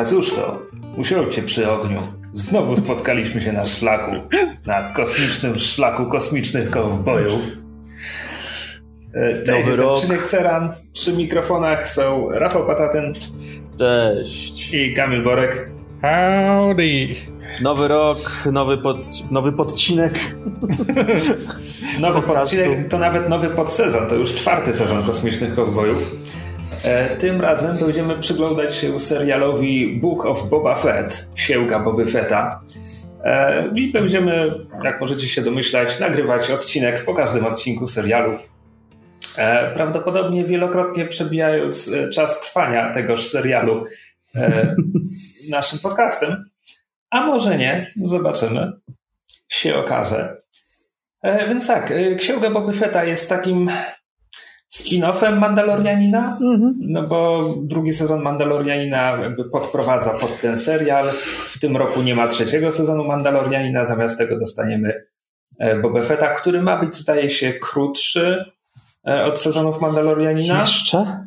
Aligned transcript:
A 0.00 0.04
cóż 0.04 0.34
to, 0.34 0.62
usiądźcie 0.96 1.42
przy 1.42 1.70
ogniu. 1.70 1.98
Znowu 2.32 2.76
spotkaliśmy 2.76 3.40
się 3.40 3.52
na 3.52 3.66
szlaku, 3.66 4.10
na 4.66 4.82
kosmicznym 4.82 5.58
szlaku 5.58 6.06
kosmicznych 6.06 6.70
kowbojów. 6.70 7.40
E, 9.14 9.42
Cześć, 9.42 9.66
Nowy 9.66 9.82
rok. 9.82 9.98
Krzysiek 9.98 10.24
Ceran. 10.24 10.72
Przy 10.92 11.12
mikrofonach 11.12 11.88
są 11.90 12.28
Rafał 12.30 12.66
Patatyn 12.66 13.14
Cześć. 13.78 14.74
i 14.74 14.94
Kamil 14.94 15.24
Borek. 15.24 15.70
Howdy! 16.02 17.08
Nowy 17.62 17.88
rok, 17.88 18.18
nowy, 18.52 18.78
pod, 18.78 19.30
nowy 19.30 19.52
podcinek. 19.52 20.36
Nowy 22.00 22.22
podcinek 22.22 22.88
to 22.88 22.98
nawet 22.98 23.28
nowy 23.28 23.48
podsezon, 23.48 24.06
to 24.06 24.14
już 24.14 24.34
czwarty 24.34 24.74
sezon 24.74 25.02
Kosmicznych 25.02 25.54
Kowbojów. 25.54 26.16
E, 26.84 27.16
Tym 27.16 27.40
razem 27.40 27.76
będziemy 27.76 28.18
przyglądać 28.18 28.74
się 28.74 28.98
serialowi 29.00 30.00
Book 30.00 30.26
of 30.26 30.48
Boba 30.48 30.74
Fett, 30.74 31.30
Siełga 31.34 31.78
Boby 31.80 32.06
Fetta. 32.06 32.62
E, 33.24 33.68
I 33.74 33.92
będziemy, 33.92 34.46
jak 34.84 35.00
możecie 35.00 35.28
się 35.28 35.42
domyślać, 35.42 36.00
nagrywać 36.00 36.50
odcinek 36.50 37.04
po 37.04 37.14
każdym 37.14 37.46
odcinku 37.46 37.86
serialu. 37.86 38.38
E, 39.36 39.74
Prawdopodobnie 39.74 40.44
wielokrotnie 40.44 41.06
przebijając 41.06 41.90
czas 42.12 42.40
trwania 42.40 42.92
tegoż 42.94 43.26
serialu 43.26 43.84
naszym 45.50 45.78
podcastem. 45.78 46.44
A 47.10 47.26
może 47.26 47.58
nie, 47.58 47.90
zobaczymy. 48.04 48.72
Się 49.48 49.76
okaże. 49.76 50.36
Więc 51.48 51.66
tak, 51.66 51.92
Księga 52.18 52.50
Boby 52.50 52.72
Fetta 52.72 53.04
jest 53.04 53.28
takim 53.28 53.70
spin-offem 54.72 55.38
Mandalorianina, 55.38 56.38
no 56.80 57.06
bo 57.06 57.54
drugi 57.62 57.92
sezon 57.92 58.22
Mandalorianina 58.22 59.18
podprowadza 59.52 60.10
pod 60.10 60.40
ten 60.40 60.58
serial. 60.58 61.08
W 61.48 61.58
tym 61.60 61.76
roku 61.76 62.02
nie 62.02 62.14
ma 62.14 62.28
trzeciego 62.28 62.72
sezonu 62.72 63.04
Mandalorianina, 63.04 63.86
zamiast 63.86 64.18
tego 64.18 64.38
dostaniemy 64.38 65.06
e, 65.58 65.80
Boba 65.80 66.02
Fetta, 66.02 66.34
który 66.34 66.62
ma 66.62 66.80
być, 66.80 66.96
zdaje 66.96 67.30
się, 67.30 67.52
krótszy 67.52 68.44
e, 69.08 69.24
od 69.24 69.40
sezonów 69.40 69.80
Mandalorianina. 69.80 70.60
Jeszcze? 70.60 71.24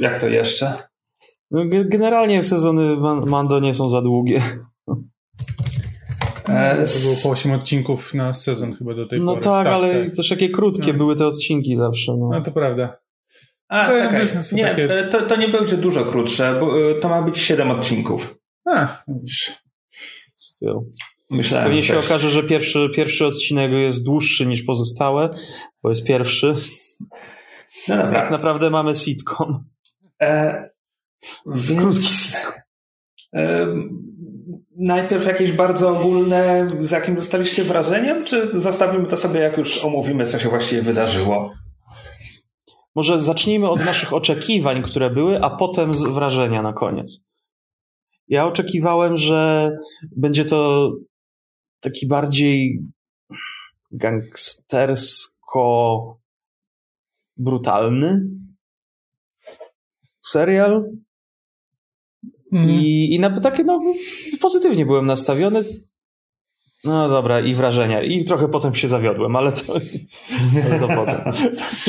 Jak 0.00 0.20
to 0.20 0.28
jeszcze? 0.28 0.72
No, 1.50 1.60
ge- 1.60 1.88
Generalnie 1.88 2.42
sezony 2.42 2.96
Man- 2.96 3.24
Mando 3.26 3.60
nie 3.60 3.74
są 3.74 3.88
za 3.88 4.02
długie. 4.02 4.42
E, 6.50 6.84
To 6.86 6.98
było 7.02 7.14
po 7.22 7.30
8 7.30 7.52
odcinków 7.52 8.14
na 8.14 8.32
sezon 8.34 8.76
chyba 8.76 8.94
do 8.94 9.06
tej 9.06 9.20
No 9.20 9.26
pory. 9.32 9.42
tak, 9.44 9.66
ale 9.66 10.04
tak. 10.04 10.16
też 10.16 10.30
jakie 10.30 10.48
krótkie 10.48 10.92
No. 10.92 10.98
były 10.98 11.16
te 11.16 11.26
odcinki 11.26 11.76
zawsze. 11.76 12.12
No. 12.18 12.28
No 12.32 12.40
to 12.40 12.52
prawda. 12.52 12.96
A, 13.68 13.86
To 13.88 13.92
czekaj. 13.92 14.26
Nie, 14.52 14.64
takie- 14.64 14.98
e, 14.98 15.08
to, 15.08 15.22
to 15.26 15.36
nie 15.36 15.48
będzie 15.48 15.76
dużo 15.76 16.04
krótsze, 16.04 16.56
bo 16.60 16.90
e, 16.90 16.94
to 16.94 17.08
ma 17.08 17.22
być 17.22 17.38
7 17.38 17.70
odcinków. 17.70 18.34
A, 18.66 19.02
widzisz. 19.08 19.52
Styl. 20.34 20.74
Myślałem, 21.30 21.66
Pewnie 21.66 21.82
się 21.82 21.94
też. 21.94 22.06
okaże, 22.06 22.30
że 22.30 22.42
pierwszy, 22.42 22.88
pierwszy 22.94 23.26
odcinek 23.26 23.70
jest 23.72 24.04
dłuższy 24.04 24.46
niż 24.46 24.62
pozostałe, 24.62 25.30
bo 25.82 25.88
jest 25.88 26.06
pierwszy. 26.06 26.54
No 27.88 27.96
dobra. 27.96 28.10
tak 28.12 28.30
naprawdę 28.30 28.70
mamy 28.70 28.94
sitcom. 28.94 29.64
E, 30.22 30.70
Krótki 31.44 31.62
więc 31.74 32.08
sitcom. 32.08 32.52
e, 33.34 33.66
najpierw 34.76 35.26
jakieś 35.26 35.52
bardzo 35.52 35.90
ogólne, 35.90 36.68
z 36.82 36.90
jakim 36.90 37.16
zostaliście 37.16 37.64
wrażeniem, 37.64 38.24
czy 38.24 38.60
zostawimy 38.60 39.06
to 39.06 39.16
sobie, 39.16 39.40
jak 39.40 39.58
już 39.58 39.84
omówimy, 39.84 40.26
co 40.26 40.38
się 40.38 40.48
właściwie 40.48 40.82
wydarzyło? 40.82 41.52
Może 42.94 43.20
zacznijmy 43.20 43.70
od 43.70 43.84
naszych 43.84 44.12
oczekiwań, 44.12 44.82
które 44.82 45.10
były, 45.10 45.42
a 45.42 45.50
potem 45.50 45.92
wrażenia 45.92 46.62
na 46.62 46.72
koniec. 46.72 47.20
Ja 48.28 48.46
oczekiwałem, 48.46 49.16
że 49.16 49.70
będzie 50.16 50.44
to 50.44 50.90
taki 51.80 52.06
bardziej 52.06 52.80
gangstersko 53.90 55.40
brutalny 57.36 58.20
serial. 60.20 60.90
Mhm. 62.52 62.70
I, 62.70 63.14
I 63.14 63.20
na 63.20 63.40
takie, 63.40 63.64
no, 63.64 63.80
pozytywnie 64.40 64.86
byłem 64.86 65.06
nastawiony. 65.06 65.64
No 66.84 67.08
dobra, 67.08 67.40
i 67.40 67.54
wrażenia. 67.54 68.02
I 68.02 68.24
trochę 68.24 68.48
potem 68.48 68.74
się 68.74 68.88
zawiodłem, 68.88 69.36
ale 69.36 69.52
to, 69.52 69.74
ale 70.66 70.80
to 70.80 70.88
potem. 70.88 71.20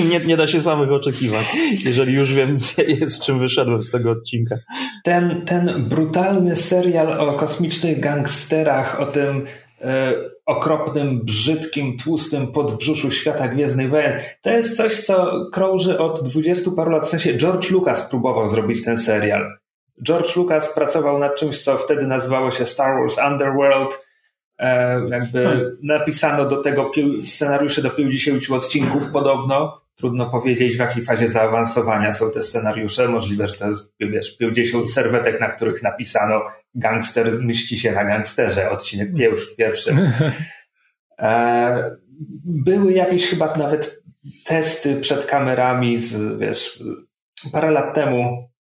Nie, 0.10 0.20
nie 0.20 0.38
da 0.38 0.48
się 0.48 0.62
samych 0.62 0.92
oczekiwań, 0.92 1.44
jeżeli 1.86 2.14
już 2.14 2.34
wiem, 2.34 2.56
z 3.02 3.20
czym 3.20 3.40
wyszedłem 3.40 3.84
z 3.84 3.92
tego 3.92 4.12
odcinka. 4.12 4.56
Ten, 5.04 5.46
ten 5.46 5.86
brutalny 5.90 6.56
serial 6.56 7.20
o 7.20 7.34
kosmicznych 7.34 8.00
gangsterach, 8.00 9.00
o 9.00 9.06
tym 9.06 9.46
e, 9.82 10.14
okropnym, 10.46 11.26
brzydkim, 11.26 11.98
tłustym 11.98 12.48
podbrzuszu 12.48 13.12
świata 13.12 13.48
Gwiezdnych 13.48 13.90
Wojen, 13.90 14.20
to 14.42 14.50
jest 14.50 14.78
coś, 14.78 15.00
co 15.00 15.32
krąży 15.54 16.00
od 16.00 16.24
dwudziestu 16.24 16.72
paru 16.72 16.92
lat. 16.92 17.06
W 17.06 17.10
sensie 17.10 17.38
George 17.38 17.72
Lucas 17.72 18.10
próbował 18.10 18.50
zrobić 18.50 18.84
ten 18.84 18.98
serial. 18.98 19.62
George 20.04 20.36
Lucas 20.36 20.74
pracował 20.74 21.20
nad 21.20 21.36
czymś, 21.36 21.60
co 21.64 21.78
wtedy 21.78 22.08
nazywało 22.08 22.52
się 22.52 22.66
Star 22.66 22.96
Wars 23.00 23.18
Underworld. 23.32 24.06
E, 24.60 25.02
jakby 25.10 25.44
Hmm. 25.44 25.78
napisano 25.84 26.46
do 26.46 26.58
tego 26.58 26.86
pił, 26.86 27.28
scenariusze 27.28 27.82
do 27.82 27.90
50 27.90 28.52
odcinków 28.52 29.08
podobno. 29.12 29.82
Trudno 29.96 30.30
powiedzieć, 30.30 30.76
w 30.76 30.80
jakiej 30.80 31.04
fazie 31.04 31.30
zaawansowania 31.30 32.14
są 32.14 32.32
te 32.32 32.42
scenariusze. 32.42 33.08
Możliwe, 33.08 33.48
że 33.48 33.54
to 33.54 33.68
jest 33.68 33.96
wiesz, 34.00 34.38
50 34.38 34.94
serwetek, 34.94 35.40
na 35.40 35.48
których 35.48 35.84
napisano 35.84 36.42
gangster 36.76 37.40
mści 37.40 37.80
się 37.80 37.92
na 37.92 38.06
gangsterze, 38.06 38.70
odcinek 38.70 39.10
pierwszy. 39.58 39.96
E, 41.20 41.96
były 42.46 42.94
jakieś 42.94 43.28
chyba 43.28 43.56
nawet 43.56 44.04
testy 44.46 44.96
przed 44.96 45.26
kamerami, 45.26 46.00
z, 46.00 46.40
wiesz, 46.40 46.84
parę 47.52 47.72
lat 47.72 47.96
temu 47.96 48.51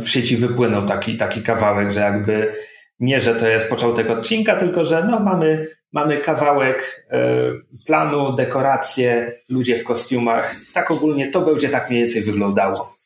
w 0.00 0.08
sieci 0.08 0.36
wypłynął 0.36 0.86
taki, 0.86 1.16
taki 1.16 1.42
kawałek, 1.42 1.90
że 1.90 2.00
jakby 2.00 2.52
nie, 3.00 3.20
że 3.20 3.34
to 3.34 3.48
jest 3.48 3.68
początek 3.68 4.10
odcinka, 4.10 4.56
tylko 4.56 4.84
że 4.84 5.04
no 5.04 5.20
mamy, 5.20 5.66
mamy 5.92 6.16
kawałek 6.16 7.06
e, 7.10 7.18
planu, 7.86 8.32
dekoracje, 8.32 9.32
ludzie 9.48 9.78
w 9.78 9.84
kostiumach. 9.84 10.56
Tak 10.74 10.90
ogólnie 10.90 11.30
to 11.30 11.40
będzie 11.40 11.68
tak 11.68 11.90
mniej 11.90 12.02
więcej 12.02 12.22
wyglądało. 12.22 12.96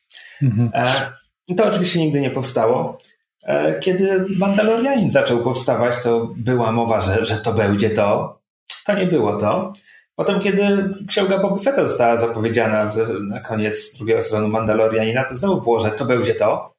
Mhm. 0.41 0.69
E, 0.73 1.55
to 1.55 1.65
oczywiście 1.65 1.99
nigdy 1.99 2.21
nie 2.21 2.31
powstało. 2.31 2.97
E, 3.43 3.79
kiedy 3.79 4.25
Mandalorianin 4.37 5.11
zaczął 5.11 5.43
powstawać, 5.43 6.03
to 6.03 6.33
była 6.37 6.71
mowa, 6.71 7.01
że, 7.01 7.25
że 7.25 7.35
to 7.35 7.53
będzie 7.53 7.89
to. 7.89 8.39
To 8.85 8.93
nie 8.93 9.05
było 9.05 9.37
to. 9.37 9.73
Potem, 10.15 10.39
kiedy 10.39 10.89
księga 11.07 11.39
Boba 11.39 11.57
Fetta 11.57 11.87
została 11.87 12.17
zapowiedziana 12.17 12.91
na 13.21 13.39
koniec 13.39 13.97
drugiego 13.97 14.21
sezonu 14.21 14.47
Mandalorianina, 14.47 15.23
to 15.23 15.35
znowu 15.35 15.61
było, 15.61 15.79
że 15.79 15.91
to 15.91 16.05
będzie 16.05 16.35
to. 16.35 16.75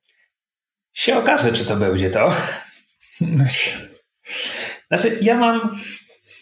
Się 0.92 1.18
okaże, 1.18 1.52
czy 1.52 1.66
to 1.66 1.76
będzie 1.76 2.10
to. 2.10 2.32
Znaczy, 4.88 5.18
ja 5.20 5.36
mam. 5.36 5.78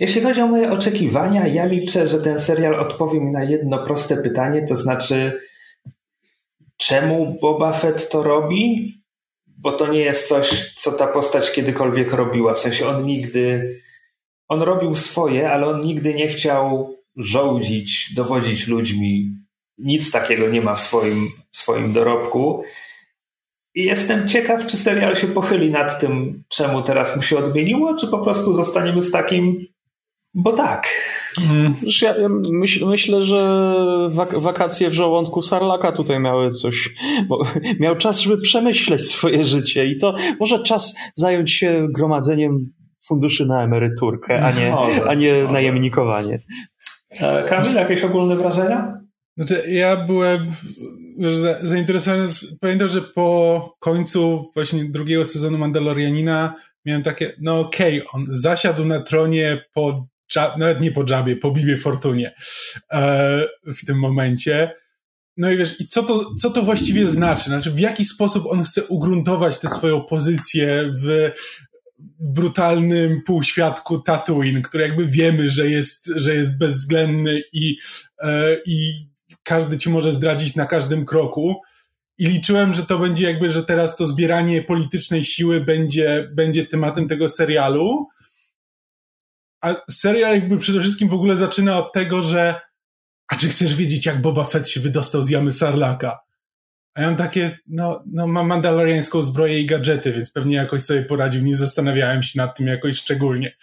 Jeśli 0.01 0.23
chodzi 0.23 0.41
o 0.41 0.47
moje 0.47 0.73
oczekiwania, 0.73 1.47
ja 1.47 1.65
liczę, 1.65 2.09
że 2.09 2.21
ten 2.21 2.39
serial 2.39 2.75
odpowie 2.75 3.21
mi 3.21 3.33
na 3.33 3.45
jedno 3.45 3.85
proste 3.87 4.17
pytanie, 4.17 4.67
to 4.69 4.77
znaczy, 4.77 5.41
czemu 6.77 7.39
Boba 7.41 7.73
Fett 7.73 8.09
to 8.09 8.23
robi? 8.23 8.95
Bo 9.47 9.73
to 9.73 9.87
nie 9.87 10.01
jest 10.01 10.29
coś, 10.29 10.75
co 10.75 10.93
ta 10.93 11.07
postać 11.07 11.53
kiedykolwiek 11.53 12.13
robiła. 12.13 12.55
W 12.55 12.59
sensie 12.59 12.89
on 12.89 13.03
nigdy. 13.03 13.75
On 14.49 14.63
robił 14.63 14.95
swoje, 14.95 15.51
ale 15.51 15.67
on 15.67 15.81
nigdy 15.81 16.15
nie 16.15 16.29
chciał 16.29 16.94
żołdzić, 17.17 18.15
dowodzić 18.15 18.67
ludźmi. 18.69 19.31
Nic 19.79 20.11
takiego 20.11 20.49
nie 20.49 20.61
ma 20.63 20.75
w 20.75 20.81
swoim, 20.81 21.29
swoim 21.51 21.93
dorobku. 21.93 22.63
I 23.75 23.85
jestem 23.85 24.29
ciekaw, 24.29 24.67
czy 24.67 24.77
serial 24.77 25.17
się 25.17 25.27
pochyli 25.27 25.71
nad 25.71 26.01
tym, 26.01 26.43
czemu 26.49 26.83
teraz 26.83 27.17
mu 27.17 27.23
się 27.23 27.39
odmieniło, 27.39 27.95
czy 27.95 28.07
po 28.09 28.19
prostu 28.19 28.55
zostaniemy 28.55 29.03
z 29.03 29.11
takim, 29.11 29.67
bo 30.35 30.53
tak. 30.53 30.89
Mhm. 31.41 31.75
Ja, 32.03 32.17
ja 32.17 32.29
myśl, 32.53 32.87
myślę, 32.87 33.23
że 33.23 33.75
wak- 34.09 34.39
wakacje 34.39 34.91
w 34.91 34.95
żołądku 34.95 35.43
Sarlaka 35.43 35.93
tutaj 35.93 36.21
miały 36.21 36.51
coś. 36.51 36.91
Miał 37.81 37.97
czas, 37.97 38.21
żeby 38.21 38.43
przemyśleć 38.43 39.11
swoje 39.11 39.45
życie 39.45 39.87
i 39.87 39.99
to 39.99 40.17
może 40.41 40.63
czas 40.63 40.95
zająć 41.15 41.53
się 41.53 41.87
gromadzeniem 41.95 42.73
funduszy 43.07 43.47
na 43.47 43.63
emeryturkę, 43.65 44.45
a 44.45 44.51
nie, 44.51 44.71
Może, 44.71 45.09
a 45.09 45.15
nie 45.15 45.33
może. 45.41 45.53
najemnikowanie. 45.53 46.39
E, 47.21 47.45
Kamil, 47.45 47.75
jakieś 47.75 48.05
ogólne 48.05 48.37
wrażenia? 48.37 49.01
Znaczy, 49.37 49.65
ja 49.69 49.97
byłem 49.97 50.53
zainteresowany. 51.63 52.29
Pamiętam, 52.61 52.89
że 52.89 53.03
po 53.03 53.77
końcu 53.79 54.47
właśnie 54.55 54.85
drugiego 54.85 55.25
sezonu 55.25 55.59
Mandalorianina 55.59 56.55
miałem 56.87 57.03
takie, 57.03 57.33
no 57.41 57.61
okej, 57.61 58.03
on 58.13 58.27
zasiadł 58.29 58.85
na 58.85 59.01
tronie 59.01 59.65
po, 59.75 60.07
nawet 60.59 60.81
nie 60.81 60.93
po 60.93 61.05
Jabie, 61.11 61.37
po 61.37 61.51
Bibie 61.51 61.77
Fortunie 61.77 62.35
e, 62.93 63.41
w 63.67 63.87
tym 63.87 63.99
momencie. 63.99 64.75
no 65.37 65.51
i 65.51 65.57
wiesz, 65.57 65.81
i 65.81 65.89
co 65.89 66.03
to, 66.03 66.35
co 66.35 66.51
to 66.51 66.63
właściwie 66.63 67.11
znaczy? 67.11 67.45
Znaczy, 67.45 67.71
w 67.71 67.81
jaki 67.81 68.05
sposób 68.05 68.47
on 68.47 68.65
chce 68.65 68.85
ugruntować 68.85 69.59
tę 69.59 69.69
swoją 69.69 70.01
pozycję 70.01 70.93
w 71.03 71.31
brutalnym 72.19 73.23
półświadku 73.23 73.99
Tatooine, 73.99 74.63
który 74.63 74.85
jakby 74.85 75.07
wiemy, 75.07 75.51
że 75.51 75.71
jest, 75.71 76.13
że 76.17 76.35
jest 76.35 76.59
bezwzględny 76.59 77.43
i, 77.53 77.79
e, 78.21 78.57
i 78.67 79.07
każdy 79.43 79.79
ci 79.79 79.91
może 79.91 80.13
zdradzić 80.13 80.55
na 80.55 80.67
każdym 80.67 81.07
kroku. 81.07 81.61
I 82.19 82.27
liczyłem, 82.27 82.75
że 82.75 82.87
to 82.87 82.99
będzie 82.99 83.25
jakby, 83.25 83.53
że 83.53 83.65
teraz 83.65 83.97
to 83.97 84.07
zbieranie 84.07 84.63
politycznej 84.63 85.25
siły 85.25 85.61
będzie, 85.61 86.31
będzie 86.35 86.67
tematem 86.67 87.09
tego 87.09 87.29
serialu. 87.29 88.09
A 89.61 89.75
serial 89.91 90.35
jakby 90.35 90.59
przede 90.59 90.81
wszystkim 90.81 91.09
w 91.09 91.15
ogóle 91.15 91.37
zaczyna 91.37 91.79
od 91.79 91.93
tego, 91.93 92.23
że 92.23 92.61
a 93.29 93.37
czy 93.37 93.49
chcesz 93.49 93.75
wiedzieć, 93.75 94.07
jak 94.07 94.21
Boba 94.21 94.45
Fett 94.45 94.69
się 94.69 94.81
wydostał 94.81 95.23
z 95.23 95.31
jamy 95.31 95.53
Sarlaka? 95.53 96.24
A 96.95 97.01
ja 97.01 97.07
mam 97.07 97.17
takie, 97.17 97.59
no, 97.67 98.03
no 98.07 98.27
mam 98.27 98.47
mandaloriańską 98.47 99.23
zbroję 99.23 99.61
i 99.61 99.67
gadżety, 99.67 100.13
więc 100.13 100.31
pewnie 100.31 100.57
jakoś 100.57 100.83
sobie 100.83 101.03
poradził. 101.03 101.45
Nie 101.45 101.57
zastanawiałem 101.57 102.23
się 102.23 102.39
nad 102.39 102.57
tym 102.57 102.67
jakoś 102.67 102.97
szczególnie. 102.97 103.57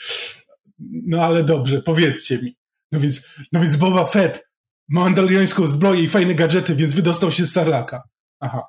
No 0.80 1.26
ale 1.26 1.44
dobrze, 1.44 1.82
powiedzcie 1.82 2.38
mi. 2.38 2.56
No 2.92 3.00
więc, 3.00 3.28
no 3.52 3.62
więc 3.62 3.76
Boba 3.76 4.06
Fett 4.06 4.48
ma 4.90 5.02
mandaloriańską 5.02 5.68
zbroję 5.68 6.04
i 6.04 6.10
fajne 6.10 6.36
gadżety, 6.36 6.76
więc 6.76 6.94
wydostał 6.94 7.32
się 7.32 7.46
z 7.46 7.52
Sarlaka. 7.52 8.04
Aha. 8.40 8.62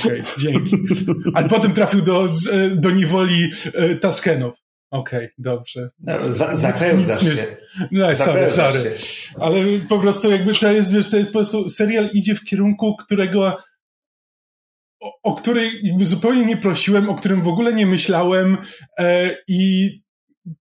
Okej, 0.00 0.20
okay, 0.20 0.32
dzięki. 0.38 0.76
Ale 1.34 1.48
potem 1.48 1.72
trafił 1.72 2.02
do, 2.02 2.28
do 2.74 2.90
niewoli 2.90 3.50
e, 3.64 3.94
Taskenów. 3.94 4.56
Okej, 4.90 5.18
okay, 5.18 5.34
dobrze. 5.38 5.90
No, 5.98 6.32
za, 6.32 6.56
zapełzasz 6.56 7.20
się. 7.20 7.56
No, 7.90 8.16
sorry, 8.16 8.50
sorry. 8.50 8.94
Ale 9.40 9.58
po 9.88 9.98
prostu 9.98 10.30
jakby 10.30 10.54
to 10.54 10.72
jest, 10.72 10.92
wiesz, 10.92 11.10
to 11.10 11.16
jest 11.16 11.30
po 11.30 11.38
prostu 11.38 11.70
serial 11.70 12.08
idzie 12.12 12.34
w 12.34 12.44
kierunku, 12.44 12.96
którego 12.96 13.56
o, 15.00 15.12
o 15.22 15.34
który 15.34 15.70
zupełnie 16.00 16.44
nie 16.44 16.56
prosiłem, 16.56 17.08
o 17.08 17.14
którym 17.14 17.42
w 17.42 17.48
ogóle 17.48 17.72
nie 17.72 17.86
myślałem 17.86 18.58
e, 18.98 19.36
i 19.48 19.90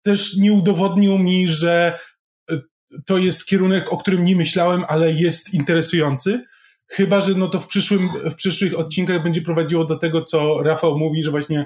też 0.02 0.38
nie 0.38 0.54
udowodnił 0.54 1.18
mi, 1.18 1.48
że 1.48 2.00
e, 2.52 2.58
to 3.06 3.18
jest 3.18 3.46
kierunek, 3.46 3.94
o 3.94 3.98
którym 3.98 4.24
nie 4.24 4.36
myślałem, 4.36 4.84
ale 4.88 5.12
jest 5.12 5.54
interesujący. 5.54 6.44
Chyba, 6.88 7.22
że 7.22 7.34
no 7.34 7.48
to 7.48 7.60
w, 7.60 7.68
przyszłym, 7.68 8.10
w 8.32 8.36
przyszłych 8.36 8.80
odcinkach 8.80 9.24
będzie 9.24 9.42
prowadziło 9.42 9.86
do 9.86 9.98
tego, 9.98 10.22
co 10.22 10.64
Rafał 10.64 10.98
mówi, 10.98 11.24
że 11.24 11.32
właśnie 11.32 11.66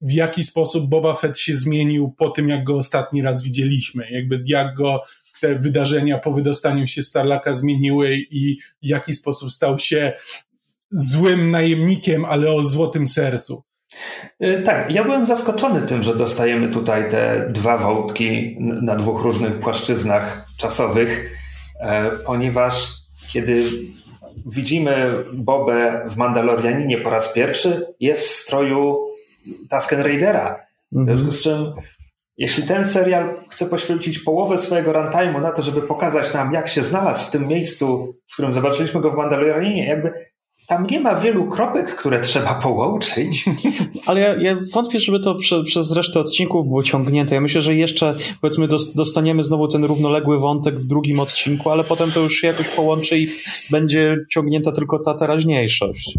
w 0.00 0.12
jaki 0.12 0.44
sposób 0.44 0.88
Boba 0.88 1.14
Fett 1.14 1.38
się 1.38 1.54
zmienił 1.54 2.14
po 2.18 2.30
tym, 2.30 2.48
jak 2.48 2.64
go 2.64 2.78
ostatni 2.78 3.22
raz 3.22 3.42
widzieliśmy. 3.42 4.10
Jakby 4.10 4.42
jak 4.46 4.74
go 4.74 5.02
te 5.40 5.58
wydarzenia 5.58 6.18
po 6.18 6.32
wydostaniu 6.32 6.86
się 6.86 7.02
Starlaka 7.02 7.54
zmieniły 7.54 8.16
i 8.30 8.58
w 8.82 8.86
jaki 8.86 9.14
sposób 9.14 9.50
stał 9.50 9.78
się 9.78 10.12
złym 10.90 11.50
najemnikiem, 11.50 12.24
ale 12.24 12.52
o 12.52 12.62
złotym 12.62 13.08
sercu. 13.08 13.62
Y, 14.42 14.62
tak, 14.64 14.94
ja 14.94 15.04
byłem 15.04 15.26
zaskoczony 15.26 15.82
tym, 15.82 16.02
że 16.02 16.16
dostajemy 16.16 16.68
tutaj 16.68 17.10
te 17.10 17.48
dwa 17.50 17.78
wątki 17.78 18.56
na 18.60 18.96
dwóch 18.96 19.22
różnych 19.22 19.60
płaszczyznach 19.60 20.46
czasowych, 20.58 21.30
e, 21.80 22.10
ponieważ 22.10 22.88
kiedy 23.28 23.64
widzimy 24.46 25.24
Bobę 25.32 26.06
w 26.08 26.16
Mandalorianinie 26.16 26.98
po 26.98 27.10
raz 27.10 27.32
pierwszy, 27.32 27.86
jest 28.00 28.22
w 28.22 28.30
stroju 28.30 28.96
Tusken 29.70 30.00
Raidera. 30.00 30.66
W 30.92 30.98
mhm. 30.98 31.18
związku 31.18 31.36
z 31.36 31.42
czym, 31.42 31.72
jeśli 32.36 32.62
ten 32.62 32.84
serial 32.84 33.28
chce 33.50 33.66
poświęcić 33.66 34.18
połowę 34.18 34.58
swojego 34.58 34.92
runtime'u 34.92 35.42
na 35.42 35.52
to, 35.52 35.62
żeby 35.62 35.82
pokazać 35.82 36.34
nam, 36.34 36.52
jak 36.52 36.68
się 36.68 36.82
znalazł 36.82 37.26
w 37.26 37.30
tym 37.30 37.48
miejscu, 37.48 38.14
w 38.26 38.32
którym 38.32 38.52
zobaczyliśmy 38.52 39.00
go 39.00 39.10
w 39.10 39.16
Mandalorianinie, 39.16 39.88
jakby 39.88 40.26
tam 40.66 40.86
nie 40.90 41.00
ma 41.00 41.14
wielu 41.14 41.46
kropek, 41.46 41.94
które 41.94 42.20
trzeba 42.20 42.54
połączyć. 42.54 43.44
Ale 44.06 44.20
ja, 44.20 44.34
ja 44.40 44.56
wątpię, 44.72 45.00
żeby 45.00 45.20
to 45.20 45.34
prze, 45.34 45.64
przez 45.64 45.92
resztę 45.92 46.20
odcinków 46.20 46.66
było 46.66 46.82
ciągnięte. 46.82 47.34
Ja 47.34 47.40
myślę, 47.40 47.60
że 47.60 47.74
jeszcze 47.74 48.14
powiedzmy 48.40 48.68
dostaniemy 48.94 49.44
znowu 49.44 49.68
ten 49.68 49.84
równoległy 49.84 50.38
wątek 50.38 50.78
w 50.78 50.86
drugim 50.86 51.20
odcinku, 51.20 51.70
ale 51.70 51.84
potem 51.84 52.10
to 52.10 52.20
już 52.20 52.40
się 52.40 52.46
jakoś 52.46 52.68
połączy 52.68 53.18
i 53.18 53.26
będzie 53.70 54.16
ciągnięta 54.30 54.72
tylko 54.72 54.98
ta 54.98 55.14
teraźniejszość. 55.14 56.14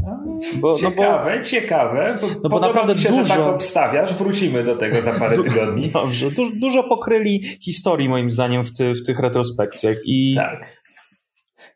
Bo, 0.55 0.75
ciekawe, 0.75 1.31
no 1.31 1.39
bo, 1.39 1.45
ciekawe. 1.45 2.17
Bo 2.21 2.27
no 2.43 2.49
bo 2.49 2.59
naprawdę 2.59 2.97
się, 2.97 3.09
dużo... 3.09 3.23
że 3.23 3.29
tak 3.29 3.39
obstawiasz. 3.39 4.13
Wrócimy 4.13 4.63
do 4.63 4.75
tego 4.75 5.01
za 5.01 5.13
parę 5.13 5.37
tygodni. 5.43 5.87
Dobrze. 5.87 6.31
Du 6.31 6.49
dużo 6.55 6.83
pokryli 6.83 7.43
historii 7.61 8.09
moim 8.09 8.31
zdaniem 8.31 8.63
w, 8.63 8.77
ty 8.77 8.93
w 8.93 9.03
tych 9.03 9.19
retrospekcjach. 9.19 9.95
I... 10.05 10.35
Tak. 10.35 10.76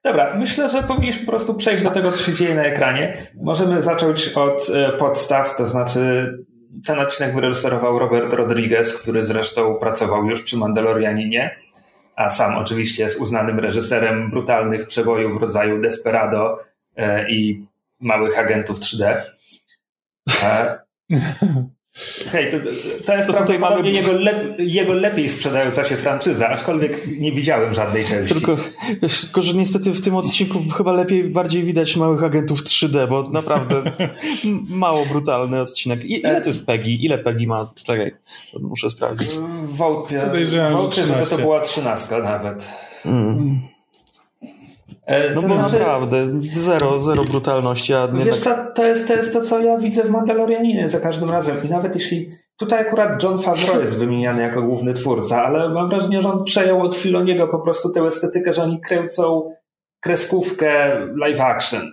Dobra, 0.04 0.36
myślę, 0.36 0.70
że 0.70 0.84
powinniśmy 0.84 1.26
po 1.26 1.32
prostu 1.32 1.54
przejść 1.54 1.84
do 1.84 1.92
tego, 1.92 2.12
co 2.12 2.24
się 2.24 2.34
dzieje 2.34 2.56
na 2.56 2.64
ekranie. 2.64 3.28
Możemy 3.36 3.84
zacząć 3.84 4.28
od 4.28 4.70
e, 4.70 4.98
podstaw, 4.98 5.56
to 5.56 5.66
znaczy 5.66 6.34
ten 6.86 7.00
odcinek 7.00 7.36
wyreżyserował 7.36 8.00
Robert 8.00 8.34
Rodriguez, 8.34 9.02
który 9.02 9.26
zresztą 9.26 9.76
pracował 9.76 10.26
już 10.26 10.42
przy 10.42 10.58
Mandalorianinie, 10.58 11.56
a 12.16 12.30
sam 12.30 12.58
oczywiście 12.58 13.04
jest 13.04 13.20
uznanym 13.20 13.60
reżyserem 13.60 14.30
brutalnych 14.30 14.88
przebojów 14.88 15.38
w 15.38 15.42
rodzaju 15.42 15.82
Desperado 15.82 16.58
e, 16.96 17.32
i 17.32 17.66
Małych 18.00 18.40
Agentów 18.40 18.80
3D. 18.80 19.16
Hej, 22.32 22.52
to, 22.52 22.58
to 23.06 23.16
jest 23.16 23.28
to 23.28 23.34
prawdopodobnie 23.34 23.60
mamy... 23.60 23.92
jego, 23.92 24.12
lep, 24.12 24.60
jego 24.60 24.94
lepiej 24.94 25.30
sprzedająca 25.30 25.86
się 25.86 25.98
franczyza, 25.98 26.50
aczkolwiek 26.50 27.08
nie 27.20 27.32
widziałem 27.32 27.74
żadnej 27.74 28.06
części. 28.06 28.34
Tylko, 28.34 28.56
tylko, 29.22 29.42
że 29.42 29.54
niestety 29.54 29.92
w 29.92 30.02
tym 30.02 30.16
odcinku 30.16 30.60
chyba 30.78 30.92
lepiej, 30.92 31.24
bardziej 31.24 31.64
widać 31.64 31.96
małych 31.96 32.24
agentów 32.24 32.64
3D, 32.64 33.10
bo 33.10 33.30
naprawdę 33.30 33.84
mało 34.84 35.06
brutalny 35.06 35.62
odcinek. 35.62 36.06
I, 36.06 36.20
ile 36.20 36.42
to 36.42 36.50
jest 36.50 36.66
Peggy? 36.66 36.90
Ile 36.90 37.18
Peggy 37.18 37.48
ma? 37.48 37.74
Czekaj, 37.84 38.12
muszę 38.60 38.90
sprawdzić. 38.90 39.30
Wątpię, 39.64 40.22
wątpię 40.72 41.02
żeby 41.02 41.26
to 41.26 41.38
była 41.38 41.62
trzynastka 41.62 42.20
nawet. 42.20 42.70
Mm. 43.06 43.62
E, 45.06 45.34
no 45.34 45.42
to 45.42 45.48
bo 45.48 45.54
znaczy, 45.54 45.80
naprawdę, 45.80 46.28
zero, 46.42 47.00
zero 47.00 47.24
brutalności. 47.24 47.94
A 47.94 48.08
wiesz 48.08 48.44
to 48.76 48.86
jest, 48.86 49.08
to 49.08 49.16
jest 49.16 49.34
to, 49.34 49.42
co 49.42 49.60
ja 49.60 49.78
widzę 49.78 50.04
w 50.04 50.10
Mandalorianinie 50.10 50.90
za 50.90 51.00
każdym 51.00 51.30
razem. 51.30 51.58
I 51.66 51.70
nawet 51.70 51.96
jeśli 51.96 52.30
tutaj 52.58 52.80
akurat 52.80 53.24
John 53.24 53.40
Favreau 53.40 53.82
jest 53.82 54.00
wymieniany 54.00 54.42
jako 54.42 54.62
główny 54.62 54.94
twórca, 54.94 55.46
ale 55.46 55.70
mam 55.70 55.90
wrażenie, 55.90 56.22
że 56.22 56.30
on 56.30 56.44
przejął 56.44 56.82
od 56.82 56.96
Filoniego 56.96 57.48
po 57.48 57.60
prostu 57.60 57.92
tę 57.92 58.02
estetykę, 58.02 58.54
że 58.54 58.64
oni 58.64 58.82
kręcą 58.82 59.54
kreskówkę 60.00 61.00
live 61.16 61.42
action. 61.42 61.92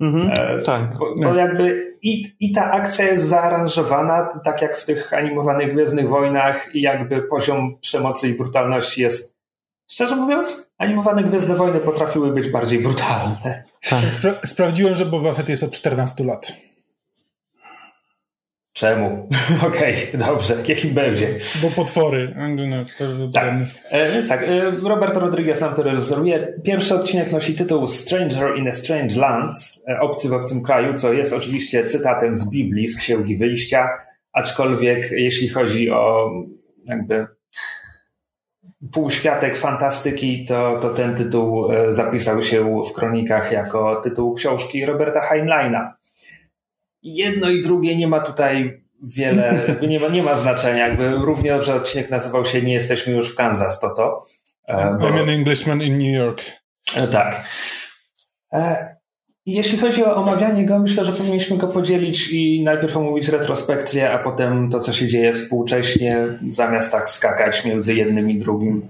Mhm, 0.00 0.30
e, 0.30 0.62
tak. 0.62 0.98
Bo, 0.98 1.14
bo, 1.22 1.34
jakby 1.34 1.96
i, 2.02 2.24
i 2.40 2.52
ta 2.52 2.70
akcja 2.70 3.04
jest 3.04 3.28
zaaranżowana 3.28 4.28
tak 4.44 4.62
jak 4.62 4.76
w 4.78 4.84
tych 4.84 5.12
animowanych 5.12 5.72
Gwiezdnych 5.72 6.08
Wojnach 6.08 6.74
i 6.74 6.80
jakby 6.80 7.22
poziom 7.22 7.78
przemocy 7.80 8.28
i 8.28 8.34
brutalności 8.34 9.02
jest 9.02 9.29
Szczerze 9.90 10.16
mówiąc, 10.16 10.72
animowane 10.78 11.24
Gwiezdne 11.24 11.54
Wojny 11.54 11.80
potrafiły 11.80 12.32
być 12.32 12.48
bardziej 12.48 12.82
brutalne. 12.82 13.64
Tak. 13.90 14.04
Spra 14.10 14.34
sprawdziłem, 14.44 14.96
że 14.96 15.06
Boba 15.06 15.34
Fett 15.34 15.48
jest 15.48 15.62
od 15.62 15.70
14 15.70 16.24
lat. 16.24 16.52
Czemu? 18.72 19.28
Okej, 19.66 19.94
okay, 20.08 20.20
dobrze, 20.26 20.56
niech 20.68 20.84
im 20.84 20.94
będzie. 20.94 21.38
Bo 21.62 21.70
potwory. 21.70 22.34
No, 22.56 22.84
tak. 23.32 23.54
E, 23.90 24.12
więc 24.12 24.28
tak, 24.28 24.42
e, 24.42 24.70
Robert 24.88 25.16
Rodriguez 25.16 25.60
nam 25.60 25.74
to 25.74 25.82
reżyseruje. 25.82 26.54
Pierwszy 26.64 26.94
odcinek 26.94 27.32
nosi 27.32 27.54
tytuł 27.54 27.88
Stranger 27.88 28.58
in 28.58 28.68
a 28.68 28.72
Strange 28.72 29.20
Land, 29.20 29.56
e, 29.88 30.00
obcy 30.00 30.28
w 30.28 30.32
obcym 30.32 30.62
kraju, 30.62 30.94
co 30.94 31.12
jest 31.12 31.32
oczywiście 31.32 31.86
cytatem 31.86 32.36
z 32.36 32.50
Biblii, 32.50 32.86
z 32.86 32.96
Księgi 32.96 33.36
Wyjścia, 33.36 33.88
aczkolwiek 34.32 35.10
jeśli 35.10 35.48
chodzi 35.48 35.90
o 35.90 36.30
jakby 36.84 37.26
półświatek 38.92 39.56
fantastyki, 39.56 40.44
to, 40.44 40.78
to 40.82 40.90
ten 40.90 41.16
tytuł 41.16 41.72
e, 41.72 41.92
zapisał 41.92 42.42
się 42.42 42.82
w 42.82 42.92
kronikach 42.92 43.52
jako 43.52 44.00
tytuł 44.00 44.34
książki 44.34 44.86
Roberta 44.86 45.20
Heinleina. 45.20 45.94
Jedno 47.02 47.50
i 47.50 47.62
drugie 47.62 47.96
nie 47.96 48.08
ma 48.08 48.20
tutaj 48.20 48.82
wiele, 49.02 49.76
nie 49.88 50.00
ma, 50.00 50.08
nie 50.08 50.22
ma 50.22 50.34
znaczenia. 50.34 50.88
Jakby 50.88 51.10
równie 51.10 51.50
dobrze 51.50 51.74
odcinek 51.74 52.10
nazywał 52.10 52.44
się 52.44 52.62
Nie 52.62 52.74
jesteśmy 52.74 53.12
już 53.12 53.32
w 53.32 53.36
Kansas, 53.36 53.80
to 53.80 53.90
to. 53.90 54.26
E, 54.68 54.96
bo... 55.00 55.06
I'm 55.06 55.22
an 55.22 55.28
Englishman 55.28 55.82
in 55.82 55.98
New 55.98 56.14
York. 56.14 56.42
E, 56.96 57.06
tak. 57.08 57.44
Jeśli 59.52 59.78
chodzi 59.78 60.04
o 60.04 60.16
omawianie 60.16 60.66
go, 60.66 60.78
myślę, 60.78 61.04
że 61.04 61.12
powinniśmy 61.12 61.56
go 61.56 61.68
podzielić 61.68 62.32
i 62.32 62.62
najpierw 62.62 62.96
omówić 62.96 63.28
retrospekcję, 63.28 64.10
a 64.10 64.18
potem 64.18 64.70
to, 64.70 64.80
co 64.80 64.92
się 64.92 65.06
dzieje 65.06 65.32
współcześnie, 65.32 66.26
zamiast 66.50 66.92
tak 66.92 67.08
skakać 67.08 67.64
między 67.64 67.94
jednym 67.94 68.30
i 68.30 68.38
drugim. 68.38 68.88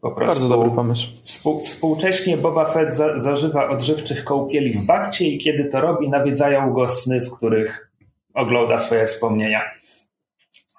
Po 0.00 0.10
prostu 0.10 0.26
Bardzo 0.26 0.48
dobry 0.48 0.76
pomysł. 0.76 1.06
Współ, 1.22 1.60
współcześnie 1.60 2.36
Boba 2.36 2.64
Fett 2.64 2.94
za, 2.94 3.18
zażywa 3.18 3.68
odżywczych 3.68 4.24
kąpieli 4.24 4.72
w 4.72 4.86
bakcie 4.86 5.28
i 5.28 5.38
kiedy 5.38 5.64
to 5.64 5.80
robi, 5.80 6.08
nawiedzają 6.08 6.72
go 6.72 6.88
sny, 6.88 7.20
w 7.20 7.30
których 7.30 7.90
ogląda 8.34 8.78
swoje 8.78 9.06
wspomnienia. 9.06 9.60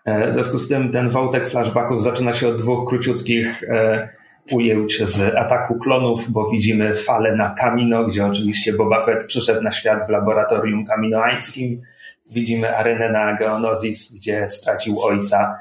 E, 0.05 0.29
w 0.29 0.33
związku 0.33 0.57
z 0.57 0.67
tym 0.67 0.91
ten 0.91 1.09
wątek 1.09 1.49
flashbacków 1.49 2.03
zaczyna 2.03 2.33
się 2.33 2.47
od 2.47 2.57
dwóch 2.57 2.89
króciutkich 2.89 3.63
e, 3.63 4.09
ujęć 4.51 5.03
z 5.03 5.35
ataku 5.35 5.75
klonów, 5.75 6.31
bo 6.31 6.49
widzimy 6.49 6.93
falę 6.93 7.35
na 7.35 7.49
Kamino, 7.49 8.05
gdzie 8.05 8.25
oczywiście 8.25 8.73
Boba 8.73 8.99
Fett 8.99 9.25
przyszedł 9.25 9.61
na 9.61 9.71
świat 9.71 10.07
w 10.07 10.09
laboratorium 10.09 10.85
kaminoańskim. 10.85 11.81
Widzimy 12.31 12.77
arenę 12.77 13.09
na 13.09 13.37
Geonosis, 13.37 14.15
gdzie 14.15 14.49
stracił 14.49 15.01
ojca 15.01 15.59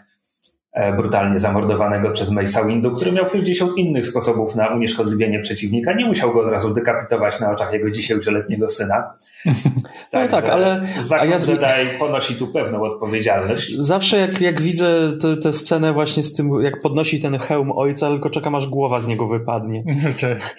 brutalnie 0.97 1.39
zamordowanego 1.39 2.11
przez 2.11 2.33
Mace'a 2.33 2.67
Windu, 2.67 2.93
który 2.93 3.13
miał 3.13 3.31
kilkadziesiąt 3.31 3.77
innych 3.77 4.07
sposobów 4.07 4.57
na 4.57 4.69
unieszkodliwienie 4.69 5.41
przeciwnika. 5.41 5.93
Nie 5.93 6.05
musiał 6.05 6.33
go 6.33 6.41
od 6.41 6.53
razu 6.53 6.75
dekapitować 6.75 7.41
na 7.41 7.53
oczach 7.53 7.73
jego 7.73 7.91
dziesięcioletniego 7.91 8.69
syna. 8.69 9.15
no 10.13 10.29
tak, 10.29 10.45
ale 10.45 10.83
a 11.11 11.25
ja 11.25 11.37
Jedi 11.37 11.99
ponosi 11.99 12.35
tu 12.35 12.49
pewną 12.49 12.83
odpowiedzialność. 12.83 13.77
Zawsze 13.77 14.17
jak, 14.17 14.41
jak 14.41 14.63
widzę 14.63 15.13
tę 15.43 15.53
scenę 15.53 15.93
właśnie 15.93 16.23
z 16.23 16.33
tym, 16.33 16.63
jak 16.63 16.81
podnosi 16.81 17.21
ten 17.21 17.39
hełm 17.39 17.73
ojca, 17.73 18.11
tylko 18.11 18.31
czekam 18.31 18.55
aż 18.55 18.67
głowa 18.67 19.01
z 19.01 19.07
niego 19.07 19.29
wypadnie. 19.29 19.85
Tak. 20.21 20.57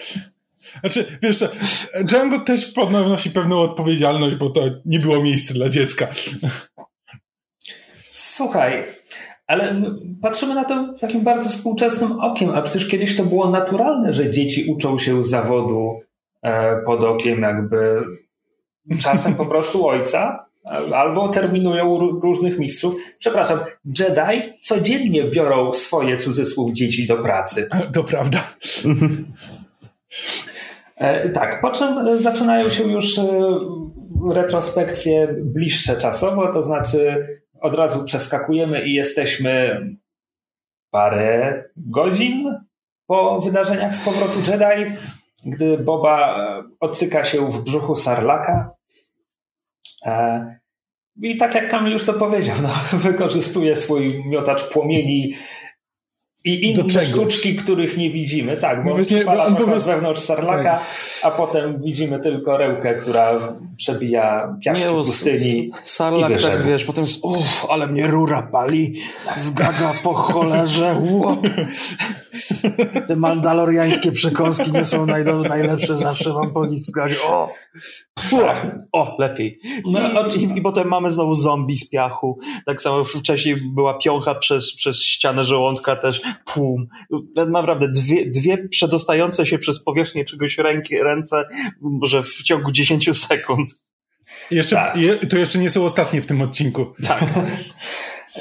Znaczy, 0.79 1.05
wiesz 1.21 1.37
co, 1.37 1.47
Django 2.03 2.39
też 2.39 2.65
podnosi 2.65 3.31
pewną 3.31 3.59
odpowiedzialność, 3.59 4.35
bo 4.35 4.49
to 4.49 4.61
nie 4.85 4.99
było 4.99 5.23
miejsce 5.23 5.53
dla 5.53 5.69
dziecka. 5.69 6.07
Słuchaj, 8.11 8.83
ale 9.47 9.81
patrzymy 10.21 10.55
na 10.55 10.65
to 10.65 10.93
takim 11.01 11.21
bardzo 11.21 11.49
współczesnym 11.49 12.19
okiem, 12.19 12.49
a 12.49 12.61
przecież 12.61 12.87
kiedyś 12.87 13.17
to 13.17 13.23
było 13.23 13.49
naturalne, 13.49 14.13
że 14.13 14.31
dzieci 14.31 14.71
uczą 14.71 14.99
się 14.99 15.23
zawodu 15.23 15.99
e, 16.41 16.81
pod 16.81 17.03
okiem 17.03 17.41
jakby 17.41 18.03
czasem 19.03 19.35
po 19.35 19.45
prostu 19.45 19.87
ojca, 19.87 20.45
albo 20.93 21.29
terminują 21.29 21.97
różnych 21.99 22.59
mistrzów. 22.59 22.95
Przepraszam, 23.19 23.59
Jedi 23.99 24.59
codziennie 24.61 25.23
biorą 25.23 25.73
swoje 25.73 26.17
cudzysłów 26.17 26.73
dzieci 26.73 27.07
do 27.07 27.17
pracy. 27.17 27.69
To 27.93 28.03
prawda. 28.03 28.43
E, 30.95 31.29
tak, 31.29 31.61
po 31.61 31.71
czym 31.71 32.19
zaczynają 32.19 32.69
się 32.69 32.83
już 32.83 33.17
e, 33.17 33.23
retrospekcje 34.33 35.35
bliższe 35.41 35.97
czasowo, 35.97 36.53
to 36.53 36.61
znaczy 36.61 37.27
od 37.65 37.75
razu 37.75 38.03
przeskakujemy 38.03 38.87
i 38.87 38.93
jesteśmy 38.93 39.81
parę 40.91 41.63
godzin 41.77 42.55
po 43.07 43.41
wydarzeniach 43.41 43.95
z 43.95 44.05
powrotu 44.05 44.39
Jedi, 44.51 44.91
gdy 45.45 45.77
Boba 45.77 46.39
e, 46.39 46.63
odcyka 46.79 47.23
się 47.23 47.51
w 47.51 47.63
brzuchu 47.63 47.95
Sarlaka. 47.95 48.71
E, 50.05 50.59
I 51.21 51.37
tak 51.37 51.55
jak 51.55 51.69
Kamil 51.69 51.93
już 51.93 52.05
to 52.05 52.13
powiedział, 52.13 52.55
no, 52.61 52.69
wykorzystuje 53.09 53.75
swój 53.75 54.23
miotacz 54.25 54.69
płomieni 54.69 55.35
i 56.45 56.65
inne 56.65 57.03
sztuczki, 57.05 57.55
których 57.55 57.97
nie 57.97 58.09
widzimy, 58.09 58.57
tak, 58.57 58.83
bo 58.83 58.95
Właśnie, 58.95 59.17
przypada 59.17 59.45
on 59.45 59.55
trochę 59.55 59.79
wewnątrz 59.79 60.21
Sarlaka, 60.21 60.63
tak. 60.63 60.83
a 61.23 61.31
potem 61.31 61.81
widzimy 61.81 62.19
tylko 62.19 62.57
rełkę, 62.57 62.95
która 62.95 63.31
przebija 63.77 64.55
piaski 64.63 64.85
nie, 64.85 64.91
pustyni 64.91 65.71
Sarlak 65.83 66.39
i 66.39 66.43
tak, 66.43 66.63
wiesz, 66.63 66.83
potem 66.83 67.03
jest, 67.03 67.19
uff, 67.23 67.65
ale 67.69 67.87
mnie 67.87 68.07
rura 68.07 68.41
pali, 68.41 68.93
zgaga 69.35 69.93
po 70.03 70.13
cholerze, 70.13 70.95
wow. 71.01 71.37
Te 73.07 73.15
mandaloriańskie 73.15 74.11
przekąski 74.11 74.71
nie 74.71 74.85
są 74.85 75.05
najlepsze, 75.49 75.97
zawsze 75.97 76.33
mam 76.33 76.53
po 76.53 76.65
nich 76.65 76.83
zgagę, 76.83 77.15
o, 77.27 77.49
tak. 78.31 78.75
o, 78.91 79.15
lepiej. 79.19 79.59
No, 79.85 79.99
I, 80.27 80.43
i, 80.43 80.57
I 80.57 80.61
potem 80.61 80.87
mamy 80.87 81.11
znowu 81.11 81.35
zombie 81.35 81.77
z 81.77 81.89
piachu, 81.89 82.39
tak 82.65 82.81
samo 82.81 83.03
wcześniej 83.03 83.55
była 83.75 83.97
piącha 83.97 84.35
przez, 84.35 84.75
przez 84.75 85.03
ścianę 85.03 85.45
żołądka 85.45 85.95
też, 85.95 86.21
pum. 86.45 86.87
Naprawdę 87.47 87.87
dwie, 87.87 88.25
dwie 88.25 88.67
przedostające 88.67 89.45
się 89.45 89.57
przez 89.57 89.83
powierzchnię 89.83 90.25
czegoś 90.25 90.57
ręki, 90.57 90.97
ręce, 90.97 91.45
że 92.03 92.23
w 92.23 92.43
ciągu 92.43 92.71
10 92.71 93.17
sekund. 93.17 93.79
Jeszcze, 94.51 94.75
tak. 94.75 94.97
je, 94.97 95.17
to 95.17 95.37
jeszcze 95.37 95.59
nie 95.59 95.69
są 95.69 95.85
ostatnie 95.85 96.21
w 96.21 96.25
tym 96.25 96.41
odcinku. 96.41 96.85
Tak. 97.07 97.23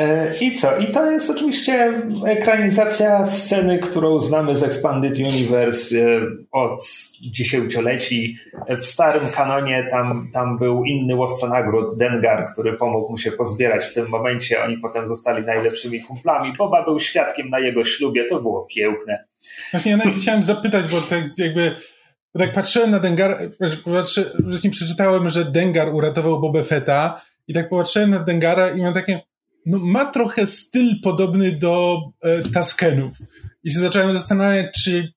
E, 0.01 0.33
I 0.41 0.53
co? 0.53 0.79
I 0.79 0.87
to 0.87 1.11
jest 1.11 1.31
oczywiście 1.31 1.93
ekranizacja 2.27 3.27
sceny, 3.27 3.79
którą 3.79 4.21
znamy 4.21 4.57
z 4.57 4.63
Expanded 4.63 5.19
Universe 5.19 5.99
e, 5.99 6.21
od 6.53 6.81
dziesięcioleci. 7.21 8.37
W 8.69 8.87
starym 8.87 9.23
kanonie 9.35 9.87
tam, 9.91 10.31
tam 10.33 10.59
był 10.59 10.85
inny 10.85 11.15
łowca 11.15 11.49
nagród, 11.49 11.97
Dengar, 11.99 12.53
który 12.53 12.73
pomógł 12.73 13.11
mu 13.11 13.19
się 13.19 13.33
pozbierać 13.33 13.85
w 13.85 13.95
tym 13.95 14.09
momencie. 14.09 14.63
Oni 14.63 14.79
potem 14.79 15.09
zostali 15.09 15.47
najlepszymi 15.47 16.01
kumplami. 16.01 16.53
Boba 16.59 16.85
był 16.85 17.01
świadkiem 17.01 17.51
na 17.51 17.59
jego 17.59 17.85
ślubie. 17.85 18.25
To 18.25 18.43
było 18.43 18.67
piękne. 18.75 19.25
Właśnie 19.71 19.91
ja 19.91 19.97
nawet 19.97 20.15
chciałem 20.15 20.43
zapytać, 20.43 20.85
bo 20.91 21.01
tak 21.01 21.23
jakby 21.39 21.77
tak 22.39 22.53
patrzyłem 22.53 22.91
na 22.91 22.99
Dengar, 22.99 23.39
wcześniej 24.49 24.71
przeczytałem, 24.71 25.31
że 25.31 25.45
Dengar 25.45 25.95
uratował 25.95 26.41
Boba 26.41 26.63
Fetta 26.63 27.21
i 27.49 27.55
tak 27.55 27.69
popatrzyłem 27.69 28.11
na 28.11 28.19
Dengara 28.19 28.71
i 28.71 28.79
miałem 28.79 28.95
takie 28.95 29.21
no, 29.67 29.79
ma 29.79 30.05
trochę 30.05 30.47
styl 30.47 31.01
podobny 31.03 31.53
do 31.53 31.99
e, 32.23 32.43
Taskenów. 32.43 33.17
I 33.65 33.73
się 33.73 33.79
zacząłem 33.79 34.13
zastanawiać, 34.13 34.67
czy 34.85 35.13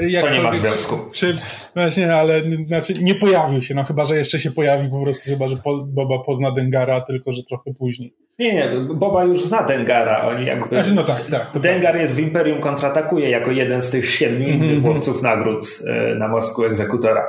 jak 0.00 0.24
to 0.24 0.30
nie 0.30 0.40
ma 0.40 0.52
związku. 0.52 0.98
Czy, 1.12 1.38
właśnie, 1.74 2.14
ale 2.14 2.42
znaczy 2.66 2.94
nie 2.94 3.14
pojawił 3.14 3.62
się, 3.62 3.74
no 3.74 3.84
chyba, 3.84 4.04
że 4.04 4.16
jeszcze 4.16 4.38
się 4.38 4.50
pojawi 4.50 4.88
po 4.90 5.02
prostu, 5.02 5.30
chyba, 5.30 5.48
że 5.48 5.56
po, 5.56 5.86
Boba 5.86 6.18
pozna 6.18 6.50
Dengara, 6.50 7.00
tylko 7.00 7.32
że 7.32 7.42
trochę 7.42 7.74
później. 7.78 8.14
Nie, 8.38 8.54
nie, 8.54 8.70
Boba 8.94 9.24
już 9.24 9.44
zna 9.44 9.62
Dengara. 9.62 10.28
Oni 10.28 10.46
jakby... 10.46 10.68
Znaczy, 10.68 10.94
no 10.94 11.02
tak, 11.02 11.26
tak. 11.26 11.58
Dengar 11.58 11.96
jest 11.96 12.14
w 12.14 12.18
Imperium 12.18 12.60
kontratakuje 12.60 13.30
jako 13.30 13.50
jeden 13.50 13.82
z 13.82 13.90
tych 13.90 14.10
siedmiu 14.10 14.48
mm 14.48 14.60
-hmm. 14.60 14.86
łowców 14.86 15.22
nagród 15.22 15.64
e, 15.86 16.14
na 16.14 16.28
mostku 16.28 16.64
egzekutora. 16.64 17.26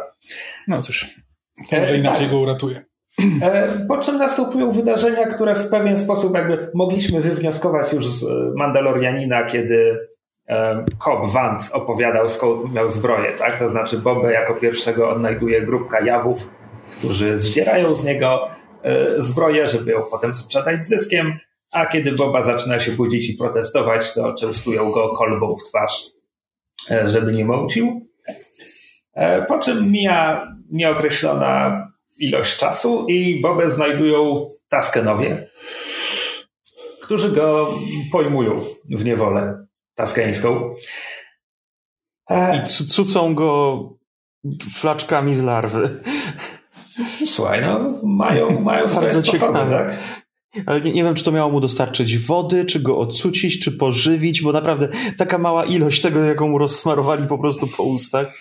No 0.67 0.81
cóż, 0.81 1.15
to 1.69 1.79
może 1.79 1.93
e, 1.93 1.97
inaczej 1.97 2.25
tak. 2.25 2.31
go 2.31 2.39
uratuje. 2.39 2.92
E, 3.41 3.85
po 3.87 3.97
czym 3.97 4.17
następują 4.17 4.71
wydarzenia, 4.71 5.25
które 5.27 5.55
w 5.55 5.69
pewien 5.69 5.97
sposób 5.97 6.35
jakby 6.35 6.71
mogliśmy 6.73 7.21
wywnioskować 7.21 7.93
już 7.93 8.07
z 8.07 8.25
Mandalorianina, 8.55 9.43
kiedy 9.43 10.07
e, 10.49 10.85
Cobb 11.03 11.31
Vant 11.33 11.69
opowiadał 11.73 12.29
skąd 12.29 12.73
miał 12.73 12.89
zbroję, 12.89 13.31
tak? 13.31 13.59
To 13.59 13.69
znaczy 13.69 13.97
Bobę 13.97 14.33
jako 14.33 14.55
pierwszego 14.55 15.09
odnajduje 15.09 15.61
grupka 15.61 16.01
jawów, 16.01 16.49
którzy 16.97 17.39
zdzierają 17.39 17.95
z 17.95 18.05
niego 18.05 18.47
e, 18.83 19.21
zbroję, 19.21 19.67
żeby 19.67 19.91
ją 19.91 20.01
potem 20.11 20.33
sprzedać 20.33 20.85
zyskiem, 20.85 21.33
a 21.71 21.85
kiedy 21.85 22.11
Boba 22.11 22.41
zaczyna 22.41 22.79
się 22.79 22.91
budzić 22.91 23.29
i 23.29 23.37
protestować, 23.37 24.13
to 24.13 24.33
częstują 24.33 24.91
go 24.91 25.09
kolbą 25.09 25.55
w 25.55 25.63
twarz, 25.63 26.05
żeby 27.05 27.31
nie 27.31 27.45
mącił. 27.45 28.07
Po 29.47 29.59
czym 29.59 29.91
mija 29.91 30.47
nieokreślona 30.71 31.87
ilość 32.19 32.57
czasu 32.57 33.05
i 33.07 33.41
Bobę 33.41 33.69
znajdują 33.69 34.49
Taskenowie, 34.69 35.47
którzy 37.01 37.31
go 37.31 37.73
pojmują 38.11 38.61
w 38.89 39.05
niewolę 39.05 39.65
taskeńską. 39.95 40.75
E, 42.29 42.57
I 42.57 42.63
cucą 42.87 43.35
go 43.35 43.79
flaczkami 44.75 45.35
z 45.35 45.41
larwy. 45.41 46.01
Słuchaj, 47.27 47.61
no 47.61 47.99
mają, 48.03 48.59
mają 48.61 48.87
swoje 48.87 49.07
Bardzo 49.07 49.21
sposoby, 49.23 49.53
ciekawe. 49.53 49.69
tak? 49.69 49.97
Ale 50.65 50.81
nie, 50.81 50.91
nie, 50.91 51.03
wiem, 51.03 51.15
czy 51.15 51.23
to 51.23 51.31
miało 51.31 51.51
mu 51.51 51.59
dostarczyć 51.59 52.17
wody, 52.17 52.65
czy 52.65 52.79
go 52.79 52.97
odcucić, 52.97 53.59
czy 53.59 53.71
pożywić, 53.71 54.41
bo 54.41 54.51
naprawdę 54.51 54.89
taka 55.17 55.37
mała 55.37 55.65
ilość 55.65 56.01
tego, 56.01 56.23
jaką 56.23 56.47
mu 56.49 56.57
rozsmarowali 56.57 57.27
po 57.27 57.37
prostu 57.37 57.67
po 57.67 57.83
ustach, 57.83 58.33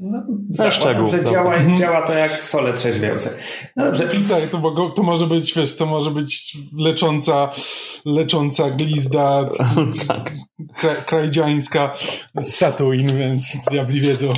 no, 0.00 0.22
zakładam, 0.50 0.72
szczegół, 0.72 1.06
że 1.06 1.24
działa, 1.24 1.54
działa 1.78 2.02
to 2.02 2.12
jak 2.12 2.44
sole 2.44 2.74
trzeźwiające. 2.74 3.30
No 3.76 3.84
dobrze. 3.84 4.08
Tak, 4.28 4.42
to, 4.50 4.90
to 4.90 5.02
może 5.02 5.26
być, 5.26 5.54
wiesz, 5.54 5.76
to 5.76 5.86
może 5.86 6.10
być 6.10 6.58
lecząca, 6.78 7.50
lecząca 8.04 8.70
glizda 8.70 9.48
tak. 10.08 10.32
kra, 10.76 10.94
krajdziańska 10.94 11.94
z 12.40 12.58
Tatooine, 12.58 13.18
więc 13.18 13.56
diabli 13.70 14.00
wiedzą. 14.00 14.32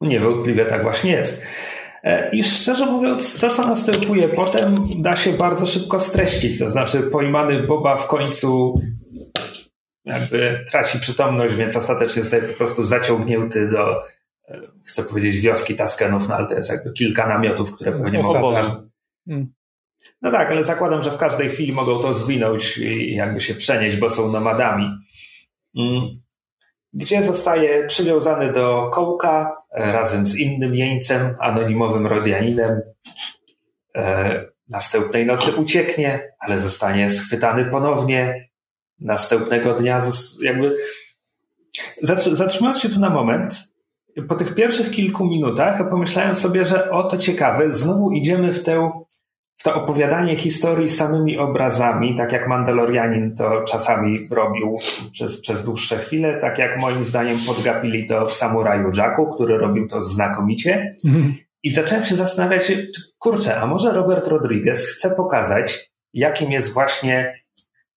Niewątpliwie 0.00 0.64
tak 0.64 0.82
właśnie 0.82 1.12
jest. 1.12 1.46
E, 2.02 2.30
I 2.30 2.44
szczerze 2.44 2.86
mówiąc, 2.86 3.40
to 3.40 3.50
co 3.50 3.66
następuje 3.66 4.28
potem 4.28 4.86
da 4.96 5.16
się 5.16 5.32
bardzo 5.32 5.66
szybko 5.66 6.00
streścić. 6.00 6.58
To 6.58 6.70
znaczy, 6.70 7.02
pojmany 7.02 7.62
Boba 7.62 7.96
w 7.96 8.06
końcu 8.06 8.80
jakby 10.04 10.64
traci 10.70 11.00
przytomność, 11.00 11.54
więc 11.54 11.76
ostatecznie 11.76 12.22
zostaje 12.22 12.42
po 12.42 12.56
prostu 12.56 12.84
zaciągnięty 12.84 13.68
do 13.68 14.02
chcę 14.86 15.02
powiedzieć 15.02 15.40
wioski 15.40 15.74
Taskenów, 15.74 16.28
no 16.28 16.36
ale 16.36 16.46
to 16.46 16.54
jest 16.54 16.70
jakby 16.70 16.92
kilka 16.92 17.26
namiotów, 17.26 17.72
które 17.72 17.92
pewnie 17.92 18.22
mogą... 18.22 18.52
Hmm. 19.28 19.52
No 20.22 20.30
tak, 20.30 20.50
ale 20.50 20.64
zakładam, 20.64 21.02
że 21.02 21.10
w 21.10 21.16
każdej 21.16 21.50
chwili 21.50 21.72
mogą 21.72 21.98
to 21.98 22.14
zwinąć 22.14 22.78
i 22.78 23.14
jakby 23.14 23.40
się 23.40 23.54
przenieść, 23.54 23.96
bo 23.96 24.10
są 24.10 24.32
nomadami. 24.32 24.90
Mm. 25.76 26.22
Gdzie 26.92 27.22
zostaje 27.22 27.86
przywiązany 27.86 28.52
do 28.52 28.90
kołka 28.94 29.56
e, 29.70 29.92
razem 29.92 30.26
z 30.26 30.36
innym 30.36 30.74
jeńcem, 30.74 31.36
anonimowym 31.40 32.06
Rodianinem. 32.06 32.80
E, 33.96 34.44
następnej 34.68 35.26
nocy 35.26 35.50
ucieknie, 35.60 36.32
ale 36.38 36.60
zostanie 36.60 37.10
schwytany 37.10 37.64
ponownie. 37.64 38.48
Następnego 39.00 39.74
dnia 39.74 40.00
jakby 40.42 40.76
Zatrzymując 42.32 42.80
się 42.80 42.88
tu 42.88 43.00
na 43.00 43.10
moment, 43.10 43.71
po 44.28 44.34
tych 44.34 44.54
pierwszych 44.54 44.90
kilku 44.90 45.26
minutach 45.26 45.90
pomyślałem 45.90 46.34
sobie, 46.34 46.64
że 46.64 46.90
o 46.90 47.02
to 47.02 47.18
ciekawe, 47.18 47.72
znowu 47.72 48.10
idziemy 48.10 48.52
w 48.52 48.62
tę 48.62 48.90
w 49.62 49.64
to 49.64 49.74
opowiadanie 49.74 50.36
historii 50.36 50.88
samymi 50.88 51.38
obrazami, 51.38 52.14
tak 52.14 52.32
jak 52.32 52.48
Mandalorianin 52.48 53.34
to 53.34 53.64
czasami 53.64 54.28
robił 54.30 54.76
przez, 55.12 55.40
przez 55.40 55.64
dłuższe 55.64 55.98
chwile, 55.98 56.38
tak 56.38 56.58
jak 56.58 56.78
moim 56.78 57.04
zdaniem 57.04 57.38
podgapili 57.46 58.06
to 58.06 58.26
w 58.26 58.32
Samuraju 58.32 58.90
Jacku, 58.96 59.34
który 59.34 59.58
robił 59.58 59.88
to 59.88 60.00
znakomicie. 60.00 60.96
I 61.62 61.72
zacząłem 61.72 62.04
się 62.04 62.14
zastanawiać, 62.16 62.72
kurczę, 63.18 63.60
a 63.60 63.66
może 63.66 63.92
Robert 63.92 64.28
Rodriguez 64.28 64.86
chce 64.86 65.10
pokazać, 65.10 65.92
jakim 66.14 66.52
jest 66.52 66.74
właśnie 66.74 67.42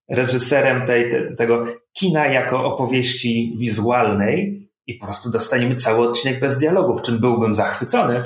reżyserem 0.09 0.85
tej, 0.85 1.11
te, 1.11 1.35
tego 1.35 1.65
kina 1.93 2.27
jako 2.27 2.65
opowieści 2.65 3.55
wizualnej 3.59 4.69
i 4.87 4.93
po 4.93 5.05
prostu 5.05 5.29
dostaniemy 5.29 5.75
cały 5.75 6.09
odcinek 6.09 6.39
bez 6.39 6.59
dialogów, 6.59 7.01
czym 7.01 7.19
byłbym 7.19 7.55
zachwycony. 7.55 8.23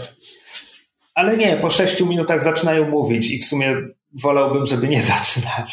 Ale 1.13 1.37
nie, 1.37 1.57
po 1.57 1.69
sześciu 1.69 2.05
minutach 2.05 2.43
zaczynają 2.43 2.89
mówić 2.89 3.31
i 3.31 3.39
w 3.39 3.45
sumie 3.45 3.75
wolałbym, 4.21 4.65
żeby 4.65 4.87
nie 4.87 5.01
zaczynali. 5.13 5.71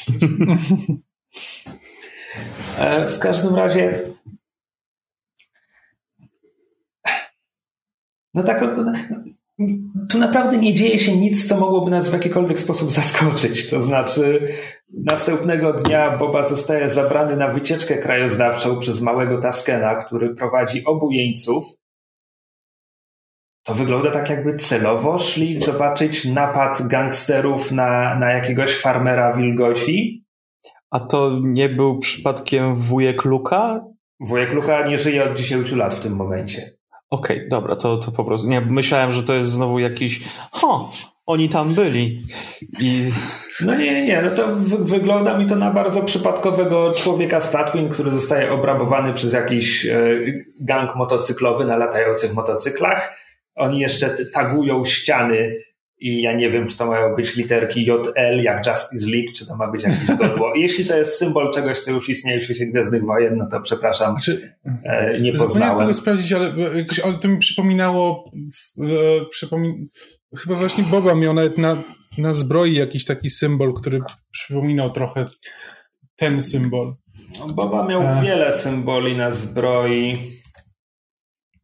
E, 2.79 3.09
w 3.09 3.19
każdym 3.19 3.55
razie. 3.55 4.13
No 8.35 8.43
tak, 8.43 8.61
no, 8.61 8.95
tu 10.11 10.19
naprawdę 10.19 10.59
nie 10.59 10.75
dzieje 10.75 10.99
się 10.99 11.17
nic, 11.17 11.49
co 11.49 11.61
mogłoby 11.61 11.91
nas 11.91 12.09
w 12.09 12.13
jakikolwiek 12.13 12.59
sposób 12.59 12.91
zaskoczyć. 12.91 13.71
To 13.71 13.81
znaczy, 13.81 14.49
następnego 15.05 15.73
dnia 15.73 16.17
Boba 16.17 16.49
zostaje 16.49 16.91
zabrany 16.91 17.37
na 17.37 17.49
wycieczkę 17.49 17.99
krajoznawczą 17.99 18.79
przez 18.79 19.01
małego 19.01 19.39
Taskena, 19.39 19.95
który 19.95 20.35
prowadzi 20.35 20.85
obu 20.85 21.11
jeńców 21.11 21.77
to 23.67 23.75
wygląda 23.75 24.11
tak, 24.11 24.31
jakby 24.31 24.57
celowo 24.57 25.19
szli 25.19 25.59
zobaczyć 25.59 26.25
napad 26.25 26.89
gangsterów 26.89 27.73
na, 27.73 28.19
na 28.19 28.33
jakiegoś 28.33 28.77
farmera 28.77 29.33
wilgoci. 29.33 30.25
A 30.91 31.01
to 31.01 31.41
nie 31.43 31.69
był 31.69 31.99
przypadkiem 31.99 32.77
wujek 32.77 33.25
Luka? 33.25 33.85
Wujek 34.21 34.53
Luka 34.53 34.87
nie 34.87 34.99
żyje 34.99 35.25
od 35.25 35.37
10 35.37 35.73
lat 35.73 35.95
w 35.95 36.01
tym 36.01 36.17
momencie. 36.17 36.76
Okej, 37.11 37.37
okay, 37.37 37.49
dobra, 37.49 37.77
to, 37.77 37.97
to 37.97 38.13
po 38.13 38.25
prostu. 38.25 38.49
Nie, 38.49 38.61
myślałem, 38.61 39.13
że 39.13 39.23
to 39.23 39.35
jest 39.35 39.51
znowu 39.51 39.79
jakiś. 39.79 40.21
Ho, 40.51 40.91
oni 41.27 41.49
tam 41.49 41.75
byli. 41.75 42.23
I... 42.81 43.09
No 43.61 43.75
nie, 43.75 44.07
nie, 44.07 44.23
no 44.23 44.31
to 44.31 44.47
wygląda 44.81 45.39
mi 45.39 45.47
to 45.47 45.57
na 45.57 45.71
bardzo 45.71 46.03
przypadkowego 46.03 46.93
człowieka 46.93 47.41
z 47.41 47.51
Tatwin, 47.51 47.89
który 47.89 48.11
zostaje 48.11 48.53
obrabowany 48.53 49.13
przez 49.13 49.33
jakiś 49.33 49.87
e, 49.87 50.19
gang 50.61 50.97
motocyklowy 50.97 51.65
na 51.65 51.77
latających 51.77 52.35
motocyklach 52.35 53.17
oni 53.57 53.81
jeszcze 53.81 54.17
tagują 54.33 54.85
ściany 54.85 55.55
i 55.99 56.23
ja 56.23 56.33
nie 56.33 56.51
wiem, 56.51 56.69
czy 56.69 56.77
to 56.77 56.87
mają 56.87 57.17
być 57.17 57.37
literki 57.37 57.87
JL 57.87 58.43
jak 58.43 58.67
Justice 58.67 59.11
League, 59.11 59.33
czy 59.37 59.47
to 59.47 59.57
ma 59.57 59.71
być 59.71 59.83
jakieś 59.83 60.07
godło. 60.19 60.55
Jeśli 60.55 60.85
to 60.85 60.97
jest 60.97 61.19
symbol 61.19 61.53
czegoś, 61.53 61.81
co 61.81 61.91
już 61.91 62.09
istnieje 62.09 62.41
w 62.41 62.45
świecie 62.45 62.67
Gwiezdnych 62.67 63.05
Wojen, 63.05 63.37
no 63.37 63.47
to 63.51 63.61
przepraszam, 63.61 64.11
znaczy, 64.13 64.57
e, 64.85 65.21
nie 65.21 65.33
poznałem. 65.33 65.79
Tego 65.79 65.95
sprawdzić, 65.95 66.33
ale 66.33 66.53
jakoś 66.75 67.01
ale 67.01 67.15
to 67.15 67.29
mi 67.29 67.39
przypominało, 67.39 68.31
e, 68.79 69.25
przypomin... 69.31 69.89
chyba 70.37 70.55
właśnie 70.55 70.85
Boba 70.85 71.15
miał 71.15 71.35
nawet 71.35 71.59
na, 71.59 71.77
na 72.19 72.33
zbroi 72.33 72.75
jakiś 72.75 73.05
taki 73.05 73.31
symbol, 73.31 73.75
który 73.75 74.01
przypominał 74.31 74.91
trochę 74.91 75.25
ten 76.17 76.43
symbol. 76.43 76.95
Boba 77.55 77.87
miał 77.87 78.03
e... 78.03 78.21
wiele 78.23 78.53
symboli 78.53 79.17
na 79.17 79.31
zbroi 79.31 80.19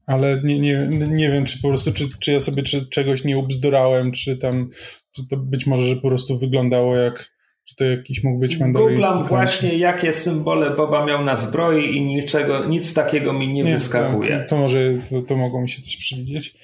ale 0.06 0.40
nie, 0.44 0.59
nie, 0.59 0.88
nie 1.09 1.31
wiem, 1.31 1.44
czy 1.44 1.62
po 1.62 1.68
prostu, 1.68 1.92
czy, 1.92 2.05
czy 2.20 2.33
ja 2.33 2.40
sobie 2.40 2.62
czy, 2.62 2.87
czegoś 2.87 3.24
nie 3.24 3.38
ubzdurałem, 3.38 4.12
czy 4.12 4.37
tam, 4.37 4.70
czy 5.12 5.27
to 5.29 5.37
być 5.37 5.66
może, 5.66 5.85
że 5.85 5.96
po 5.96 6.09
prostu 6.09 6.38
wyglądało 6.38 6.96
jak, 6.96 7.31
czy 7.64 7.77
to 7.77 7.85
jakiś 7.85 8.24
mógł 8.24 8.38
być 8.38 8.59
mandaloryjski 8.59 9.03
Googlam 9.03 9.29
właśnie, 9.29 9.79
jakie 9.79 10.12
symbole 10.12 10.70
Boba 10.70 11.07
miał 11.07 11.24
na 11.24 11.37
zbroi 11.37 11.96
i 11.96 12.00
niczego, 12.00 12.64
nic 12.64 12.94
takiego 12.94 13.33
mi 13.33 13.48
nie, 13.48 13.62
nie 13.62 13.74
wyskakuje. 13.74 14.38
To, 14.38 14.48
to 14.48 14.57
może, 14.57 14.79
to, 15.11 15.22
to 15.22 15.37
mogło 15.37 15.62
mi 15.62 15.68
się 15.68 15.83
coś 15.83 15.96
przewidzieć. 15.96 16.55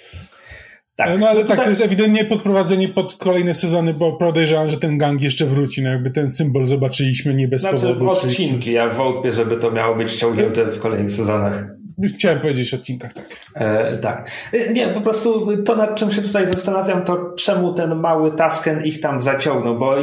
Tak. 0.96 1.20
No 1.20 1.28
ale 1.28 1.42
no 1.42 1.48
tak, 1.48 1.64
to 1.64 1.70
jest 1.70 1.82
ewidentnie 1.82 2.24
podprowadzenie 2.24 2.88
pod 2.88 3.14
kolejne 3.14 3.54
sezony, 3.54 3.94
bo 3.94 4.12
podejrzewam, 4.12 4.70
że 4.70 4.76
ten 4.76 4.98
gang 4.98 5.22
jeszcze 5.22 5.46
wróci. 5.46 5.82
No 5.82 5.90
jakby 5.90 6.10
ten 6.10 6.30
symbol 6.30 6.64
zobaczyliśmy 6.64 7.34
nie 7.34 7.48
bez 7.48 7.60
znaczy, 7.60 7.76
powodu. 7.76 8.10
odcinki, 8.10 8.58
czyli... 8.58 8.76
ja 8.76 8.88
wątpię, 8.88 9.32
żeby 9.32 9.56
to 9.56 9.70
miało 9.70 9.96
być 9.96 10.14
ciągnięte 10.14 10.66
w 10.66 10.78
kolejnych 10.78 11.10
sezonach. 11.10 11.77
Chciałem 12.14 12.40
powiedzieć 12.40 12.74
o 12.74 12.76
odcinkach, 12.76 13.12
tak. 13.12 13.36
E, 13.54 13.98
tak. 13.98 14.30
E, 14.52 14.72
nie, 14.72 14.88
po 14.88 15.00
prostu 15.00 15.56
to, 15.62 15.76
nad 15.76 15.94
czym 15.94 16.12
się 16.12 16.22
tutaj 16.22 16.46
zastanawiam, 16.46 17.04
to 17.04 17.34
czemu 17.38 17.74
ten 17.74 17.94
mały 17.94 18.32
Tasken 18.32 18.84
ich 18.84 19.00
tam 19.00 19.20
zaciągnął, 19.20 19.78
bo 19.78 19.94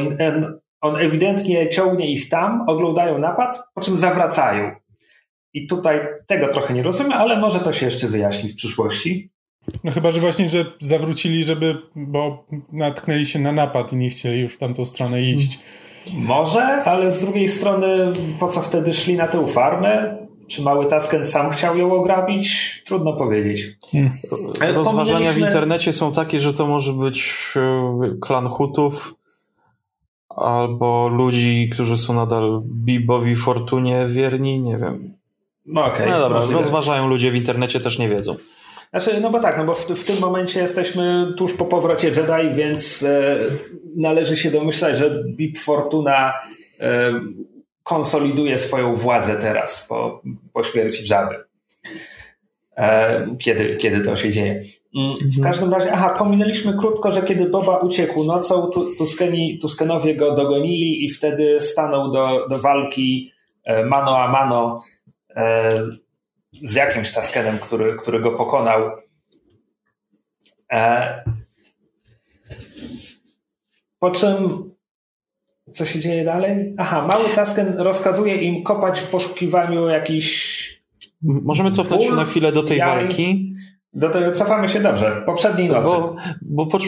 on 0.81 0.95
ewidentnie 0.95 1.69
ciągnie 1.69 2.11
ich 2.11 2.29
tam, 2.29 2.69
oglądają 2.69 3.19
napad, 3.19 3.59
po 3.73 3.81
czym 3.81 3.97
zawracają. 3.97 4.71
I 5.53 5.67
tutaj 5.67 5.99
tego 6.27 6.47
trochę 6.47 6.73
nie 6.73 6.83
rozumiem, 6.83 7.13
ale 7.13 7.39
może 7.39 7.59
to 7.59 7.73
się 7.73 7.85
jeszcze 7.85 8.07
wyjaśni 8.07 8.49
w 8.49 8.55
przyszłości. 8.55 9.31
No 9.83 9.91
chyba, 9.91 10.11
że 10.11 10.21
właśnie, 10.21 10.49
że 10.49 10.65
zawrócili, 10.79 11.43
żeby, 11.43 11.77
bo 11.95 12.45
natknęli 12.71 13.25
się 13.25 13.39
na 13.39 13.51
napad 13.51 13.93
i 13.93 13.95
nie 13.95 14.09
chcieli 14.09 14.41
już 14.41 14.53
w 14.53 14.57
tamtą 14.57 14.85
stronę 14.85 15.21
iść. 15.21 15.59
Może, 16.13 16.61
ale 16.63 17.11
z 17.11 17.19
drugiej 17.19 17.47
strony 17.47 17.97
po 18.39 18.47
co 18.47 18.61
wtedy 18.61 18.93
szli 18.93 19.15
na 19.15 19.27
tę 19.27 19.47
farmę? 19.47 20.24
Czy 20.47 20.61
mały 20.61 20.85
Tasken 20.85 21.25
sam 21.25 21.51
chciał 21.51 21.77
ją 21.77 21.93
ograbić? 21.93 22.81
Trudno 22.85 23.13
powiedzieć. 23.13 23.77
Hmm. 23.91 24.11
Rozważania 24.75 25.33
w 25.33 25.37
internecie 25.37 25.93
są 25.93 26.11
takie, 26.11 26.39
że 26.39 26.53
to 26.53 26.67
może 26.67 26.93
być 26.93 27.33
e, 27.55 28.17
klan 28.21 28.47
Hutów 28.47 29.15
albo 30.29 31.07
ludzi, 31.07 31.69
którzy 31.73 31.97
są 31.97 32.13
nadal 32.13 32.61
Bibowi 32.65 33.35
Fortunie 33.35 34.05
wierni, 34.07 34.61
nie 34.61 34.77
wiem. 34.77 35.13
No 35.65 35.85
okej. 35.85 35.95
Okay, 35.95 36.09
no 36.09 36.19
dobra, 36.19 36.39
możliwe. 36.39 36.61
rozważają 36.61 37.07
ludzie 37.07 37.31
w 37.31 37.35
internecie, 37.35 37.79
też 37.79 37.99
nie 37.99 38.09
wiedzą. 38.09 38.35
Znaczy, 38.89 39.21
no 39.21 39.29
bo 39.29 39.39
tak, 39.39 39.57
no 39.57 39.65
bo 39.65 39.73
w, 39.73 39.85
w 39.85 40.05
tym 40.05 40.15
momencie 40.21 40.59
jesteśmy 40.59 41.33
tuż 41.37 41.53
po 41.53 41.65
powrocie 41.65 42.07
Jedi, 42.07 42.55
więc 42.55 43.03
e, 43.03 43.37
należy 43.95 44.37
się 44.37 44.51
domyślać, 44.51 44.97
że 44.97 45.23
Bib 45.37 45.59
Fortuna 45.59 46.33
e, 46.79 47.11
konsoliduje 47.85 48.57
swoją 48.57 48.95
władzę 48.95 49.35
teraz 49.35 49.87
po, 49.87 50.21
po 50.53 50.63
śmierci 50.63 51.05
Żaby. 51.05 51.35
E, 52.77 53.27
kiedy, 53.39 53.75
kiedy 53.75 54.01
to 54.01 54.15
się 54.15 54.29
dzieje. 54.29 54.63
Mm, 54.95 55.15
w 55.15 55.25
mhm. 55.25 55.43
każdym 55.43 55.73
razie, 55.73 55.91
aha, 55.91 56.15
pominęliśmy 56.17 56.77
krótko, 56.77 57.11
że 57.11 57.21
kiedy 57.21 57.49
Boba 57.49 57.77
uciekł 57.77 58.23
nocą, 58.23 58.69
Tuskeni, 58.97 59.59
Tuskenowie 59.59 60.15
go 60.15 60.35
dogonili 60.35 61.05
i 61.05 61.09
wtedy 61.09 61.61
stanął 61.61 62.11
do, 62.11 62.47
do 62.49 62.59
walki 62.59 63.31
e, 63.65 63.85
mano 63.85 64.17
a 64.17 64.31
mano 64.31 64.81
e, 65.35 65.71
z 66.63 66.73
jakimś 66.73 67.11
Taskenem, 67.11 67.59
który, 67.59 67.95
który 67.95 68.19
go 68.19 68.31
pokonał. 68.31 68.91
Po 73.99 74.11
czym 74.11 74.74
co 75.75 75.85
się 75.85 75.99
dzieje 75.99 76.23
dalej? 76.23 76.75
Aha, 76.77 77.07
mały 77.07 77.29
Tasken 77.35 77.73
rozkazuje 77.77 78.35
im 78.35 78.63
kopać 78.63 78.99
w 78.99 79.07
poszukiwaniu 79.07 79.87
jakichś. 79.87 80.65
Możemy 81.21 81.71
cofnąć 81.71 82.03
się 82.03 82.11
na 82.11 82.23
chwilę 82.23 82.51
do 82.51 82.63
tej 82.63 82.77
jaj. 82.77 82.89
walki. 82.89 83.53
Do 83.93 84.09
tego 84.09 84.31
cofamy 84.31 84.67
się 84.67 84.79
dobrze. 84.79 85.23
Poprzedniej 85.25 85.69
nocy. 85.69 85.89
Bo, 85.89 86.15
bo 86.41 86.65
po, 86.65 86.77
e, 86.77 86.81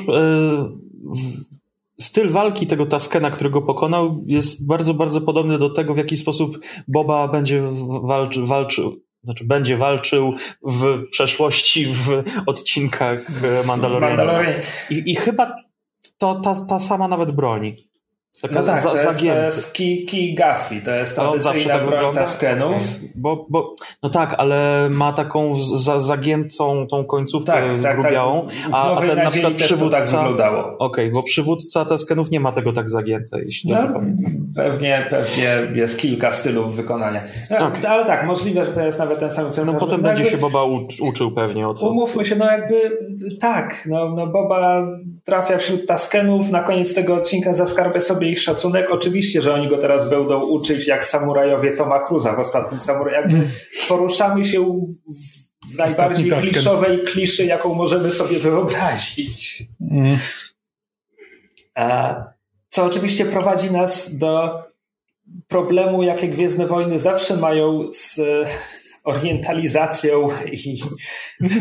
styl 2.00 2.30
walki 2.30 2.68
tego 2.68 2.86
Taskena, 2.86 3.32
którego 3.32 3.62
pokonał, 3.62 4.24
jest 4.26 4.68
bardzo, 4.68 4.94
bardzo 4.94 5.22
podobny 5.22 5.58
do 5.58 5.70
tego, 5.70 5.94
w 5.94 5.98
jaki 5.98 6.18
sposób 6.18 6.60
Boba 6.88 7.28
będzie 7.28 7.62
walczy, 8.04 8.42
walczył. 8.46 9.02
Znaczy, 9.24 9.46
będzie 9.46 9.78
walczył 9.78 10.34
w 10.64 11.08
przeszłości 11.12 11.86
w 11.86 12.24
odcinkach 12.46 13.28
Mandaloriana. 13.66 14.44
I, 14.90 15.12
I 15.12 15.16
chyba 15.16 15.56
to 16.18 16.36
ta, 16.36 16.66
ta 16.66 16.80
sama 16.80 17.08
nawet 17.08 17.32
broni. 17.32 17.76
Taka 18.42 18.56
no 18.56 18.66
tak, 18.66 18.82
za, 18.82 18.90
to, 18.90 18.98
jest, 18.98 19.20
to 19.20 19.26
jest 19.26 19.74
key 20.12 20.34
Gaffy, 20.34 20.82
to 20.82 20.92
jest 20.92 21.16
tradycyjna 21.16 21.74
tak 21.74 21.86
broń 21.86 22.16
Taskenów. 22.16 22.76
Okay. 22.76 23.10
Bo, 23.16 23.46
bo, 23.50 23.74
no 24.04 24.10
tak, 24.10 24.36
ale 24.38 24.88
ma 24.90 25.14
taką 25.14 25.62
za, 25.62 26.00
zagiętą 26.00 26.88
tą 26.88 27.06
końcówkę 27.06 27.54
tak, 27.54 27.64
tak, 27.64 27.82
tak. 27.82 28.02
grubiałą, 28.02 28.48
tak, 28.48 28.70
a, 28.72 28.98
a 28.98 29.02
ten 29.02 29.18
na 29.18 29.32
przykład 29.32 29.54
przywódca... 29.54 29.98
tak 29.98 30.08
wyglądało. 30.08 30.60
Okej, 30.60 30.78
okay, 30.78 31.12
bo 31.12 31.24
przywódca 31.24 31.86
Taskenów 31.86 32.32
nie 32.32 32.40
ma 32.40 32.52
tego 32.52 32.74
tak 32.74 32.90
zagięte, 32.90 33.40
jeśli 33.46 33.70
no, 33.70 33.76
dobrze 33.76 33.94
pamiętam. 33.94 34.48
Pewnie, 34.56 35.08
pewnie 35.10 35.58
jest 35.76 36.00
kilka 36.00 36.32
stylów 36.32 36.76
wykonania. 36.76 37.20
No, 37.52 37.68
okay. 37.68 37.90
Ale 37.90 38.06
tak, 38.06 38.26
możliwe, 38.26 38.66
że 38.66 38.72
to 38.72 38.82
jest 38.82 39.00
nawet 39.00 39.20
ten 39.20 39.32
sam 39.32 39.52
cel. 39.52 39.66
No 39.66 39.74
potem 39.74 40.02
będzie 40.02 40.24
jakby, 40.24 40.38
się 40.38 40.42
Boba 40.42 40.64
uczył 41.02 41.32
pewnie 41.32 41.68
o 41.68 41.74
co. 41.74 41.90
Umówmy 41.90 42.26
się, 42.26 42.36
no 42.36 42.46
jakby 42.46 42.98
tak, 43.40 43.88
no, 43.90 44.10
no 44.10 44.28
Boba 44.28 44.88
trafia 45.24 45.58
wśród 45.58 45.88
Taskenów, 45.88 46.52
na 46.52 46.64
koniec 46.64 46.94
tego 46.94 47.16
odcinka 47.16 47.54
zaskarbia 47.54 48.02
sobie 48.02 48.27
ich 48.30 48.42
szacunek. 48.42 48.92
Oczywiście, 48.92 49.42
że 49.42 49.54
oni 49.54 49.68
go 49.70 49.78
teraz 49.78 50.10
będą 50.10 50.44
uczyć 50.44 50.88
jak 50.88 51.06
samurajowie 51.06 51.72
Toma 51.72 52.08
Cruza 52.08 52.34
w 52.34 52.40
ostatnim 52.40 52.82
samuraju. 52.82 53.26
Mm. 53.26 53.50
poruszamy 53.88 54.46
się 54.46 54.62
w 55.74 55.78
najbardziej 55.78 56.32
kliszowej 56.32 57.04
kliszy, 57.04 57.46
jaką 57.46 57.74
możemy 57.74 58.12
sobie 58.12 58.40
wyobrazić. 58.40 59.64
Mm. 59.92 60.18
Co 62.70 62.86
oczywiście 62.86 63.26
prowadzi 63.26 63.72
nas 63.72 64.18
do 64.18 64.64
problemu, 65.48 66.04
jakie 66.04 66.28
Gwiezdne 66.28 66.68
Wojny 66.68 67.00
zawsze 67.00 67.38
mają 67.38 67.90
z 67.92 68.20
orientalizacją 69.04 70.30
i 70.52 70.78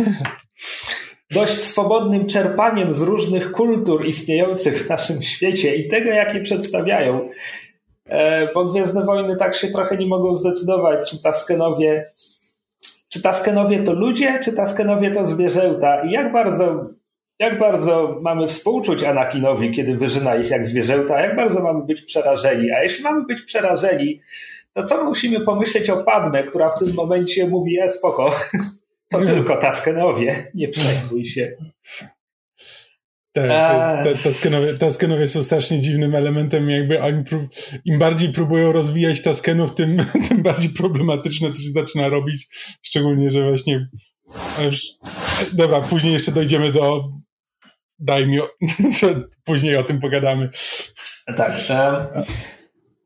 dość 1.31 1.53
swobodnym 1.53 2.27
czerpaniem 2.27 2.95
z 2.95 3.03
różnych 3.03 3.53
kultur 3.53 4.07
istniejących 4.07 4.87
w 4.87 4.89
naszym 4.89 5.23
świecie 5.23 5.77
i 5.77 5.89
tego, 5.89 6.11
jakie 6.11 6.41
przedstawiają. 6.41 7.29
E, 8.09 8.49
bo 8.55 8.65
Gwiezdne 8.65 9.05
Wojny 9.05 9.37
tak 9.37 9.55
się 9.55 9.69
trochę 9.69 9.97
nie 9.97 10.07
mogą 10.07 10.37
zdecydować, 10.37 11.11
czy 11.11 11.23
Taskenowie, 11.23 12.13
czy 13.09 13.23
Taskenowie 13.23 13.83
to 13.83 13.93
ludzie, 13.93 14.39
czy 14.45 14.53
Taskenowie 14.53 15.11
to 15.11 15.25
zwierzęta 15.25 16.05
i 16.05 16.11
jak 16.11 16.33
bardzo, 16.33 16.87
jak 17.39 17.59
bardzo 17.59 18.19
mamy 18.23 18.49
współczuć 18.49 19.05
Anakinowi, 19.05 19.71
kiedy 19.71 19.97
wyżyna 19.97 20.37
ich 20.37 20.51
jak 20.51 20.67
zwierzęta, 20.67 21.21
jak 21.21 21.37
bardzo 21.37 21.63
mamy 21.63 21.85
być 21.85 22.03
przerażeni. 22.03 22.71
A 22.73 22.83
jeśli 22.83 23.05
mamy 23.05 23.25
być 23.25 23.43
przerażeni, 23.43 24.21
to 24.73 24.83
co 24.83 25.05
musimy 25.05 25.41
pomyśleć 25.41 25.91
o 25.91 25.97
Padme, 25.97 26.45
która 26.45 26.69
w 26.69 26.79
tym 26.79 26.95
momencie 26.95 27.49
mówi, 27.49 27.81
e 27.81 27.89
spoko, 27.89 28.31
to 29.11 29.25
tylko 29.25 29.57
Taskenowie, 29.57 30.51
nie 30.55 30.69
przejmuj 30.69 31.25
się. 31.25 31.57
Tak, 33.33 34.07
Taskenowie, 34.23 34.75
Taskenowie 34.75 35.29
są 35.29 35.45
strasznie 35.45 35.81
dziwnym 35.81 36.15
elementem, 36.15 36.71
jakby 36.71 37.03
oni 37.03 37.25
im 37.85 37.99
bardziej 37.99 38.29
próbują 38.33 38.73
rozwijać 38.73 39.23
Taskenów, 39.23 39.75
tym, 39.75 40.05
tym 40.29 40.43
bardziej 40.43 40.71
problematyczne 40.71 41.49
to 41.49 41.57
się 41.57 41.73
zaczyna 41.73 42.09
robić, 42.09 42.47
szczególnie, 42.83 43.31
że 43.31 43.49
właśnie 43.49 43.89
już, 44.65 44.83
dobra, 45.53 45.81
później 45.81 46.13
jeszcze 46.13 46.33
dojdziemy 46.33 46.73
do 46.73 47.05
daj 47.99 48.27
mi, 48.27 48.39
później 49.45 49.77
o 49.77 49.83
tym 49.83 50.01
pogadamy. 50.01 50.51
Tak. 51.37 51.53
Um, 51.71 52.25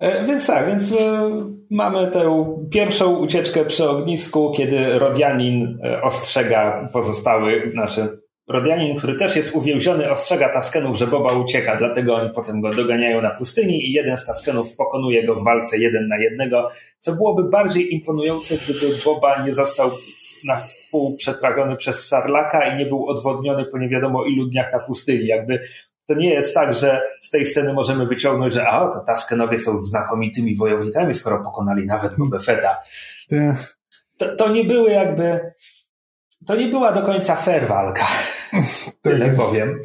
więc 0.00 0.46
tak, 0.46 0.66
więc 0.66 0.92
e, 0.92 1.30
mamy 1.70 2.10
tę 2.10 2.54
pierwszą 2.70 3.16
ucieczkę 3.16 3.64
przy 3.64 3.88
ognisku, 3.88 4.52
kiedy 4.56 4.98
Rodianin 4.98 5.78
e, 5.84 6.02
ostrzega 6.02 6.88
pozostały, 6.92 7.70
znaczy 7.72 8.20
Rodianin, 8.48 8.96
który 8.96 9.14
też 9.14 9.36
jest 9.36 9.56
uwięziony, 9.56 10.10
ostrzega 10.10 10.48
Taskenów, 10.48 10.96
że 10.96 11.06
Boba 11.06 11.32
ucieka, 11.32 11.76
dlatego 11.76 12.14
oni 12.14 12.30
potem 12.34 12.60
go 12.60 12.70
doganiają 12.70 13.22
na 13.22 13.30
pustyni 13.30 13.88
i 13.88 13.92
jeden 13.92 14.16
z 14.16 14.26
Taskenów 14.26 14.76
pokonuje 14.76 15.26
go 15.26 15.34
w 15.34 15.44
walce 15.44 15.78
jeden 15.78 16.08
na 16.08 16.18
jednego, 16.18 16.70
co 16.98 17.12
byłoby 17.12 17.48
bardziej 17.48 17.94
imponujące, 17.94 18.54
gdyby 18.54 18.94
Boba 19.04 19.44
nie 19.46 19.52
został 19.52 19.90
na 20.46 20.60
pół 20.90 21.16
przetrawiony 21.16 21.76
przez 21.76 22.08
Sarlaka 22.08 22.74
i 22.74 22.78
nie 22.78 22.86
był 22.86 23.08
odwodniony 23.08 23.64
po 23.64 23.78
nie 23.78 23.88
wiadomo 23.88 24.24
ilu 24.24 24.46
dniach 24.46 24.72
na 24.72 24.78
pustyni. 24.78 25.26
Jakby 25.26 25.60
to 26.10 26.14
nie 26.14 26.34
jest 26.34 26.54
tak, 26.54 26.72
że 26.72 27.02
z 27.18 27.30
tej 27.30 27.44
sceny 27.44 27.72
możemy 27.72 28.06
wyciągnąć, 28.06 28.54
że 28.54 28.68
a, 28.68 28.88
to 28.88 29.00
Taskenowie 29.00 29.58
są 29.58 29.78
znakomitymi 29.78 30.56
wojownikami, 30.56 31.14
skoro 31.14 31.44
pokonali 31.44 31.86
nawet 31.86 32.16
Boba 32.16 32.38
Fetta. 32.38 32.76
To, 34.16 34.36
to 34.36 34.48
nie 34.48 34.64
były 34.64 34.90
jakby, 34.90 35.52
to 36.46 36.56
nie 36.56 36.68
była 36.68 36.92
do 36.92 37.02
końca 37.02 37.36
fair 37.36 37.66
walka. 37.66 38.06
Tyle 39.02 39.30
powiem. 39.30 39.82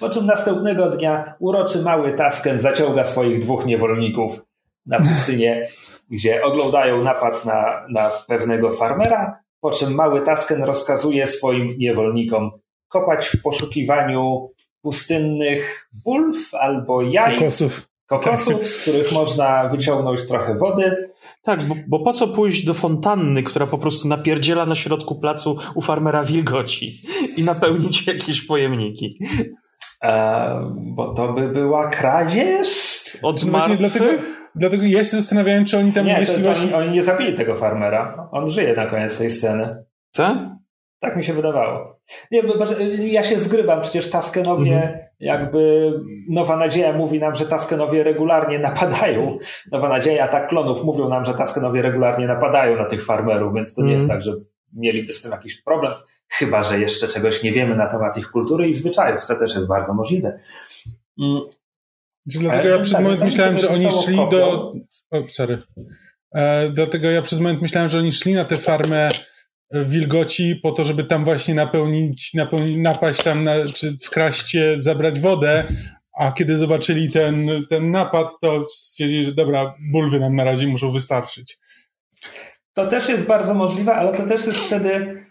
Po 0.00 0.08
czym 0.08 0.26
następnego 0.26 0.90
dnia 0.90 1.34
uroczy 1.38 1.82
mały 1.82 2.12
Tasken 2.12 2.60
zaciąga 2.60 3.04
swoich 3.04 3.40
dwóch 3.40 3.66
niewolników 3.66 4.40
na 4.86 4.98
pustynię, 4.98 5.68
gdzie 6.10 6.42
oglądają 6.42 7.02
napad 7.02 7.44
na, 7.44 7.86
na 7.90 8.10
pewnego 8.28 8.70
farmera, 8.70 9.40
po 9.60 9.70
czym 9.70 9.94
mały 9.94 10.20
Tasken 10.20 10.62
rozkazuje 10.62 11.26
swoim 11.26 11.74
niewolnikom 11.78 12.50
kopać 12.88 13.26
w 13.28 13.42
poszukiwaniu 13.42 14.50
pustynnych 14.82 15.88
bulw 16.04 16.54
albo 16.54 17.02
jaj. 17.02 17.38
Kokosów. 17.38 17.88
Kokosów, 18.06 18.66
z 18.66 18.82
których 18.82 19.12
można 19.12 19.68
wyciągnąć 19.68 20.26
trochę 20.26 20.54
wody. 20.54 21.10
Tak, 21.42 21.62
bo, 21.62 21.74
bo, 21.88 22.00
po 22.00 22.12
co 22.12 22.28
pójść 22.28 22.64
do 22.64 22.74
fontanny, 22.74 23.42
która 23.42 23.66
po 23.66 23.78
prostu 23.78 24.08
napierdziela 24.08 24.66
na 24.66 24.74
środku 24.74 25.20
placu 25.20 25.58
u 25.74 25.82
farmera 25.82 26.24
wilgoci 26.24 26.94
i 27.36 27.42
napełnić 27.42 28.06
jakieś 28.06 28.46
pojemniki? 28.46 29.18
E, 30.02 30.72
bo 30.74 31.14
to 31.14 31.32
by 31.32 31.48
była 31.48 31.90
kradzież? 31.90 32.68
Od 33.22 33.44
Właśnie 33.44 33.76
dlatego, 33.76 34.06
dlatego 34.54 34.82
ja 34.86 34.98
się 34.98 35.10
zastanawiałem, 35.10 35.64
czy 35.64 35.78
oni 35.78 35.92
tam 35.92 36.06
nie, 36.06 36.26
to, 36.26 36.32
to 36.32 36.40
właśnie... 36.40 36.76
oni, 36.76 36.86
oni 36.86 36.94
nie 36.94 37.02
zabili 37.02 37.34
tego 37.34 37.54
farmera. 37.54 38.28
On 38.32 38.50
żyje 38.50 38.76
na 38.76 38.86
koniec 38.86 39.18
tej 39.18 39.30
sceny. 39.30 39.84
Co? 40.10 40.57
Tak 41.00 41.16
mi 41.16 41.24
się 41.24 41.32
wydawało. 41.32 42.00
Nie, 42.30 42.42
ja 43.06 43.22
się 43.22 43.38
zgrywam, 43.38 43.80
przecież 43.80 44.10
Taskenowie, 44.10 44.74
mhm. 44.74 44.98
jakby 45.20 45.92
Nowa 46.28 46.56
Nadzieja 46.56 46.92
mówi 46.92 47.18
nam, 47.18 47.34
że 47.34 47.46
Taskenowie 47.46 48.04
regularnie 48.04 48.58
napadają. 48.58 49.38
Nowa 49.72 49.88
Nadzieja, 49.88 50.24
atak 50.24 50.48
klonów 50.48 50.84
mówią 50.84 51.08
nam, 51.08 51.24
że 51.24 51.34
Taskenowie 51.34 51.82
regularnie 51.82 52.26
napadają 52.26 52.76
na 52.76 52.84
tych 52.84 53.04
farmerów, 53.04 53.54
więc 53.54 53.74
to 53.74 53.82
nie 53.82 53.92
jest 53.92 54.04
mhm. 54.04 54.20
tak, 54.20 54.26
że 54.26 54.32
mieliby 54.72 55.12
z 55.12 55.22
tym 55.22 55.32
jakiś 55.32 55.62
problem, 55.62 55.92
chyba 56.28 56.62
że 56.62 56.80
jeszcze 56.80 57.08
czegoś 57.08 57.42
nie 57.42 57.52
wiemy 57.52 57.76
na 57.76 57.86
temat 57.86 58.18
ich 58.18 58.30
kultury 58.30 58.68
i 58.68 58.74
zwyczajów, 58.74 59.24
co 59.24 59.36
też 59.36 59.54
jest 59.54 59.66
bardzo 59.66 59.94
możliwe. 59.94 60.40
Mm. 61.20 61.40
Dlatego 62.26 62.68
ja 62.68 62.78
przez 62.78 62.92
tak, 62.92 63.02
moment 63.02 63.24
myślałem, 63.24 63.58
że 63.58 63.68
oni 63.68 63.90
szli 64.04 64.16
do. 64.16 64.72
O, 65.10 65.22
sorry. 65.28 65.58
E, 66.34 66.70
dlatego 66.70 67.10
ja 67.10 67.22
przez 67.22 67.40
moment 67.40 67.62
myślałem, 67.62 67.90
że 67.90 67.98
oni 67.98 68.12
szli 68.12 68.34
na 68.34 68.44
tę 68.44 68.56
farmę 68.56 69.10
wilgoci 69.72 70.56
po 70.62 70.72
to, 70.72 70.84
żeby 70.84 71.04
tam 71.04 71.24
właśnie 71.24 71.54
napełnić, 71.54 72.34
napełnić 72.34 72.76
napaść 72.76 73.22
tam, 73.22 73.44
na, 73.44 73.52
czy 73.74 73.96
wkraść 74.02 74.56
zabrać 74.76 75.20
wodę, 75.20 75.64
a 76.18 76.32
kiedy 76.32 76.56
zobaczyli 76.56 77.10
ten, 77.10 77.50
ten 77.70 77.90
napad, 77.90 78.40
to 78.40 78.64
stwierdzili, 78.68 79.24
że 79.24 79.34
dobra, 79.34 79.74
bulwy 79.92 80.20
nam 80.20 80.34
na 80.34 80.44
razie 80.44 80.66
muszą 80.66 80.90
wystarczyć. 80.90 81.58
To 82.72 82.86
też 82.86 83.08
jest 83.08 83.26
bardzo 83.26 83.54
możliwe, 83.54 83.94
ale 83.94 84.12
to 84.12 84.26
też 84.26 84.46
jest 84.46 84.58
wtedy 84.58 85.24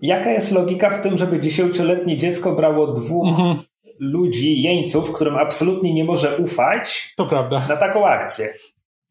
jaka 0.00 0.30
jest 0.30 0.52
logika 0.52 0.90
w 0.90 1.02
tym, 1.02 1.18
żeby 1.18 1.40
dziesięcioletnie 1.40 2.18
dziecko 2.18 2.52
brało 2.52 2.86
dwóch 2.86 3.28
mhm. 3.28 3.56
ludzi, 4.00 4.62
jeńców, 4.62 5.12
którym 5.12 5.36
absolutnie 5.36 5.94
nie 5.94 6.04
może 6.04 6.36
ufać 6.36 7.14
to 7.16 7.26
prawda. 7.26 7.62
na 7.68 7.76
taką 7.76 8.06
akcję. 8.06 8.54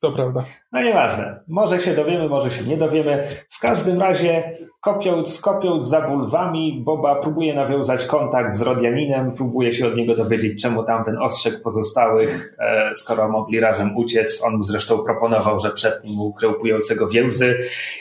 To 0.01 0.11
prawda. 0.11 0.45
No 0.73 0.81
nieważne. 0.81 1.39
Może 1.47 1.79
się 1.79 1.93
dowiemy, 1.93 2.29
może 2.29 2.51
się 2.51 2.63
nie 2.63 2.77
dowiemy. 2.77 3.27
W 3.49 3.59
każdym 3.59 3.99
razie 3.99 4.57
kopiąc, 4.83 5.41
kopiąc 5.41 5.87
za 5.87 6.01
bulwami, 6.01 6.81
Boba 6.85 7.15
próbuje 7.15 7.53
nawiązać 7.53 8.05
kontakt 8.05 8.55
z 8.55 8.61
Rodianinem, 8.61 9.31
próbuje 9.31 9.73
się 9.73 9.87
od 9.87 9.97
niego 9.97 10.15
dowiedzieć, 10.15 10.61
czemu 10.61 10.83
tamten 10.83 11.17
ostrzeg 11.17 11.61
pozostałych, 11.61 12.55
e, 12.59 12.95
skoro 12.95 13.29
mogli 13.29 13.59
razem 13.59 13.97
uciec. 13.97 14.43
On 14.43 14.57
mu 14.57 14.63
zresztą 14.63 14.97
proponował, 14.97 15.59
że 15.59 15.71
przed 15.71 16.03
nim 16.03 16.19
ukrył 16.19 16.53
pującego 16.53 17.07
więzy. 17.07 17.57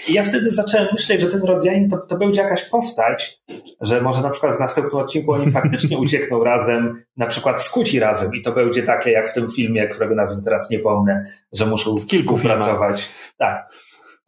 I 0.08 0.12
ja 0.12 0.24
wtedy 0.24 0.50
zacząłem 0.50 0.88
myśleć, 0.92 1.20
że 1.20 1.28
ten 1.28 1.42
Rodianin 1.42 1.88
to, 1.88 1.96
to 1.96 2.18
będzie 2.18 2.42
jakaś 2.42 2.64
postać, 2.64 3.42
że 3.80 4.00
może 4.00 4.22
na 4.22 4.30
przykład 4.30 4.56
w 4.56 4.60
następnym 4.60 5.00
odcinku 5.00 5.32
oni 5.32 5.50
faktycznie 5.60 5.98
uciekną 5.98 6.44
razem, 6.44 7.02
na 7.16 7.26
przykład 7.26 7.62
skuci 7.62 8.00
razem 8.00 8.34
i 8.34 8.42
to 8.42 8.52
będzie 8.52 8.82
takie 8.82 9.10
jak 9.10 9.30
w 9.30 9.34
tym 9.34 9.48
filmie, 9.48 9.88
którego 9.88 10.14
nazwy 10.14 10.44
teraz 10.44 10.70
nie 10.70 10.78
pomnę, 10.78 11.26
że 11.52 11.66
muszą 11.66 11.96
w 11.96 12.06
kilku 12.06 12.36
pracować. 12.64 13.10
Tak. 13.36 13.72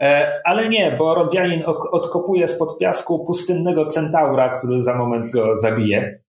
E, 0.03 0.41
ale 0.45 0.69
nie, 0.69 0.93
bo 0.99 1.15
Rodianin 1.15 1.63
odkopuje 1.93 2.49
spod 2.49 2.79
piasku 2.79 3.25
pustynnego 3.27 3.87
centaura, 3.87 4.59
który 4.59 4.83
za 4.83 4.95
moment 4.95 5.31
go 5.31 5.57
zabije. 5.57 6.21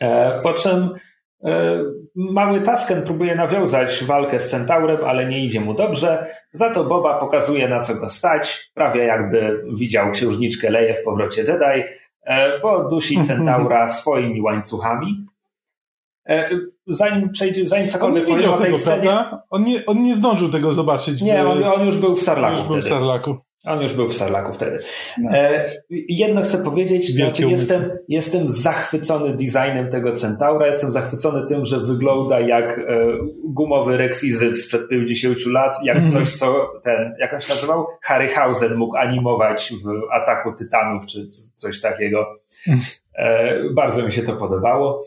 E, 0.00 0.40
po 0.42 0.52
czym 0.52 0.90
e, 1.44 1.78
mały 2.14 2.60
Tasken 2.60 3.02
próbuje 3.02 3.34
nawiązać 3.34 4.04
walkę 4.04 4.38
z 4.38 4.50
centaurem, 4.50 5.04
ale 5.04 5.26
nie 5.26 5.44
idzie 5.44 5.60
mu 5.60 5.74
dobrze. 5.74 6.26
Za 6.52 6.70
to 6.70 6.84
Boba 6.84 7.20
pokazuje, 7.20 7.68
na 7.68 7.80
co 7.80 7.94
go 7.94 8.08
stać, 8.08 8.70
prawie 8.74 9.04
jakby 9.04 9.64
widział 9.74 10.10
księżniczkę 10.10 10.70
Leję 10.70 10.94
w 10.94 11.04
powrocie 11.04 11.40
Jedi, 11.42 11.82
bo 12.62 12.88
dusi 12.88 13.24
centaura 13.28 13.86
swoimi 13.86 14.40
łańcuchami. 14.40 15.26
E, 16.28 16.50
zanim 16.86 17.30
przejdzie, 17.30 17.68
zanim 17.68 17.88
cokolwiek 17.88 18.24
on 18.24 18.30
nie 18.30 18.36
widział 18.36 18.58
tego, 18.58 18.78
scenie... 18.78 19.02
prawda? 19.02 19.42
On 19.50 19.64
nie, 19.64 19.86
on 19.86 20.02
nie 20.02 20.14
zdążył 20.14 20.48
tego 20.48 20.72
zobaczyć. 20.72 21.22
Nie, 21.22 21.46
on, 21.46 21.64
on 21.64 21.86
już 21.86 21.96
był 21.96 22.16
w 22.16 22.22
Sarlaku 22.22 22.52
już 22.52 22.60
wtedy. 22.60 22.72
Był 22.72 22.82
w 22.82 22.88
Sarlaku. 22.88 23.36
On 23.64 23.82
już 23.82 23.92
był 23.92 24.08
w 24.08 24.14
Sarlaku 24.14 24.52
wtedy. 24.52 24.78
No. 25.18 25.30
E, 25.30 25.70
jedno 26.08 26.42
chcę 26.42 26.58
powiedzieć, 26.58 27.14
znaczy 27.14 27.42
jestem, 27.42 27.90
jestem 28.08 28.48
zachwycony 28.48 29.36
designem 29.36 29.88
tego 29.90 30.12
Centaura, 30.12 30.66
jestem 30.66 30.92
zachwycony 30.92 31.46
tym, 31.46 31.64
że 31.64 31.80
wygląda 31.80 32.40
jak 32.40 32.78
e, 32.78 32.82
gumowy 33.44 33.96
rekwizyt 33.96 34.58
sprzed 34.58 34.88
50 34.88 35.46
lat, 35.46 35.78
jak 35.84 35.96
mm. 35.96 36.10
coś, 36.10 36.34
co 36.34 36.70
ten, 36.82 37.14
jak 37.18 37.34
on 37.34 37.40
się 37.40 37.54
nazywał? 37.54 37.86
Harryhausen 38.02 38.74
mógł 38.74 38.96
animować 38.96 39.72
w 39.84 40.12
Ataku 40.12 40.52
Tytanów, 40.52 41.06
czy 41.06 41.26
coś 41.54 41.80
takiego. 41.80 42.26
E, 43.14 43.54
bardzo 43.74 44.02
mi 44.02 44.12
się 44.12 44.22
to 44.22 44.36
podobało. 44.36 45.04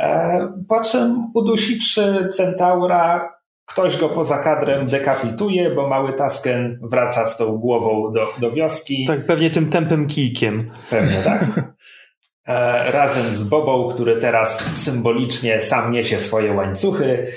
E, 0.00 0.52
po 0.68 0.84
czym 0.84 1.30
udusiwszy 1.34 2.28
centaura, 2.32 3.34
ktoś 3.66 3.96
go 3.96 4.08
poza 4.08 4.38
kadrem 4.38 4.86
dekapituje, 4.86 5.70
bo 5.70 5.88
mały 5.88 6.12
Tasken 6.12 6.78
wraca 6.82 7.26
z 7.26 7.36
tą 7.36 7.56
głową 7.56 8.12
do, 8.12 8.32
do 8.40 8.52
wioski. 8.52 9.04
Tak, 9.06 9.26
pewnie 9.26 9.50
tym 9.50 9.70
tępym 9.70 10.06
kijkiem. 10.06 10.66
Pewnie 10.90 11.18
tak. 11.24 11.44
E, 12.46 12.92
razem 12.92 13.22
z 13.24 13.44
Bobą, 13.44 13.88
który 13.88 14.16
teraz 14.16 14.64
symbolicznie 14.72 15.60
sam 15.60 15.92
niesie 15.92 16.18
swoje 16.18 16.52
łańcuchy, 16.52 17.32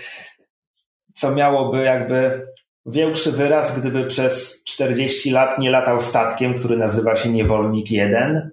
co 1.16 1.36
miałoby 1.36 1.84
jakby 1.84 2.42
większy 2.86 3.32
wyraz, 3.32 3.80
gdyby 3.80 4.06
przez 4.06 4.64
40 4.64 5.32
lat 5.32 5.60
nie 5.60 5.72
latał 5.72 6.02
statkiem, 6.02 6.54
który 6.54 6.78
nazywa 6.78 7.16
się 7.16 7.30
Niewolnik 7.30 7.92
1. 7.92 8.52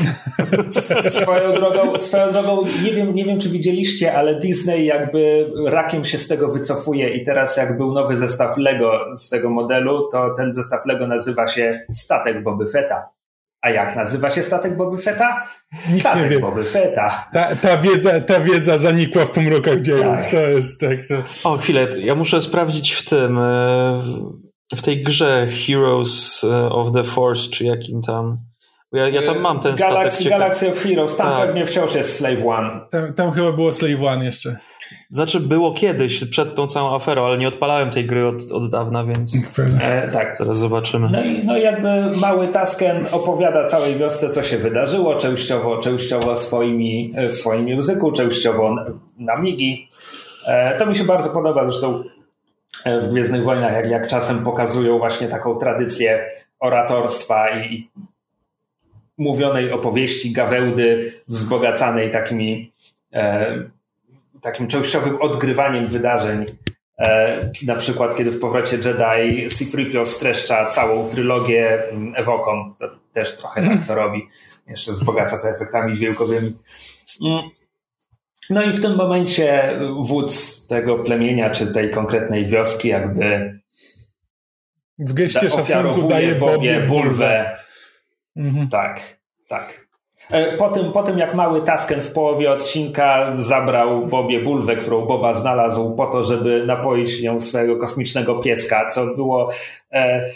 Swoją 1.08 1.54
drogą, 1.54 2.00
swoją 2.00 2.32
drogą 2.32 2.64
nie, 2.84 2.90
wiem, 2.90 3.14
nie 3.14 3.24
wiem, 3.24 3.40
czy 3.40 3.48
widzieliście, 3.48 4.14
ale 4.14 4.38
Disney 4.38 4.84
jakby 4.84 5.50
rakiem 5.66 6.04
się 6.04 6.18
z 6.18 6.28
tego 6.28 6.48
wycofuje 6.48 7.08
i 7.08 7.24
teraz 7.24 7.56
jak 7.56 7.76
był 7.76 7.92
nowy 7.92 8.16
zestaw 8.16 8.58
Lego 8.58 9.16
z 9.16 9.28
tego 9.28 9.50
modelu, 9.50 10.08
to 10.12 10.34
ten 10.36 10.54
zestaw 10.54 10.86
Lego 10.86 11.06
nazywa 11.06 11.48
się 11.48 11.86
Statek 11.90 12.42
Boby 12.42 12.66
Fetta. 12.66 13.18
A 13.62 13.70
jak 13.70 13.96
nazywa 13.96 14.30
się 14.30 14.42
statek 14.42 14.76
Boby 14.76 14.98
Fetta? 14.98 15.42
Statek 16.00 16.40
Boby 16.40 16.62
Fetta. 16.62 17.28
Ta, 17.32 17.56
ta, 17.56 17.76
wiedza, 17.76 18.20
ta 18.20 18.40
wiedza 18.40 18.78
zanikła 18.78 19.24
w 19.24 19.30
pomrukach 19.30 19.80
dziejów. 19.80 20.02
Tak. 20.02 20.30
To 20.30 20.40
jest 20.40 20.80
tak. 20.80 20.98
To... 21.08 21.50
O, 21.50 21.56
chwilę, 21.56 21.88
ja 21.98 22.14
muszę 22.14 22.40
sprawdzić 22.40 22.92
w 22.92 23.08
tym, 23.08 23.38
e, 23.38 24.00
w 24.76 24.82
tej 24.82 25.02
grze 25.02 25.46
Heroes 25.66 26.44
e, 26.44 26.70
of 26.70 26.92
the 26.92 27.04
Force, 27.04 27.50
czy 27.50 27.64
jakim 27.64 28.02
tam. 28.02 28.38
Ja, 28.92 29.08
ja 29.08 29.22
tam 29.22 29.40
mam 29.40 29.60
ten 29.60 29.74
Galaxy, 29.74 30.16
statek. 30.16 30.38
Galaxy 30.38 30.70
of 30.70 30.78
Heroes, 30.78 31.16
tam 31.16 31.26
tak. 31.26 31.46
pewnie 31.46 31.66
wciąż 31.66 31.94
jest 31.94 32.16
Slave 32.16 32.46
One. 32.46 32.80
Tam, 32.90 33.14
tam 33.14 33.32
chyba 33.32 33.52
było 33.52 33.72
Slave 33.72 34.02
One 34.02 34.24
jeszcze. 34.24 34.56
Znaczy 35.10 35.40
było 35.40 35.72
kiedyś, 35.72 36.24
przed 36.24 36.54
tą 36.54 36.66
całą 36.66 36.94
aferą, 36.94 37.26
ale 37.26 37.38
nie 37.38 37.48
odpalałem 37.48 37.90
tej 37.90 38.06
gry 38.06 38.26
od, 38.26 38.52
od 38.52 38.70
dawna, 38.70 39.04
więc 39.04 39.36
e, 39.82 40.08
tak. 40.12 40.36
zaraz 40.36 40.58
zobaczymy. 40.58 41.08
No 41.12 41.24
i 41.24 41.44
no 41.44 41.56
jakby 41.56 41.88
mały 42.20 42.48
Tasken 42.48 43.06
opowiada 43.12 43.68
całej 43.68 43.96
wiosce, 43.96 44.30
co 44.30 44.42
się 44.42 44.58
wydarzyło, 44.58 45.16
częściowo, 45.16 45.78
częściowo 45.78 46.36
swoimi, 46.36 47.12
w 47.30 47.36
swoim 47.36 47.68
języku, 47.68 48.12
częściowo 48.12 48.76
na 49.18 49.36
migi. 49.36 49.88
E, 50.46 50.78
to 50.78 50.86
mi 50.86 50.96
się 50.96 51.04
bardzo 51.04 51.30
podoba, 51.30 51.64
zresztą 51.64 52.02
e, 52.84 53.00
w 53.00 53.08
Gwiezdnych 53.08 53.44
Wojnach, 53.44 53.72
jak, 53.72 53.90
jak 53.90 54.08
czasem 54.08 54.44
pokazują 54.44 54.98
właśnie 54.98 55.28
taką 55.28 55.54
tradycję 55.54 56.30
oratorstwa 56.60 57.50
i, 57.50 57.74
i 57.74 57.90
mówionej 59.18 59.72
opowieści, 59.72 60.32
gawędy 60.32 61.12
wzbogacanej 61.28 62.10
takimi 62.10 62.72
e, 63.12 63.62
takim 64.40 64.68
częściowym 64.68 65.22
odgrywaniem 65.22 65.86
wydarzeń. 65.86 66.44
E, 66.98 67.50
na 67.66 67.74
przykład, 67.74 68.16
kiedy 68.16 68.30
w 68.30 68.40
powrocie 68.40 68.76
Jedi 68.76 69.48
C-3PO 69.48 70.06
streszcza 70.06 70.66
całą 70.66 71.08
trylogię 71.08 71.88
mm, 71.90 72.14
Ewoką, 72.16 72.74
to 72.78 72.90
też 73.12 73.36
trochę 73.36 73.62
tak 73.62 73.86
to 73.86 73.94
robi. 73.94 74.28
Jeszcze 74.66 74.92
wzbogaca 74.92 75.38
to 75.42 75.48
efektami 75.48 75.96
dźwiękowymi. 75.96 76.52
Mm. 77.22 77.50
No 78.50 78.62
i 78.62 78.72
w 78.72 78.82
tym 78.82 78.96
momencie 78.96 79.78
wódz 80.00 80.66
tego 80.66 80.98
plemienia, 80.98 81.50
czy 81.50 81.72
tej 81.72 81.90
konkretnej 81.90 82.46
wioski, 82.46 82.88
jakby 82.88 83.58
w 84.98 85.12
geście 85.12 85.50
szacunku 85.50 86.08
daje 86.08 86.34
Bobie 86.34 86.80
bulwę. 86.80 87.57
Mhm. 88.38 88.68
Tak, 88.68 89.00
tak. 89.48 89.88
E, 90.30 90.56
po 90.56 90.68
tym, 90.68 90.92
po 90.92 91.02
tym, 91.02 91.18
jak 91.18 91.34
mały 91.34 91.62
Tasken 91.62 92.00
w 92.00 92.12
połowie 92.12 92.52
odcinka 92.52 93.32
zabrał 93.36 94.06
Bobie 94.06 94.40
bulwę, 94.40 94.76
którą 94.76 95.06
Boba 95.06 95.34
znalazł 95.34 95.94
po 95.94 96.06
to, 96.06 96.22
żeby 96.22 96.66
napoić 96.66 97.22
nią 97.22 97.40
swojego 97.40 97.76
kosmicznego 97.76 98.38
pieska, 98.38 98.86
co 98.86 99.06
było... 99.06 99.50
E, 99.92 100.30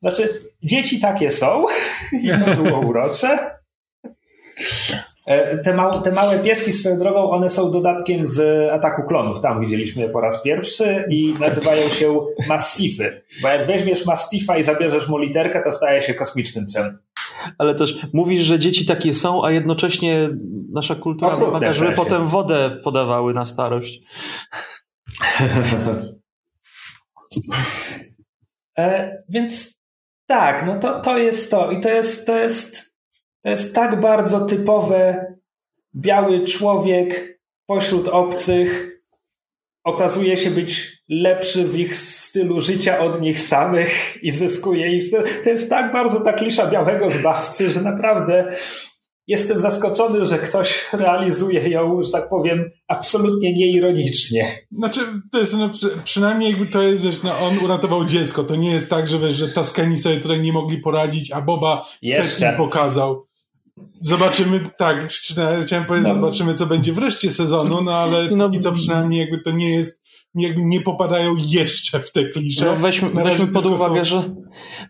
znaczy, 0.00 0.28
dzieci 0.62 1.00
takie 1.00 1.30
są 1.30 1.64
i 2.22 2.30
to 2.56 2.62
było 2.62 2.78
urocze. 2.78 3.50
E, 5.26 5.58
te, 5.58 5.74
małe, 5.74 6.02
te 6.02 6.12
małe 6.12 6.38
pieski 6.38 6.72
swoją 6.72 6.98
drogą, 6.98 7.30
one 7.30 7.50
są 7.50 7.70
dodatkiem 7.70 8.26
z 8.26 8.70
Ataku 8.72 9.02
Klonów. 9.02 9.40
Tam 9.40 9.60
widzieliśmy 9.60 10.02
je 10.02 10.08
po 10.08 10.20
raz 10.20 10.42
pierwszy 10.42 11.04
i 11.10 11.34
nazywają 11.40 11.88
się 11.88 12.20
Massify. 12.48 13.22
Bo 13.42 13.48
jak 13.48 13.66
weźmiesz 13.66 14.06
Mastifa 14.06 14.58
i 14.58 14.62
zabierzesz 14.62 15.08
mu 15.08 15.18
literkę, 15.18 15.60
to 15.60 15.72
staje 15.72 16.02
się 16.02 16.14
kosmicznym 16.14 16.66
psem 16.66 16.98
ale 17.58 17.74
też 17.74 18.06
mówisz, 18.12 18.42
że 18.42 18.58
dzieci 18.58 18.86
takie 18.86 19.14
są, 19.14 19.44
a 19.44 19.50
jednocześnie 19.50 20.28
nasza 20.72 20.94
kultura 20.94 21.36
wymaga, 21.36 21.72
żeby 21.72 21.92
potem 21.92 22.28
wodę 22.28 22.80
podawały 22.84 23.34
na 23.34 23.44
starość. 23.44 24.00
e, 28.78 29.16
więc 29.28 29.82
tak, 30.26 30.66
no 30.66 30.78
to, 30.78 31.00
to 31.00 31.18
jest 31.18 31.50
to. 31.50 31.70
I 31.70 31.80
to 31.80 31.88
jest, 31.88 32.26
to 32.26 32.38
jest, 32.38 32.96
to 33.44 33.50
jest 33.50 33.74
tak 33.74 34.00
bardzo 34.00 34.46
typowe 34.46 35.26
biały 35.94 36.44
człowiek 36.44 37.40
pośród 37.66 38.08
obcych 38.08 38.91
okazuje 39.84 40.36
się 40.36 40.50
być 40.50 41.02
lepszy 41.08 41.64
w 41.64 41.78
ich 41.78 41.96
stylu 41.96 42.60
życia 42.60 42.98
od 42.98 43.20
nich 43.20 43.40
samych 43.40 44.22
i 44.22 44.30
zyskuje 44.30 44.96
ich. 44.96 45.10
To 45.44 45.50
jest 45.50 45.70
tak 45.70 45.92
bardzo 45.92 46.20
ta 46.20 46.32
klisza 46.32 46.66
białego 46.66 47.10
zbawcy, 47.10 47.70
że 47.70 47.80
naprawdę 47.80 48.56
jestem 49.26 49.60
zaskoczony, 49.60 50.26
że 50.26 50.38
ktoś 50.38 50.88
realizuje 50.92 51.68
ją, 51.68 52.02
że 52.02 52.10
tak 52.10 52.28
powiem, 52.28 52.70
absolutnie 52.88 53.52
nieironicznie. 53.52 54.58
Znaczy, 54.78 55.00
to 55.32 55.38
no, 55.58 55.68
przy, 55.68 55.88
przynajmniej 56.04 56.50
jakby 56.50 56.66
to 56.66 56.82
jest, 56.82 57.04
wiesz, 57.04 57.22
no, 57.22 57.38
on 57.38 57.58
uratował 57.58 58.04
dziecko. 58.04 58.44
To 58.44 58.56
nie 58.56 58.70
jest 58.70 58.90
tak, 58.90 59.08
że 59.08 59.18
wiesz, 59.18 59.34
że 59.34 59.48
Taskani 59.48 59.98
sobie 59.98 60.16
tutaj 60.16 60.40
nie 60.40 60.52
mogli 60.52 60.78
poradzić, 60.78 61.32
a 61.32 61.40
Boba 61.40 61.86
Jeszcze. 62.02 62.54
pokazał. 62.56 63.26
Zobaczymy, 64.00 64.70
tak, 64.78 65.08
chciałem 65.62 65.86
powiedzieć, 65.86 66.08
no. 66.08 66.14
zobaczymy, 66.14 66.54
co 66.54 66.66
będzie 66.66 66.92
wreszcie 66.92 67.30
sezonu, 67.30 67.82
no 67.82 67.94
ale 67.94 68.30
no, 68.30 68.50
i 68.52 68.58
co 68.58 68.72
przynajmniej 68.72 69.20
jakby 69.20 69.38
to 69.38 69.50
nie 69.50 69.70
jest, 69.70 70.02
nie, 70.34 70.54
nie 70.56 70.80
popadają 70.80 71.34
jeszcze 71.48 72.00
w 72.00 72.12
te 72.12 72.24
klisze. 72.24 72.64
No 72.64 72.76
weźmy, 72.76 73.10
weźmy 73.10 73.46
pod 73.46 73.66
uwagę, 73.66 74.00
są... 74.00 74.04
że 74.04 74.34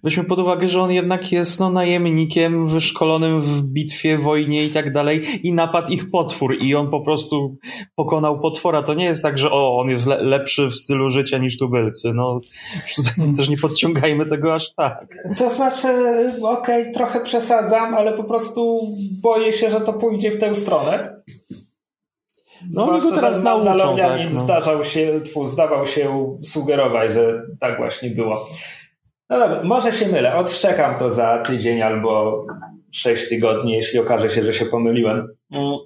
weźmy 0.02 0.24
pod 0.24 0.38
uwagę, 0.38 0.68
że 0.68 0.82
on 0.82 0.92
jednak 0.92 1.32
jest 1.32 1.60
no, 1.60 1.70
najemnikiem 1.70 2.68
wyszkolonym 2.68 3.40
w 3.40 3.62
bitwie, 3.62 4.18
wojnie 4.18 4.64
i 4.64 4.70
tak 4.70 4.92
dalej 4.92 5.22
i 5.42 5.52
napadł 5.52 5.92
ich 5.92 6.10
potwór 6.10 6.56
i 6.60 6.74
on 6.74 6.90
po 6.90 7.00
prostu 7.00 7.56
pokonał 7.94 8.40
potwora. 8.40 8.82
To 8.82 8.94
nie 8.94 9.04
jest 9.04 9.22
tak, 9.22 9.38
że 9.38 9.50
o, 9.50 9.78
on 9.78 9.88
jest 9.88 10.06
le 10.06 10.22
lepszy 10.22 10.66
w 10.66 10.74
stylu 10.74 11.10
życia 11.10 11.38
niż 11.38 11.58
tubylcy. 11.58 12.12
No, 12.14 12.40
tutaj 12.96 13.34
też 13.36 13.48
nie 13.48 13.56
podciągajmy 13.56 14.26
tego 14.26 14.54
aż 14.54 14.74
tak. 14.74 15.16
To 15.38 15.50
znaczy, 15.50 15.88
okej, 16.42 16.82
okay, 16.82 16.92
trochę 16.94 17.24
przesadzam, 17.24 17.94
ale 17.94 18.12
po 18.12 18.24
prostu 18.24 18.80
boję 19.22 19.52
się, 19.52 19.70
że 19.70 19.80
to 19.80 19.92
pójdzie 19.92 20.30
w 20.30 20.38
tę 20.38 20.54
stronę. 20.54 21.21
No 22.70 22.88
oni 22.88 23.02
go 23.02 23.12
teraz 23.12 23.42
nauczą. 23.42 23.96
Tak, 23.96 24.20
no. 24.32 24.40
zdarzał 24.40 24.84
się, 24.84 25.20
tfu, 25.24 25.48
zdawał 25.48 25.86
się 25.86 26.36
sugerować, 26.42 27.12
że 27.12 27.42
tak 27.60 27.76
właśnie 27.76 28.10
było. 28.10 28.48
No 29.30 29.38
dobra, 29.38 29.62
może 29.62 29.92
się 29.92 30.08
mylę. 30.08 30.34
Odszczekam 30.34 30.98
to 30.98 31.10
za 31.10 31.38
tydzień 31.38 31.82
albo 31.82 32.44
sześć 32.90 33.28
tygodni, 33.28 33.72
jeśli 33.72 33.98
okaże 33.98 34.30
się, 34.30 34.42
że 34.42 34.54
się 34.54 34.64
pomyliłem. 34.64 35.28
Mm. 35.50 35.78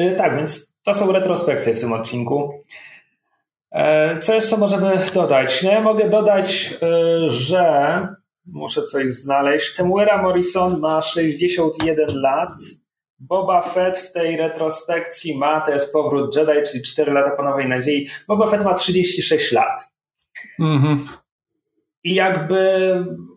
Y, 0.00 0.14
tak, 0.16 0.36
więc 0.36 0.74
to 0.82 0.94
są 0.94 1.12
retrospekcje 1.12 1.74
w 1.74 1.80
tym 1.80 1.92
odcinku. 1.92 2.52
E, 3.70 4.18
co 4.18 4.34
jeszcze 4.34 4.56
możemy 4.56 4.98
dodać? 5.14 5.62
No 5.62 5.70
ja 5.70 5.80
mogę 5.80 6.08
dodać, 6.08 6.74
y, 7.26 7.30
że 7.30 8.08
muszę 8.46 8.82
coś 8.82 9.10
znaleźć. 9.10 9.76
Temuera 9.76 10.22
Morrison 10.22 10.80
ma 10.80 11.02
61 11.02 12.20
lat. 12.20 12.54
Boba 13.28 13.62
Fett 13.62 13.98
w 13.98 14.12
tej 14.12 14.36
retrospekcji 14.36 15.38
ma, 15.38 15.60
to 15.60 15.72
jest 15.72 15.92
powrót 15.92 16.36
Jedi, 16.36 16.70
czyli 16.70 16.82
4 16.82 17.12
lata 17.12 17.30
po 17.30 17.42
Nowej 17.42 17.68
Nadziei. 17.68 18.08
Boba 18.28 18.46
Fett 18.46 18.64
ma 18.64 18.74
36 18.74 19.52
lat. 19.52 19.92
Mhm. 20.60 21.06
I 22.04 22.14
jakby 22.14 22.80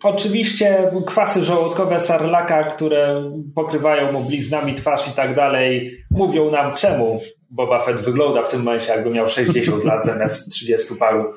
oczywiście 0.03 0.91
kwasy 1.05 1.43
żołądkowe 1.43 1.99
Sarlaka, 1.99 2.63
które 2.63 3.31
pokrywają 3.55 4.11
mu 4.11 4.23
bliznami 4.23 4.75
twarz 4.75 5.07
i 5.07 5.11
tak 5.11 5.35
dalej, 5.35 5.97
mówią 6.11 6.51
nam 6.51 6.75
czemu 6.75 7.21
Boba 7.49 7.79
Fett 7.79 8.01
wygląda 8.01 8.43
w 8.43 8.49
tym 8.49 8.63
momencie, 8.63 8.91
jakby 8.91 9.09
miał 9.09 9.27
60 9.27 9.83
lat 9.83 10.05
zamiast 10.05 10.51
30 10.51 10.95
paru. 10.95 11.33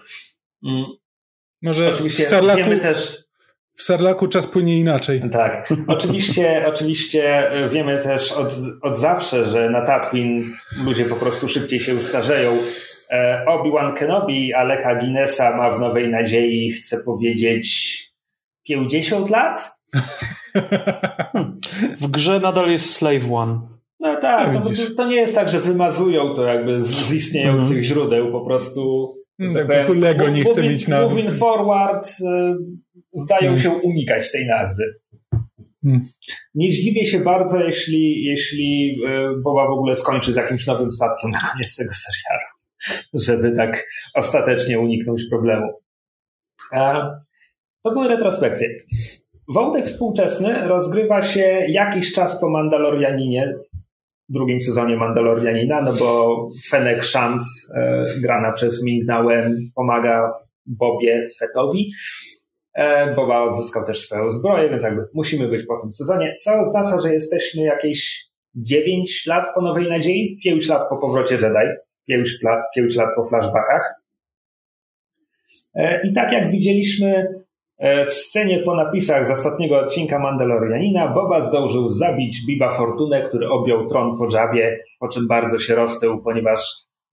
Mm. 0.65 0.83
Może 1.63 1.93
oczywiście 1.93 2.27
Sarlaku... 2.27 2.59
wiemy 2.59 2.79
też 2.79 3.30
w 3.75 3.83
Sarlaku 3.83 4.29
czas 4.29 4.47
płynie 4.47 4.79
inaczej. 4.79 5.23
Tak. 5.31 5.69
Oczywiście, 5.87 6.63
oczywiście 6.75 7.51
wiemy 7.69 7.99
też 7.99 8.33
od, 8.33 8.55
od 8.83 8.99
zawsze, 8.99 9.45
że 9.45 9.71
na 9.71 9.83
Tatooine 9.83 10.45
ludzie 10.85 11.05
po 11.05 11.17
prostu 11.17 11.49
szybciej 11.49 11.81
się 11.81 11.95
ustarzeją. 11.95 12.53
E, 13.11 13.45
Obi-Wan 13.49 13.95
Kenobi 13.95 14.55
Aleka 14.55 14.95
Guinnessa 14.95 15.57
ma 15.57 15.71
w 15.71 15.81
Nowej 15.81 16.09
Nadziei, 16.09 16.71
chcę 16.71 17.05
powiedzieć, 17.05 17.97
50 18.67 19.31
lat? 19.31 19.77
W 22.01 22.07
grze 22.07 22.41
nadal 22.41 22.71
jest 22.71 22.95
Slave 22.95 23.33
One. 23.33 23.61
No 24.01 24.17
tak, 24.17 24.55
no, 24.55 24.61
to, 24.61 24.95
to, 24.97 25.07
nie 25.07 25.17
jest 25.17 25.35
tak, 25.35 25.49
że 25.49 25.61
wymazują 25.61 26.35
to 26.35 26.45
jakby 26.45 26.85
z, 26.85 26.87
z 26.87 27.13
istniejących 27.13 27.73
mm. 27.73 27.83
źródeł, 27.83 28.33
po 28.33 28.41
prostu 28.41 29.15
no, 29.39 29.55
tak, 29.55 29.67
po 29.67 29.73
prostu 29.73 29.95
Lego 29.95 30.29
nie 30.29 30.45
chce 30.45 30.63
mieć 30.63 30.89
na... 30.89 31.03
Moving 31.03 31.33
forward 31.33 32.11
y, 32.11 32.25
zdają 33.13 33.49
mm. 33.49 33.59
się 33.59 33.71
unikać 33.71 34.33
tej 34.33 34.47
nazwy. 34.47 34.85
Mm. 35.85 36.05
Nie 36.55 36.71
zdziwię 36.71 37.07
się 37.07 37.21
bardzo, 37.21 37.65
jeśli, 37.65 38.25
jeśli 38.25 39.01
y, 39.07 39.43
Boba 39.45 39.67
w 39.67 39.73
ogóle 39.73 39.95
skończy 39.95 40.33
z 40.33 40.37
jakimś 40.37 40.67
nowym 40.67 40.91
statkiem 40.91 41.31
na 41.31 41.41
koniec 41.53 41.77
tego 41.77 41.91
serialu, 41.93 42.47
żeby 43.27 43.57
tak 43.57 43.87
ostatecznie 44.15 44.81
uniknąć 44.81 45.23
problemu. 45.31 45.73
A, 46.73 47.11
to 47.85 47.93
były 47.93 48.09
retrospekcje. 48.09 48.69
Wątek 49.49 49.87
współczesny 49.87 50.69
rozgrywa 50.69 51.23
się 51.23 51.41
jakiś 51.69 52.13
czas 52.13 52.41
po 52.41 52.51
Mandalorianinie, 52.51 53.55
drugim 54.29 54.61
sezonie 54.61 54.97
Mandalorianina, 54.97 55.83
no 55.83 55.93
bo 55.93 56.49
Fennec 56.71 57.05
Shand, 57.05 57.43
e, 57.75 58.07
grana 58.21 58.53
przez 58.53 58.85
Ming 58.85 59.07
Na 59.07 59.23
Wen, 59.23 59.71
pomaga 59.75 60.33
Bobie 60.67 61.23
Fettowi. 61.39 61.91
E, 62.81 63.15
Boba 63.15 63.43
odzyskał 63.43 63.85
też 63.85 64.01
swoją 64.01 64.31
zbroję, 64.31 64.71
więc 64.71 64.83
jakby 64.83 65.03
musimy 65.15 65.49
być 65.49 65.67
po 65.67 65.81
tym 65.81 65.93
sezonie, 65.93 66.37
co 66.41 66.61
oznacza, 66.61 67.01
że 67.01 67.13
jesteśmy 67.13 67.63
jakieś 67.63 68.27
9 68.55 69.27
lat 69.27 69.55
po 69.55 69.63
Nowej 69.63 69.89
Nadziei, 69.89 70.39
5 70.45 70.69
lat 70.69 70.89
po 70.89 70.97
powrocie 70.97 71.35
Jedi, 71.35 71.79
5 72.09 72.43
lat, 72.43 72.61
5 72.77 72.97
lat 72.97 73.09
po 73.17 73.25
flashbackach. 73.25 73.95
E, 75.75 76.01
I 76.09 76.13
tak 76.13 76.33
jak 76.33 76.51
widzieliśmy 76.51 77.29
E, 77.81 78.07
w 78.07 78.15
scenie 78.15 78.59
po 78.59 78.77
napisach 78.77 79.27
z 79.27 79.31
ostatniego 79.31 79.79
odcinka 79.79 80.19
Mandalorianina 80.19 81.09
Boba 81.09 81.43
zdążył 81.43 81.89
zabić 81.89 82.47
Biba 82.47 82.71
Fortunę, 82.71 83.29
który 83.29 83.49
objął 83.49 83.89
tron 83.89 84.19
po 84.19 84.29
Jabie, 84.37 84.79
po 84.99 85.09
czym 85.09 85.29
bardzo 85.29 85.59
się 85.59 85.75
roztył, 85.75 86.23
ponieważ 86.23 86.61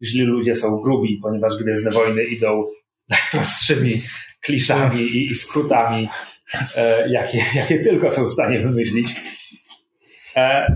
źli 0.04 0.24
ludzie 0.24 0.56
są 0.56 0.82
grubi, 0.82 1.20
ponieważ 1.24 1.58
Gwiezdne 1.58 1.92
Wojny 1.92 2.24
idą 2.24 2.64
najprostszymi 3.10 3.92
kliszami 4.48 5.02
i, 5.02 5.32
i 5.32 5.36
skrótami, 5.36 6.10
e, 6.78 7.10
jakie, 7.10 7.38
jakie 7.56 7.80
tylko 7.80 8.12
są 8.12 8.24
w 8.24 8.30
stanie 8.30 8.60
wymyślić. 8.60 9.16
E, 10.36 10.68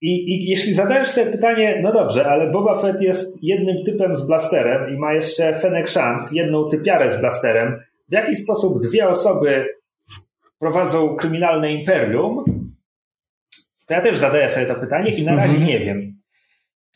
i, 0.00 0.10
I 0.10 0.50
jeśli 0.50 0.74
zadajesz 0.74 1.08
sobie 1.08 1.30
pytanie, 1.30 1.80
no 1.82 1.92
dobrze, 1.92 2.26
ale 2.26 2.50
Boba 2.50 2.78
Fett 2.78 3.02
jest 3.02 3.44
jednym 3.44 3.84
typem 3.84 4.16
z 4.16 4.26
blasterem 4.26 4.94
i 4.94 4.98
ma 4.98 5.14
jeszcze 5.14 5.60
Fennec 5.60 5.90
Shand, 5.90 6.32
jedną 6.32 6.68
typiarę 6.68 7.10
z 7.10 7.20
blasterem, 7.20 7.80
w 8.08 8.12
jaki 8.12 8.36
sposób 8.36 8.82
dwie 8.82 9.08
osoby 9.08 9.66
prowadzą 10.58 11.16
kryminalne 11.16 11.72
imperium, 11.72 12.44
to 13.86 13.94
ja 13.94 14.00
też 14.00 14.18
zadaję 14.18 14.48
sobie 14.48 14.66
to 14.66 14.74
pytanie 14.74 15.10
i 15.10 15.24
na 15.24 15.36
razie 15.36 15.56
mhm. 15.56 15.66
nie 15.66 15.80
wiem. 15.80 16.17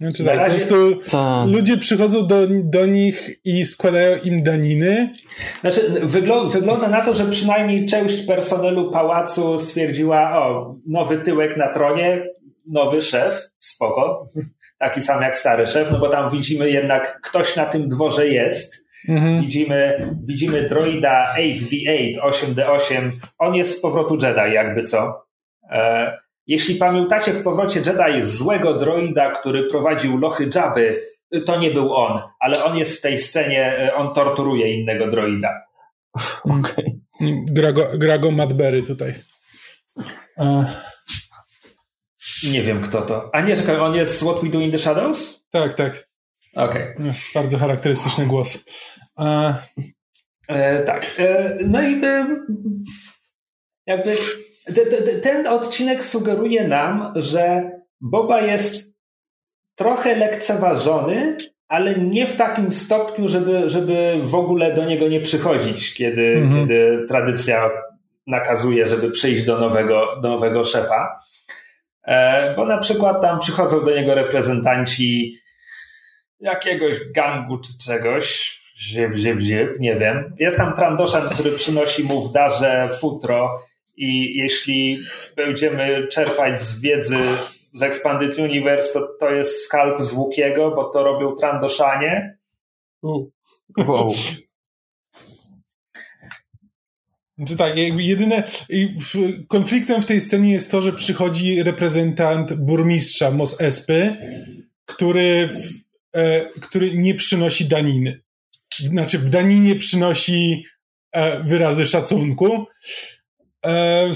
Znaczy 0.02 0.24
tak, 0.24 0.36
razie... 0.36 0.58
po 0.58 0.66
prostu 0.66 1.10
Ta. 1.10 1.44
ludzie 1.44 1.76
przychodzą 1.76 2.26
do, 2.26 2.46
do 2.48 2.86
nich 2.86 3.30
i 3.44 3.66
składają 3.66 4.16
im 4.24 4.42
daniny. 4.42 5.12
Znaczy, 5.60 5.80
wygl 6.02 6.48
wygląda 6.48 6.88
na 6.88 7.00
to, 7.00 7.14
że 7.14 7.24
przynajmniej 7.24 7.86
część 7.86 8.26
personelu 8.26 8.90
pałacu 8.90 9.58
stwierdziła, 9.58 10.46
o, 10.46 10.76
nowy 10.86 11.18
tyłek 11.18 11.56
na 11.56 11.68
tronie, 11.68 12.26
nowy 12.66 13.00
szef, 13.00 13.50
spoko, 13.58 14.26
taki 14.78 15.02
sam 15.02 15.22
jak 15.22 15.36
stary 15.36 15.66
szef, 15.66 15.90
no 15.92 15.98
bo 15.98 16.08
tam 16.08 16.30
widzimy 16.30 16.70
jednak 16.70 17.20
ktoś 17.22 17.56
na 17.56 17.64
tym 17.66 17.88
dworze 17.88 18.28
jest 18.28 18.82
Mhm. 19.08 19.40
Widzimy, 19.40 20.10
widzimy 20.24 20.68
droida 20.68 21.34
8D8, 21.38 22.20
8D8. 22.20 23.10
On 23.38 23.54
jest 23.54 23.78
z 23.78 23.80
powrotu 23.80 24.18
Jedi, 24.22 24.54
jakby 24.54 24.82
co. 24.82 25.24
Jeśli 26.46 26.74
pamiętacie 26.74 27.33
w 27.33 27.42
powrocie 27.42 27.81
Jedi 27.81 28.22
złego 28.26 28.74
droida, 28.74 29.31
który 29.31 29.68
prowadził 29.68 30.18
lochy 30.18 30.48
Jabby, 30.55 31.00
to 31.46 31.59
nie 31.59 31.70
był 31.70 31.94
on, 31.94 32.22
ale 32.40 32.64
on 32.64 32.76
jest 32.76 32.98
w 32.98 33.00
tej 33.00 33.18
scenie, 33.18 33.78
e, 33.78 33.94
on 33.94 34.14
torturuje 34.14 34.81
innego 34.81 35.07
droida. 35.07 35.62
Okej. 36.44 37.00
Okay. 37.20 37.44
Grago, 37.50 37.87
Grago 37.94 38.31
Madberry 38.31 38.83
tutaj. 38.83 39.14
E. 40.38 40.64
Nie 42.50 42.62
wiem 42.62 42.83
kto 42.83 43.02
to. 43.02 43.35
A 43.35 43.40
nie, 43.40 43.57
czekaj, 43.57 43.76
on 43.76 43.94
jest 43.94 44.22
What 44.22 44.40
We 44.42 44.48
Do 44.48 44.61
in 44.61 44.72
the 44.72 44.78
Shadows? 44.78 45.44
Tak, 45.50 45.74
tak. 45.74 46.09
Okej. 46.55 46.94
Okay. 46.94 47.14
Bardzo 47.35 47.59
charakterystyczny 47.59 48.26
głos. 48.26 48.64
E... 49.18 49.55
E, 50.48 50.85
tak. 50.85 51.14
E, 51.18 51.57
no 51.61 51.83
i 51.83 52.05
e, 52.05 52.26
jakby 53.87 54.16
ten 55.22 55.46
odcinek 55.46 56.05
sugeruje 56.05 56.68
nam, 56.68 57.12
że 57.16 57.70
Boba 58.01 58.40
jest 58.40 58.96
trochę 59.75 60.16
lekceważony, 60.16 61.37
ale 61.68 61.94
nie 61.94 62.27
w 62.27 62.37
takim 62.37 62.72
stopniu, 62.72 63.29
żeby, 63.29 63.70
żeby 63.70 64.18
w 64.22 64.35
ogóle 64.35 64.75
do 64.75 64.85
niego 64.85 65.09
nie 65.09 65.20
przychodzić, 65.20 65.94
kiedy, 65.94 66.35
mhm. 66.37 66.53
kiedy 66.53 67.05
tradycja 67.09 67.70
nakazuje, 68.27 68.87
żeby 68.87 69.11
przyjść 69.11 69.44
do 69.44 69.59
nowego, 69.59 70.20
do 70.22 70.29
nowego 70.29 70.64
szefa. 70.64 71.16
E, 72.07 72.55
bo 72.57 72.66
na 72.66 72.79
przykład 72.79 73.22
tam 73.22 73.38
przychodzą 73.38 73.85
do 73.85 73.96
niego 73.96 74.14
reprezentanci 74.14 75.38
jakiegoś 76.40 76.96
gangu 77.14 77.59
czy 77.59 77.79
czegoś, 77.87 78.59
Zieb, 78.83 79.14
zieb, 79.14 79.40
zieb, 79.40 79.81
nie 79.81 79.96
wiem. 79.96 80.35
Jest 80.38 80.57
tam 80.57 80.75
Trandoszan, 80.75 81.29
który 81.29 81.51
przynosi 81.51 82.05
mu 82.05 82.29
w 82.29 82.33
darze 82.33 82.88
futro 83.01 83.61
i 84.02 84.36
jeśli 84.36 85.02
będziemy 85.36 86.08
czerpać 86.08 86.62
z 86.62 86.80
wiedzy 86.80 87.18
z 87.72 87.82
Expanded 87.82 88.38
Universe, 88.38 88.92
to 88.92 89.08
to 89.20 89.30
jest 89.30 89.64
skalp 89.64 90.00
z 90.00 90.12
Łukiego, 90.12 90.70
bo 90.70 90.84
to 90.84 91.02
robią 91.02 91.34
Trandoszanie. 91.34 92.38
Wow. 93.76 94.14
Znaczy 97.38 97.56
tak, 97.56 97.72
jedyne 97.96 98.42
konfliktem 99.48 100.02
w 100.02 100.06
tej 100.06 100.20
scenie 100.20 100.52
jest 100.52 100.70
to, 100.70 100.80
że 100.80 100.92
przychodzi 100.92 101.62
reprezentant 101.62 102.54
burmistrza 102.54 103.30
Mos 103.30 103.60
Espy, 103.60 104.16
który, 104.86 105.48
e, 106.12 106.40
który 106.60 106.94
nie 106.94 107.14
przynosi 107.14 107.64
daniny 107.64 108.22
znaczy 108.78 109.18
w 109.18 109.28
daninie 109.28 109.76
przynosi 109.76 110.64
e, 111.12 111.42
wyrazy 111.44 111.86
szacunku. 111.86 112.66
E, 113.66 114.09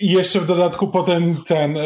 I 0.00 0.10
jeszcze 0.10 0.40
w 0.40 0.46
dodatku 0.46 0.88
potem 0.88 1.36
ten, 1.46 1.76
e, 1.76 1.82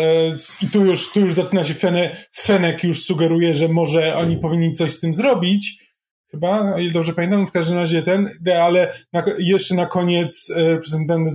i 0.62 0.66
tu 0.66 0.84
już, 0.84 1.12
tu 1.12 1.20
już 1.20 1.34
zaczyna 1.34 1.64
się 1.64 1.74
Fene, 1.74 2.16
Fenek 2.36 2.84
już 2.84 3.04
sugeruje, 3.04 3.54
że 3.54 3.68
może 3.68 4.16
oni 4.16 4.36
powinni 4.36 4.72
coś 4.72 4.92
z 4.92 5.00
tym 5.00 5.14
zrobić. 5.14 5.90
Chyba, 6.30 6.74
o 6.74 6.78
ile 6.78 6.90
dobrze 6.90 7.12
pamiętam, 7.12 7.46
w 7.46 7.52
każdym 7.52 7.78
razie 7.78 8.02
ten, 8.02 8.30
ale 8.62 8.92
na, 9.12 9.22
jeszcze 9.38 9.74
na 9.74 9.86
koniec 9.86 10.52
reprezentant 10.56 11.30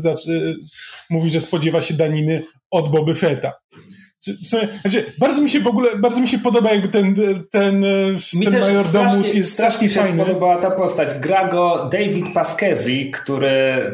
mówi, 1.10 1.32
że 1.32 1.42
spodziewa 1.42 1.82
się 1.82 1.94
daniny 1.94 2.44
od 2.72 2.92
Boby 2.92 3.16
Feta. 3.16 3.54
Sumie, 4.44 4.68
znaczy, 4.82 5.06
bardzo 5.20 5.42
mi 5.42 5.50
się 5.50 5.60
w 5.60 5.68
ogóle, 5.68 5.90
bardzo 5.98 6.22
mi 6.22 6.28
się 6.28 6.40
podoba 6.40 6.72
jakby 6.72 6.88
ten, 6.88 7.16
ten, 7.52 7.86
mi 8.36 8.46
ten 8.46 8.60
majordomus 8.60 9.34
jest 9.34 9.54
strasznie, 9.54 9.90
strasznie 9.90 9.90
fajny. 9.90 10.18
Mi 10.18 10.26
podobała 10.26 10.62
ta 10.62 10.72
postać. 10.72 11.20
Gra 11.20 11.48
go 11.48 11.90
David 11.92 12.26
Pasquezi, 12.34 13.12
który 13.12 13.94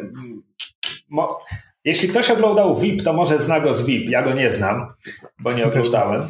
mo, 1.09 1.39
jeśli 1.83 2.09
ktoś 2.09 2.29
oglądał 2.29 2.75
VIP, 2.75 3.03
to 3.03 3.13
może 3.13 3.39
zna 3.39 3.59
go 3.59 3.75
z 3.75 3.85
VIP. 3.85 4.09
Ja 4.09 4.21
go 4.21 4.33
nie 4.33 4.51
znam, 4.51 4.87
bo 5.43 5.53
nie 5.53 5.65
oglądałem. 5.65 6.27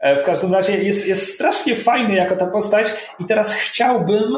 E, 0.00 0.16
w 0.16 0.24
każdym 0.24 0.52
razie 0.52 0.76
jest, 0.76 1.08
jest 1.08 1.34
strasznie 1.34 1.76
fajny 1.76 2.14
jako 2.14 2.36
ta 2.36 2.46
postać 2.46 2.86
i 3.20 3.24
teraz 3.24 3.54
chciałbym 3.54 4.36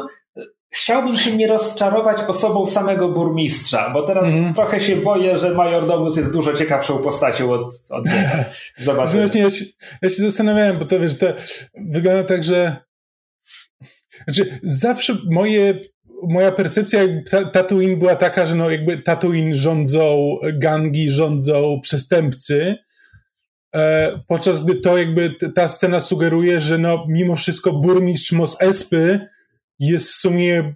Chciałbym 0.71 1.17
się 1.17 1.37
nie 1.37 1.47
rozczarować 1.47 2.21
osobą 2.27 2.65
samego 2.65 3.09
burmistrza, 3.09 3.89
bo 3.93 4.03
teraz 4.03 4.29
mm 4.29 4.43
-hmm. 4.43 4.55
trochę 4.55 4.79
się 4.79 4.95
boję, 4.95 5.37
że 5.37 5.53
majordomus 5.53 6.17
jest 6.17 6.33
dużo 6.33 6.53
ciekawszą 6.53 7.03
postacią 7.03 7.51
od, 7.51 7.67
od 7.89 8.05
niego. 8.05 8.29
Zobaczymy. 8.77 9.21
Właśnie 9.21 9.41
ja 9.41 9.49
się, 9.49 9.65
ja 10.01 10.09
się 10.09 10.21
zastanawiałem, 10.21 10.77
bo 10.77 10.85
to 10.85 10.99
wiesz, 10.99 11.17
to 11.17 11.25
wygląda 11.75 12.23
tak, 12.23 12.43
że 12.43 12.75
znaczy 14.27 14.59
zawsze 14.63 15.17
moje, 15.31 15.79
moja 16.27 16.51
percepcja 16.51 16.99
Tatooine 17.53 17.99
była 17.99 18.15
taka, 18.15 18.45
że 18.45 18.55
no 18.55 18.69
jakby 18.69 18.99
Tatooine 18.99 19.55
rządzą 19.55 20.37
gangi, 20.53 21.11
rządzą 21.11 21.79
przestępcy, 21.83 22.75
e, 23.75 24.11
podczas 24.27 24.65
gdy 24.65 24.75
to 24.75 24.97
jakby 24.97 25.35
ta 25.55 25.67
scena 25.67 25.99
sugeruje, 25.99 26.61
że 26.61 26.77
no 26.77 27.05
mimo 27.07 27.35
wszystko 27.35 27.73
burmistrz 27.73 28.31
Mos 28.31 28.57
Espy 28.59 29.27
jest 29.79 30.11
w 30.11 30.15
sumie 30.15 30.59
e, 30.59 30.73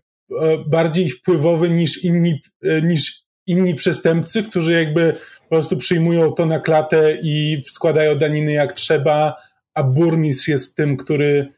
bardziej 0.67 1.09
wpływowy 1.09 1.69
niż 1.69 2.03
inni, 2.03 2.41
e, 2.63 2.81
niż 2.81 3.23
inni 3.47 3.75
przestępcy, 3.75 4.43
którzy 4.43 4.73
jakby 4.73 5.15
po 5.49 5.55
prostu 5.55 5.77
przyjmują 5.77 6.31
to 6.31 6.45
na 6.45 6.59
klatę 6.59 7.17
i 7.23 7.61
składają 7.65 8.15
daniny 8.15 8.51
jak 8.51 8.73
trzeba, 8.73 9.35
a 9.73 9.83
burmistrz 9.83 10.47
jest 10.47 10.75
tym, 10.75 10.97
który 10.97 11.49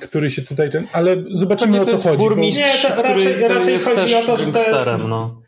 który 0.00 0.30
się 0.30 0.42
tutaj 0.42 0.70
ten, 0.70 0.86
ale 0.92 1.16
zobaczymy 1.30 1.80
o 1.80 1.86
co 1.86 1.96
chodzi. 1.96 2.18
Burmistrz, 2.18 2.82
bo... 2.82 2.88
Nie, 2.88 2.94
to 2.94 3.02
który 3.02 3.24
raczej, 3.24 3.48
raczej 3.48 3.78
chodzi 3.78 4.14
o 4.14 4.22
to, 4.22 4.36
że 4.36 4.52
to 4.52 4.70
jest... 4.70 4.88
No. 5.08 5.42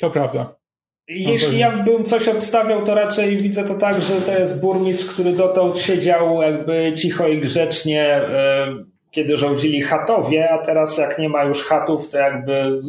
To 0.00 0.10
prawda. 0.10 0.54
Jeśli 1.08 1.58
ja 1.58 1.70
bym 1.70 2.04
coś 2.04 2.28
obstawiał, 2.28 2.84
to 2.84 2.94
raczej 2.94 3.36
widzę 3.36 3.64
to 3.64 3.74
tak, 3.74 4.02
że 4.02 4.20
to 4.20 4.32
jest 4.32 4.60
burmistrz, 4.60 5.04
który 5.04 5.32
dotąd 5.32 5.78
siedział 5.78 6.42
jakby 6.42 6.92
cicho 6.96 7.28
i 7.28 7.40
grzecznie, 7.40 8.04
e, 8.04 8.66
kiedy 9.10 9.36
rządzili 9.36 9.82
chatowie, 9.82 10.50
a 10.50 10.58
teraz 10.58 10.98
jak 10.98 11.18
nie 11.18 11.28
ma 11.28 11.44
już 11.44 11.64
chatów, 11.64 12.08
to 12.08 12.18
jakby 12.18 12.80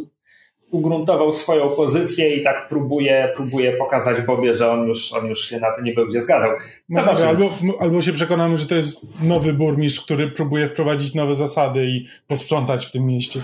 ugruntował 0.73 1.33
swoją 1.33 1.69
pozycję 1.69 2.35
i 2.35 2.43
tak 2.43 2.67
próbuje, 2.67 3.29
próbuje 3.35 3.71
pokazać 3.71 4.21
Bobie, 4.21 4.53
że 4.53 4.71
on 4.71 4.87
już, 4.87 5.13
on 5.13 5.27
już 5.27 5.49
się 5.49 5.59
na 5.59 5.75
to 5.75 5.81
nie 5.81 5.93
będzie 5.93 6.21
zgadzał. 6.21 6.51
Zobaczymy. 6.89 7.29
Albo, 7.29 7.49
albo 7.79 8.01
się 8.01 8.13
przekonamy, 8.13 8.57
że 8.57 8.65
to 8.65 8.75
jest 8.75 9.01
nowy 9.21 9.53
burmistrz, 9.53 10.01
który 10.01 10.31
próbuje 10.31 10.67
wprowadzić 10.67 11.13
nowe 11.13 11.35
zasady 11.35 11.85
i 11.85 12.05
posprzątać 12.27 12.85
w 12.85 12.91
tym 12.91 13.05
mieście 13.05 13.41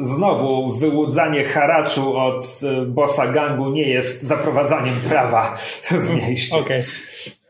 znowu 0.00 0.72
wyłudzanie 0.72 1.44
haraczu 1.44 2.16
od 2.16 2.44
y, 2.62 2.86
bossa 2.86 3.26
gangu 3.26 3.70
nie 3.70 3.88
jest 3.88 4.22
zaprowadzaniem 4.22 4.94
prawa 5.08 5.56
w 5.90 6.14
mieście. 6.14 6.58
Okej. 6.58 6.80
Okay. 6.80 7.40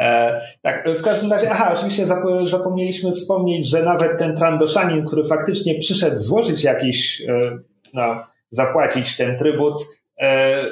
E, 0.00 0.40
tak, 0.62 0.88
w 0.98 1.02
każdym 1.02 1.32
razie, 1.32 1.50
aha, 1.50 1.72
oczywiście 1.76 2.06
zapomnieliśmy 2.50 3.12
wspomnieć, 3.12 3.68
że 3.68 3.82
nawet 3.82 4.18
ten 4.18 4.36
Trandoszanin, 4.36 5.06
który 5.06 5.24
faktycznie 5.24 5.78
przyszedł 5.78 6.18
złożyć 6.18 6.64
jakiś, 6.64 7.20
e, 7.20 7.58
no, 7.94 8.26
zapłacić 8.50 9.16
ten 9.16 9.38
trybut, 9.38 9.82
e, 10.20 10.64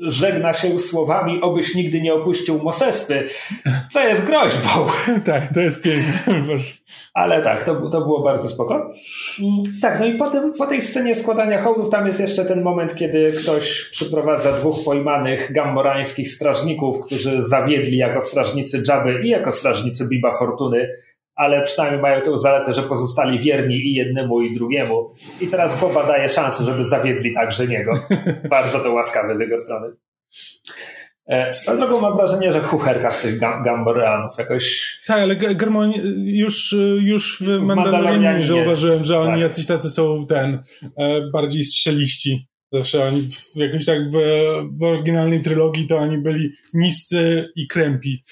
żegna 0.00 0.54
się 0.54 0.78
słowami, 0.78 1.40
obyś 1.40 1.74
nigdy 1.74 2.00
nie 2.00 2.14
opuścił 2.14 2.62
Mosespy, 2.62 3.28
co 3.92 4.00
jest 4.00 4.26
groźbą. 4.26 4.70
tak, 5.32 5.54
to 5.54 5.60
jest 5.60 5.82
piękne. 5.82 6.34
Ale 7.14 7.42
tak, 7.42 7.64
to, 7.64 7.90
to 7.90 8.00
było 8.00 8.22
bardzo 8.22 8.48
spoko. 8.48 8.74
Mm, 9.40 9.62
tak, 9.82 10.00
no 10.00 10.06
i 10.06 10.14
potem 10.14 10.52
po 10.52 10.66
tej 10.66 10.82
scenie 10.82 11.14
składania 11.14 11.62
hołdów 11.62 11.90
tam 11.90 12.06
jest 12.06 12.20
jeszcze 12.20 12.44
ten 12.44 12.62
moment, 12.62 12.94
kiedy 12.94 13.32
ktoś 13.32 13.84
przyprowadza 13.90 14.52
dwóch 14.52 14.84
pojmanych 14.84 15.52
gammorańskich 15.52 16.30
strażników, 16.30 17.06
którzy 17.06 17.42
zawiedli 17.42 17.96
jako 17.96 18.22
strażnicy 18.22 18.82
Jabby 18.88 19.20
i 19.24 19.28
jako 19.28 19.52
strażnicy 19.52 20.08
Biba 20.08 20.32
Fortuny 20.32 20.88
ale 21.38 21.62
przynajmniej 21.62 22.02
mają 22.02 22.20
tę 22.20 22.38
zaletę, 22.38 22.74
że 22.74 22.82
pozostali 22.82 23.38
wierni 23.38 23.74
i 23.74 23.94
jednemu, 23.94 24.42
i 24.42 24.54
drugiemu. 24.54 25.14
I 25.40 25.46
teraz 25.46 25.80
Boba 25.80 26.06
daje 26.06 26.28
szansę, 26.28 26.64
żeby 26.64 26.84
zawiedli 26.84 27.34
także 27.34 27.66
niego. 27.66 27.92
Bardzo 28.50 28.80
to 28.80 28.92
łaskawe 28.92 29.36
z 29.36 29.40
jego 29.40 29.58
strony. 29.58 29.88
E, 31.26 31.52
swoją 31.52 31.78
drogą 31.78 32.00
mam 32.00 32.16
wrażenie, 32.16 32.52
że 32.52 32.60
chucherka 32.60 33.10
z 33.10 33.22
tych 33.22 33.38
Gamboreanów 33.38 34.38
jakoś... 34.38 34.94
Tak, 35.06 35.20
ale 35.20 35.36
Germon 35.36 35.92
już, 36.16 36.76
już 37.00 37.42
w 37.42 37.60
Mandalorianie 37.60 38.46
zauważyłem, 38.46 39.04
że 39.04 39.18
oni 39.18 39.32
tak. 39.32 39.40
jacyś 39.40 39.66
tacy 39.66 39.90
są 39.90 40.26
ten, 40.26 40.62
e, 40.98 41.20
bardziej 41.32 41.64
strzeliści. 41.64 42.48
Zawsze 42.72 43.04
oni 43.04 43.28
jakoś 43.56 43.84
tak 43.84 43.98
w, 44.10 44.16
w 44.78 44.82
oryginalnej 44.82 45.42
trylogii 45.42 45.86
to 45.86 45.98
oni 45.98 46.18
byli 46.18 46.50
niscy 46.74 47.48
i 47.56 47.66
krępi. 47.68 48.24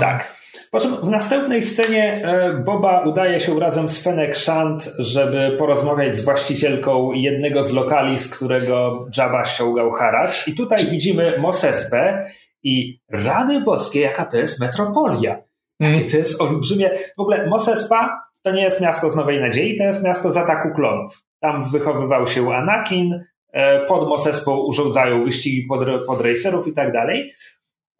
Tak. 0.00 0.37
Po 0.70 0.80
czym 0.80 0.96
w 0.96 1.08
następnej 1.08 1.62
scenie 1.62 2.24
e, 2.24 2.52
Boba 2.54 3.00
udaje 3.00 3.40
się 3.40 3.60
razem 3.60 3.88
z 3.88 4.02
Fennec 4.02 4.38
Shand, 4.38 4.92
żeby 4.98 5.56
porozmawiać 5.58 6.16
z 6.16 6.24
właścicielką 6.24 7.12
jednego 7.12 7.62
z 7.62 7.72
lokali, 7.72 8.18
z 8.18 8.36
którego 8.36 9.06
Jabba 9.16 9.44
ściągał 9.44 9.90
haracz. 9.90 10.48
I 10.48 10.54
tutaj 10.54 10.78
widzimy 10.90 11.38
Mosesbę 11.38 12.26
i 12.62 13.00
rany 13.10 13.60
boskie, 13.60 14.00
jaka 14.00 14.24
to 14.24 14.38
jest 14.38 14.60
metropolia. 14.60 15.42
Jakie 15.80 16.10
to 16.10 16.16
jest 16.16 16.42
olbrzymie. 16.42 16.90
W 17.16 17.20
ogóle 17.20 17.46
Mosespa 17.46 18.28
to 18.42 18.50
nie 18.50 18.62
jest 18.62 18.80
miasto 18.80 19.10
z 19.10 19.16
Nowej 19.16 19.40
Nadziei, 19.40 19.76
to 19.78 19.84
jest 19.84 20.04
miasto 20.04 20.30
z 20.30 20.36
ataku 20.36 20.68
klonów. 20.74 21.22
Tam 21.40 21.70
wychowywał 21.70 22.26
się 22.26 22.54
Anakin, 22.54 23.24
e, 23.52 23.86
pod 23.86 24.08
Mosespą 24.08 24.56
urządzają 24.56 25.24
wyścigi 25.24 25.66
pod, 25.68 25.84
pod 26.06 26.20
racerów 26.20 26.68
i 26.68 26.72
tak 26.72 26.92
dalej. 26.92 27.32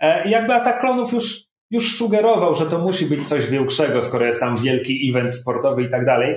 E, 0.00 0.28
jakby 0.28 0.54
atak 0.54 0.80
klonów 0.80 1.12
już 1.12 1.47
już 1.70 1.96
sugerował, 1.96 2.54
że 2.54 2.66
to 2.66 2.78
musi 2.78 3.06
być 3.06 3.28
coś 3.28 3.46
większego, 3.46 4.02
skoro 4.02 4.26
jest 4.26 4.40
tam 4.40 4.56
wielki 4.56 5.10
event 5.10 5.34
sportowy 5.34 5.82
i 5.82 5.90
tak 5.90 6.06
dalej. 6.06 6.36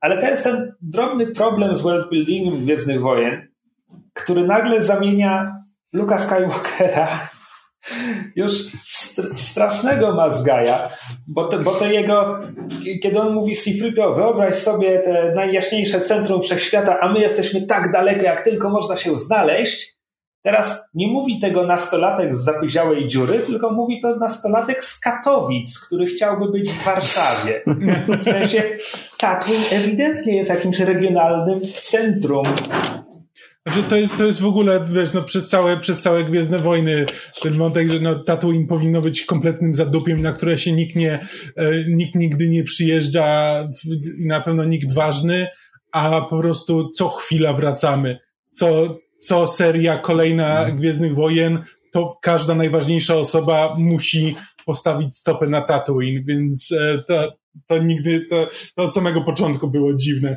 Ale 0.00 0.18
to 0.18 0.26
jest 0.26 0.44
ten 0.44 0.74
drobny 0.80 1.26
problem 1.26 1.76
z 1.76 1.80
worldbuildingiem 1.80 2.64
Gwiezdnych 2.64 3.00
Wojen, 3.00 3.48
który 4.14 4.44
nagle 4.46 4.82
zamienia 4.82 5.62
Luka 5.92 6.18
Skywalkera 6.18 7.08
już 8.36 8.52
w 9.32 9.40
strasznego 9.40 10.14
mazgaja, 10.14 10.90
bo 11.28 11.48
to, 11.48 11.58
bo 11.58 11.70
to 11.70 11.86
jego, 11.86 12.40
kiedy 13.02 13.20
on 13.20 13.34
mówi 13.34 13.56
Sifripio, 13.56 14.12
wyobraź 14.12 14.54
sobie 14.56 14.98
te 14.98 15.34
najjaśniejsze 15.34 16.00
centrum 16.00 16.42
wszechświata, 16.42 17.00
a 17.00 17.12
my 17.12 17.20
jesteśmy 17.20 17.66
tak 17.66 17.92
daleko, 17.92 18.22
jak 18.22 18.44
tylko 18.44 18.70
można 18.70 18.96
się 18.96 19.16
znaleźć, 19.16 20.01
Teraz 20.42 20.88
nie 20.94 21.08
mówi 21.08 21.40
tego 21.40 21.66
nastolatek 21.66 22.34
z 22.34 22.44
zapyziałej 22.44 23.08
dziury, 23.08 23.38
tylko 23.38 23.72
mówi 23.72 24.00
to 24.00 24.16
nastolatek 24.16 24.84
z 24.84 25.00
Katowic, 25.00 25.78
który 25.78 26.06
chciałby 26.06 26.52
być 26.52 26.72
w 26.72 26.84
Warszawie. 26.84 27.62
W 28.22 28.24
sensie 28.24 28.76
Tatooine 29.18 29.64
ewidentnie 29.72 30.36
jest 30.36 30.50
jakimś 30.50 30.80
regionalnym 30.80 31.60
centrum 31.80 32.46
znaczy, 33.66 33.82
to 33.82 33.96
jest, 33.96 34.16
to 34.16 34.24
jest 34.24 34.40
w 34.40 34.46
ogóle, 34.46 34.84
wiesz, 34.88 35.12
no, 35.12 35.22
przez 35.22 35.48
całe, 35.48 35.76
przez 35.76 36.00
całe 36.00 36.24
Gwiezdne 36.24 36.58
Wojny 36.58 37.06
ten 37.42 37.52
wątek, 37.52 37.90
że 37.90 38.00
no, 38.00 38.14
Tatooine 38.14 38.66
powinno 38.66 39.00
być 39.00 39.24
kompletnym 39.24 39.74
zadupiem, 39.74 40.22
na 40.22 40.32
które 40.32 40.58
się 40.58 40.72
nikt 40.72 40.96
nie, 40.96 41.12
e, 41.56 41.70
nikt 41.88 42.14
nigdy 42.14 42.48
nie 42.48 42.64
przyjeżdża 42.64 43.58
i 44.18 44.26
na 44.26 44.40
pewno 44.40 44.64
nikt 44.64 44.92
ważny, 44.92 45.46
a 45.92 46.20
po 46.20 46.38
prostu 46.38 46.90
co 46.90 47.08
chwila 47.08 47.52
wracamy. 47.52 48.18
Co, 48.50 48.98
co 49.22 49.46
seria 49.46 49.98
kolejna 49.98 50.58
mhm. 50.58 50.76
Gwiezdnych 50.76 51.14
Wojen, 51.14 51.62
to 51.92 52.16
każda 52.22 52.54
najważniejsza 52.54 53.14
osoba 53.14 53.74
musi 53.78 54.36
postawić 54.66 55.16
stopę 55.16 55.46
na 55.46 55.60
Tatooine, 55.60 56.24
więc 56.24 56.72
e, 56.72 57.02
to, 57.08 57.32
to 57.66 57.78
nigdy, 57.78 58.26
to, 58.30 58.46
to 58.76 58.82
od 58.82 58.94
samego 58.94 59.22
początku 59.22 59.68
było 59.68 59.94
dziwne. 59.94 60.36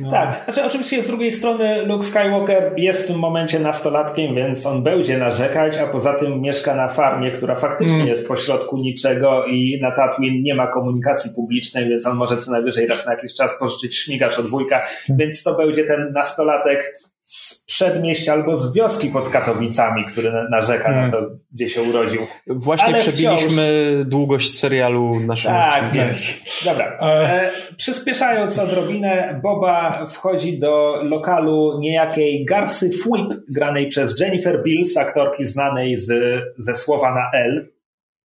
No. 0.00 0.10
Tak, 0.10 0.42
znaczy 0.44 0.64
oczywiście 0.64 1.02
z 1.02 1.06
drugiej 1.06 1.32
strony 1.32 1.86
Luke 1.86 2.06
Skywalker 2.06 2.72
jest 2.76 3.04
w 3.04 3.06
tym 3.06 3.18
momencie 3.18 3.60
nastolatkiem, 3.60 4.34
więc 4.34 4.66
on 4.66 4.82
będzie 4.82 5.18
narzekać, 5.18 5.78
a 5.78 5.86
poza 5.86 6.14
tym 6.14 6.40
mieszka 6.40 6.74
na 6.74 6.88
farmie, 6.88 7.32
która 7.32 7.56
faktycznie 7.56 7.94
mm. 7.94 8.08
jest 8.08 8.28
pośrodku 8.28 8.76
niczego 8.76 9.44
i 9.46 9.78
na 9.82 9.90
Tatooine 9.90 10.42
nie 10.42 10.54
ma 10.54 10.66
komunikacji 10.66 11.30
publicznej, 11.36 11.88
więc 11.88 12.06
on 12.06 12.16
może 12.16 12.36
co 12.36 12.50
najwyżej 12.50 12.86
raz 12.86 13.06
na 13.06 13.12
jakiś 13.12 13.34
czas 13.34 13.58
pożyczyć 13.58 13.96
śmigacz 13.96 14.38
od 14.38 14.46
wujka, 14.46 14.76
mm. 14.76 15.18
więc 15.18 15.42
to 15.42 15.56
będzie 15.56 15.84
ten 15.84 16.12
nastolatek 16.12 16.94
z 17.30 17.64
przedmieścia 17.66 18.32
albo 18.32 18.56
z 18.56 18.74
wioski 18.74 19.08
pod 19.08 19.28
Katowicami, 19.28 20.06
który 20.06 20.32
narzeka 20.50 20.84
hmm. 20.84 21.04
na 21.04 21.16
to, 21.16 21.26
gdzie 21.52 21.68
się 21.68 21.82
urodził. 21.82 22.26
Właśnie 22.46 22.86
Ale 22.86 22.98
przebiliśmy 22.98 23.92
wciąż... 23.92 24.06
długość 24.06 24.58
serialu 24.58 25.20
naszego 25.20 25.54
Tak, 25.54 25.90
więc. 25.92 26.44
Dobra. 26.64 26.96
E, 27.02 27.50
przyspieszając 27.76 28.58
odrobinę, 28.58 29.40
Boba 29.42 29.92
wchodzi 30.06 30.58
do 30.58 31.02
lokalu 31.02 31.78
niejakiej 31.80 32.44
Garsy 32.44 32.90
Flip, 32.90 33.40
granej 33.48 33.88
przez 33.88 34.20
Jennifer 34.20 34.62
Bills, 34.62 34.96
aktorki 34.96 35.44
znanej 35.44 35.96
z, 35.96 36.40
ze 36.58 36.74
słowa 36.74 37.14
na 37.14 37.38
L, 37.38 37.68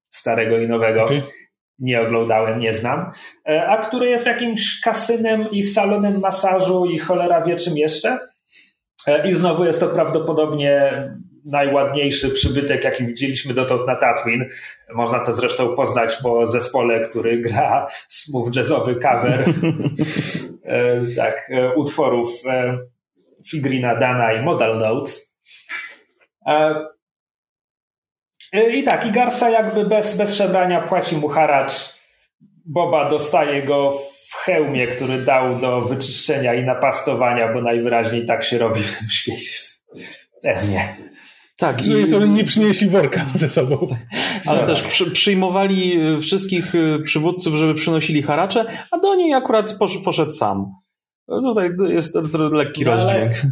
starego 0.10 0.58
i 0.58 0.68
nowego. 0.68 1.03
Okay. 1.03 1.22
Nie 1.80 2.01
oglądałem, 2.01 2.60
nie 2.60 2.74
znam. 2.74 3.12
E, 3.49 3.68
a 3.68 3.78
który 3.78 4.10
jest 4.10 4.28
jakimś 4.28 4.80
kasynem 4.82 5.51
i 5.51 5.64
salonem 5.64 6.20
masażu 6.20 6.86
i 6.86 6.99
cholera 6.99 7.41
wie 7.41 7.56
czym 7.56 7.78
jeszcze. 7.78 8.20
E, 9.08 9.28
I 9.28 9.34
znowu 9.34 9.66
jest 9.66 9.80
to 9.80 9.88
prawdopodobnie 9.88 10.91
najładniejszy 11.45 12.30
przybytek, 12.30 12.84
jaki 12.84 13.06
widzieliśmy 13.06 13.53
dotąd 13.53 13.88
na 13.88 13.95
Tatooine. 13.95 14.45
Można 14.93 15.20
to 15.20 15.34
zresztą 15.34 15.76
poznać 15.76 16.16
po 16.16 16.45
zespole, 16.45 16.99
który 16.99 17.41
gra 17.41 17.88
smooth 18.08 18.56
jazzowy 18.56 18.95
cover 18.95 19.45
e, 20.64 21.01
tak, 21.16 21.51
e, 21.51 21.76
utworów 21.76 22.30
Figrina 23.47 23.95
Dana 23.95 24.34
i 24.34 24.41
Modal 24.41 24.80
Notes. 24.80 25.36
I 28.53 28.84
tak, 28.84 29.06
i 29.06 29.12
Garsa 29.12 29.49
jakby 29.49 29.86
bez, 29.86 30.18
bez 30.18 30.41
płaci 30.88 31.18
mu 31.18 31.28
haracz. 31.28 31.95
Boba 32.66 33.10
dostaje 33.10 33.64
go 33.64 33.97
hełmie, 34.36 34.88
który 34.88 35.18
dał 35.18 35.60
do 35.60 35.82
wyczyszczenia 35.82 36.54
i 36.54 36.64
napastowania, 36.64 37.54
bo 37.54 37.62
najwyraźniej 37.62 38.26
tak 38.26 38.44
się 38.44 38.58
robi 38.58 38.84
w 38.84 38.98
tym 38.98 39.08
świecie. 39.10 39.52
Pewnie. 40.42 40.96
Tak. 41.58 41.82
Z 41.82 41.88
drugiej 41.88 42.06
strony 42.06 42.28
nie 42.28 42.44
przynieśli 42.44 42.90
worka 42.90 43.26
ze 43.36 43.50
sobą. 43.50 43.88
Ale 44.48 44.62
no 44.62 44.68
też 44.68 44.82
tak. 44.82 44.92
przy, 44.92 45.12
przyjmowali 45.12 46.02
y, 46.16 46.20
wszystkich 46.20 46.76
y, 46.76 47.00
przywódców, 47.04 47.56
żeby 47.56 47.74
przynosili 47.74 48.22
haracze, 48.22 48.66
a 48.92 49.00
do 49.00 49.16
niej 49.16 49.34
akurat 49.34 49.74
posz, 49.74 49.98
poszedł 49.98 50.32
sam. 50.32 50.72
No 51.28 51.42
tutaj 51.42 51.70
jest 51.90 52.16
lekki 52.52 52.86
no 52.86 52.92
rozdźwięk. 52.92 53.34
Ale, 53.34 53.52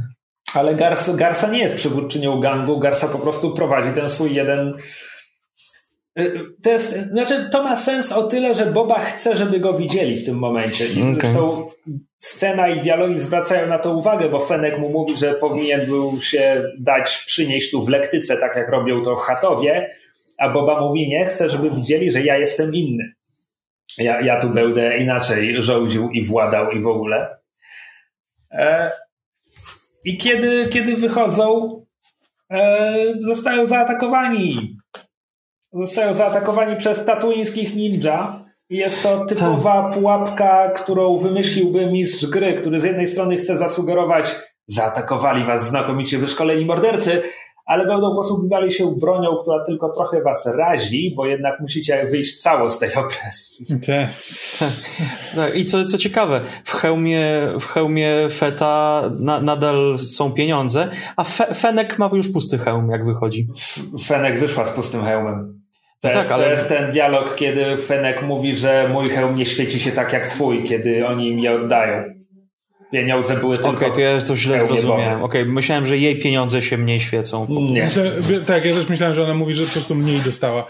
ale 0.54 0.76
Garsa, 0.76 1.14
Garsa 1.14 1.48
nie 1.48 1.60
jest 1.60 1.76
przywódczynią 1.76 2.40
gangu, 2.40 2.80
Garsa 2.80 3.08
po 3.08 3.20
prostu 3.20 3.52
prowadzi 3.52 3.90
ten 3.96 4.10
swój 4.10 4.34
jeden 4.34 4.74
to 6.64 6.70
jest, 6.70 7.10
znaczy 7.10 7.50
to 7.52 7.64
ma 7.64 7.76
sens 7.76 8.12
o 8.12 8.24
tyle, 8.24 8.56
że 8.56 8.66
Boba 8.66 9.00
chce, 9.00 9.36
żeby 9.36 9.60
go 9.60 9.74
widzieli 9.74 10.16
w 10.16 10.26
tym 10.26 10.38
momencie. 10.38 10.88
I 10.88 11.02
okay. 11.02 11.14
zresztą 11.14 11.72
scena 12.20 12.68
i 12.68 12.82
dialogi 12.82 13.20
zwracają 13.20 13.68
na 13.68 13.80
to 13.80 13.94
uwagę, 13.94 14.30
bo 14.30 14.40
Fenek 14.40 14.80
mu 14.80 14.90
mówi, 14.90 15.18
że 15.18 15.34
powinien 15.34 15.86
był 15.86 16.22
się 16.22 16.64
dać 16.80 17.24
przynieść 17.26 17.72
tu 17.72 17.84
w 17.84 17.90
lektyce, 17.90 18.38
tak 18.38 18.56
jak 18.56 18.70
robią 18.70 19.04
to 19.04 19.16
chatowie, 19.16 19.96
a 20.38 20.50
Boba 20.50 20.82
mówi 20.82 21.10
nie, 21.10 21.26
chcę, 21.26 21.50
żeby 21.50 21.72
widzieli, 21.72 22.12
że 22.12 22.22
ja 22.22 22.38
jestem 22.38 22.76
inny. 22.76 23.14
Ja, 23.98 24.22
ja 24.22 24.42
tu 24.42 24.50
będę 24.50 24.98
inaczej 24.98 25.62
rządził 25.62 26.10
i 26.10 26.26
władał 26.26 26.72
i 26.72 26.82
w 26.82 26.88
ogóle. 26.88 27.38
E, 28.52 28.92
I 30.04 30.18
kiedy, 30.18 30.68
kiedy 30.70 30.96
wychodzą, 30.96 31.80
e, 32.52 32.96
zostają 33.22 33.66
zaatakowani. 33.66 34.78
Zostają 35.74 36.14
zaatakowani 36.14 36.76
przez 36.76 37.06
tatuińskich 37.06 37.76
ninja. 37.76 38.44
Jest 38.70 39.04
to 39.04 39.26
typowa 39.26 39.84
tak. 39.84 39.94
pułapka, 39.94 40.70
którą 40.70 41.18
wymyśliłby 41.18 41.92
mistrz 41.92 42.26
gry, 42.26 42.54
który 42.54 42.82
z 42.82 42.84
jednej 42.84 43.08
strony 43.08 43.38
chce 43.38 43.58
zasugerować, 43.58 44.36
zaatakowali 44.68 45.46
was 45.46 45.70
znakomicie 45.70 46.18
wyszkoleni 46.18 46.66
mordercy, 46.66 47.22
ale 47.66 47.88
będą 47.88 48.16
posługiwali 48.16 48.72
się 48.72 48.96
bronią, 48.96 49.38
która 49.42 49.66
tylko 49.66 49.94
trochę 49.96 50.22
was 50.22 50.46
razi, 50.58 51.14
bo 51.18 51.26
jednak 51.26 51.60
musicie 51.60 52.08
wyjść 52.12 52.42
cało 52.42 52.70
z 52.70 52.80
tej 52.80 52.94
opresji. 53.04 53.66
Tak. 53.88 54.70
No 55.36 55.50
I 55.50 55.66
co, 55.66 55.86
co 55.86 55.98
ciekawe, 55.98 56.42
w 56.64 56.72
hełmie, 56.72 57.42
w 57.60 57.66
hełmie 57.66 58.28
Feta 58.30 59.04
na, 59.20 59.42
nadal 59.42 59.98
są 59.98 60.32
pieniądze, 60.32 60.90
a 61.18 61.24
Fe, 61.24 61.56
Fenek 61.56 62.00
ma 62.00 62.10
już 62.14 62.32
pusty 62.32 62.58
hełm, 62.58 62.90
jak 62.90 63.06
wychodzi. 63.06 63.48
Fenek 64.06 64.40
wyszła 64.40 64.66
z 64.66 64.70
pustym 64.70 65.04
hełmem. 65.04 65.63
To, 66.04 66.10
no 66.10 66.18
jest, 66.18 66.30
tak, 66.30 66.38
ale... 66.38 66.46
to 66.46 66.52
jest 66.52 66.70
ten 66.70 66.92
dialog, 66.92 67.36
kiedy 67.36 67.78
Fenek 67.78 68.24
mówi, 68.24 68.56
że 68.56 68.90
mój 68.94 69.10
hełm 69.10 69.36
nie 69.36 69.46
świeci 69.46 69.80
się 69.80 69.92
tak 69.92 70.14
jak 70.14 70.28
twój, 70.28 70.64
kiedy 70.64 71.08
oni 71.08 71.30
im 71.30 71.40
je 71.40 71.56
oddają 71.56 72.24
pieniądze 72.94 73.38
były 73.38 73.56
tylko. 73.56 73.70
Okej, 73.70 73.88
okay, 73.88 73.96
to 73.96 74.02
ja 74.02 74.22
to 74.22 74.36
źle 74.36 74.60
zrozumiałem. 74.60 75.24
Okej, 75.24 75.42
okay, 75.42 75.54
myślałem, 75.54 75.88
że 75.88 75.98
jej 75.98 76.20
pieniądze 76.20 76.62
się 76.62 76.78
mniej 76.78 77.00
świecą. 77.00 77.48
Nie. 77.50 77.84
Myślę, 77.84 78.12
tak, 78.46 78.66
ja 78.66 78.74
też 78.74 78.90
myślałem, 78.90 79.16
że 79.16 79.24
ona 79.24 79.34
mówi, 79.34 79.54
że 79.54 79.66
po 79.66 79.72
prostu 79.72 79.96
mniej 79.96 80.20
dostała. 80.20 80.66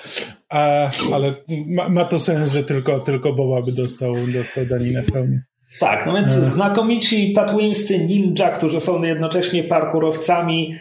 A, 0.49 0.89
ale 1.13 1.33
ma, 1.67 1.89
ma, 1.89 2.05
to 2.05 2.19
sens, 2.19 2.51
że 2.51 2.63
tylko, 2.63 2.99
tylko 2.99 3.33
Boba 3.33 3.61
by 3.61 3.71
dostał, 3.71 4.15
dostał 4.27 4.65
daninę 4.65 5.03
w 5.03 5.11
pełni. 5.11 5.39
Tak, 5.79 6.05
no 6.05 6.13
więc 6.13 6.37
e. 6.37 6.45
znakomici 6.45 7.33
tatuińscy 7.33 8.05
ninja, 8.05 8.49
którzy 8.49 8.79
są 8.79 9.03
jednocześnie 9.03 9.63
parkurowcami, 9.63 10.75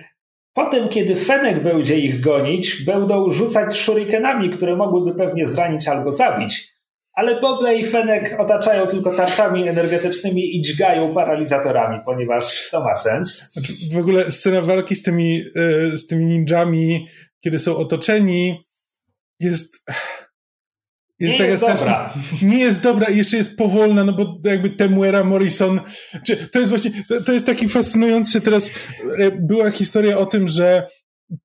Potem, 0.55 0.89
kiedy 0.89 1.17
Fenek 1.17 1.63
będzie 1.63 1.99
ich 1.99 2.21
gonić, 2.21 2.85
będą 2.85 3.31
rzucać 3.31 3.77
shurikenami, 3.77 4.51
które 4.51 4.77
mogłyby 4.77 5.15
pewnie 5.15 5.47
zranić 5.47 5.89
albo 5.89 6.13
zabić 6.13 6.73
ale 7.13 7.41
Boble 7.41 7.79
i 7.79 7.85
Fenek 7.85 8.37
otaczają 8.41 8.87
tylko 8.87 9.17
tarczami 9.17 9.69
energetycznymi 9.69 10.57
i 10.57 10.63
dźgają 10.63 11.15
paralizatorami, 11.15 12.01
ponieważ 12.05 12.69
to 12.71 12.85
ma 12.85 12.95
sens. 12.95 13.53
Znaczy, 13.53 13.73
w 13.93 13.97
ogóle 13.97 14.31
scena 14.31 14.63
walki 14.63 14.95
z 14.95 15.03
tymi, 15.03 15.45
e, 15.57 15.97
z 15.97 16.07
tymi 16.07 16.25
ninjami, 16.25 17.09
kiedy 17.41 17.59
są 17.59 17.77
otoczeni, 17.77 18.65
jest. 19.41 19.85
Jest 21.23 21.39
nie 21.39 21.45
jest 21.47 21.61
dobra. 21.61 22.15
Nie 22.43 22.59
jest 22.59 22.83
dobra 22.83 23.07
i 23.07 23.17
jeszcze 23.17 23.37
jest 23.37 23.59
powolna, 23.59 24.05
no 24.05 24.13
bo 24.13 24.39
jakby 24.45 24.71
Temuera 24.71 25.25
Morrison. 25.25 25.81
To 26.53 26.59
jest 26.59 26.71
właśnie, 26.71 26.91
to, 27.09 27.23
to 27.23 27.33
jest 27.33 27.47
taki 27.47 27.69
fascynujący 27.69 28.41
teraz. 28.41 28.71
E, 29.19 29.31
była 29.31 29.71
historia 29.71 30.19
o 30.19 30.27
tym, 30.27 30.49
że 30.49 30.87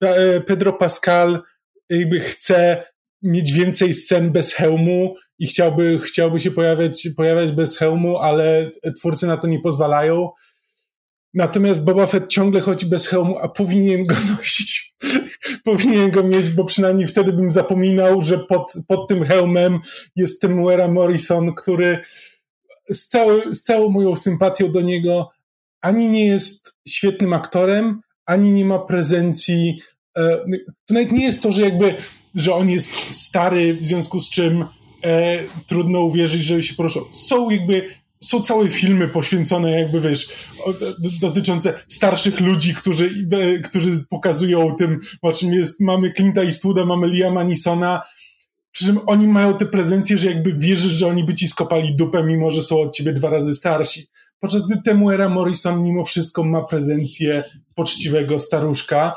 e, 0.03 0.41
Pedro 0.41 0.73
Pascal 0.73 1.41
jakby 1.89 2.19
chce 2.19 2.83
mieć 3.23 3.51
więcej 3.51 3.93
scen 3.93 4.31
bez 4.31 4.53
hełmu 4.53 5.15
i 5.39 5.47
chciałby, 5.47 5.99
chciałby 6.03 6.39
się 6.39 6.51
pojawiać, 6.51 7.09
pojawiać 7.17 7.51
bez 7.51 7.77
hełmu, 7.77 8.17
ale 8.17 8.71
twórcy 8.99 9.27
na 9.27 9.37
to 9.37 9.47
nie 9.47 9.59
pozwalają. 9.59 10.29
Natomiast 11.37 11.83
Boba 11.83 12.07
Fett 12.07 12.27
ciągle 12.27 12.61
chodzi 12.61 12.85
bez 12.85 13.07
hełmu, 13.07 13.37
a 13.37 13.49
powinien 13.49 14.03
go 14.03 14.15
nosić. 14.37 14.95
powinien 15.63 16.11
go 16.11 16.23
mieć, 16.23 16.49
bo 16.49 16.65
przynajmniej 16.65 17.07
wtedy 17.07 17.33
bym 17.33 17.51
zapominał, 17.51 18.21
że 18.21 18.39
pod, 18.39 18.73
pod 18.87 19.07
tym 19.07 19.23
hełmem 19.23 19.79
jest 20.15 20.41
Temuera 20.41 20.87
Morrison, 20.87 21.55
który 21.55 21.99
z, 22.91 23.07
cały, 23.07 23.55
z 23.55 23.63
całą 23.63 23.89
moją 23.89 24.15
sympatią 24.15 24.71
do 24.71 24.81
niego 24.81 25.29
ani 25.81 26.09
nie 26.09 26.27
jest 26.27 26.75
świetnym 26.87 27.33
aktorem, 27.33 28.01
ani 28.25 28.51
nie 28.51 28.65
ma 28.65 28.79
prezencji. 28.79 29.81
E, 30.17 30.37
to 30.85 30.93
nawet 30.93 31.11
nie 31.11 31.25
jest 31.25 31.43
to, 31.43 31.51
że 31.51 31.61
jakby 31.61 31.95
że 32.35 32.55
on 32.55 32.69
jest 32.69 33.15
stary, 33.15 33.73
w 33.73 33.85
związku 33.85 34.19
z 34.19 34.29
czym 34.29 34.65
e, 35.03 35.39
trudno 35.67 35.99
uwierzyć, 35.99 36.41
że 36.41 36.63
się 36.63 36.75
poruszał. 36.75 37.05
Są 37.11 37.49
jakby 37.49 37.89
są 38.21 38.41
całe 38.41 38.69
filmy 38.69 39.07
poświęcone, 39.07 39.71
jakby 39.71 40.01
wiesz, 40.01 40.29
dotyczące 41.21 41.73
starszych 41.87 42.39
ludzi, 42.39 42.73
którzy, 42.73 43.27
którzy 43.63 43.91
pokazują 44.09 44.75
tym, 44.75 44.99
o 45.21 45.31
czym 45.31 45.53
jest, 45.53 45.79
mamy 45.79 46.09
Clint'a 46.09 46.45
Eastwooda, 46.45 46.85
mamy 46.85 47.07
Liama 47.07 47.43
Nisona, 47.43 48.01
przy 48.71 48.85
czym 48.85 48.99
oni 49.05 49.27
mają 49.27 49.53
te 49.53 49.65
prezencje, 49.65 50.17
że 50.17 50.27
jakby 50.27 50.53
wierzysz, 50.53 50.91
że 50.91 51.07
oni 51.07 51.23
by 51.23 51.35
ci 51.35 51.47
skopali 51.47 51.95
dupę, 51.95 52.23
mimo 52.23 52.51
że 52.51 52.61
są 52.61 52.81
od 52.81 52.95
ciebie 52.95 53.13
dwa 53.13 53.29
razy 53.29 53.55
starsi. 53.55 54.07
Podczas 54.39 54.67
gdy 54.67 54.81
Temuera 54.81 55.29
Morrison 55.29 55.83
mimo 55.83 56.03
wszystko 56.03 56.43
ma 56.43 56.63
prezencję 56.63 57.43
poczciwego 57.75 58.39
staruszka 58.39 59.13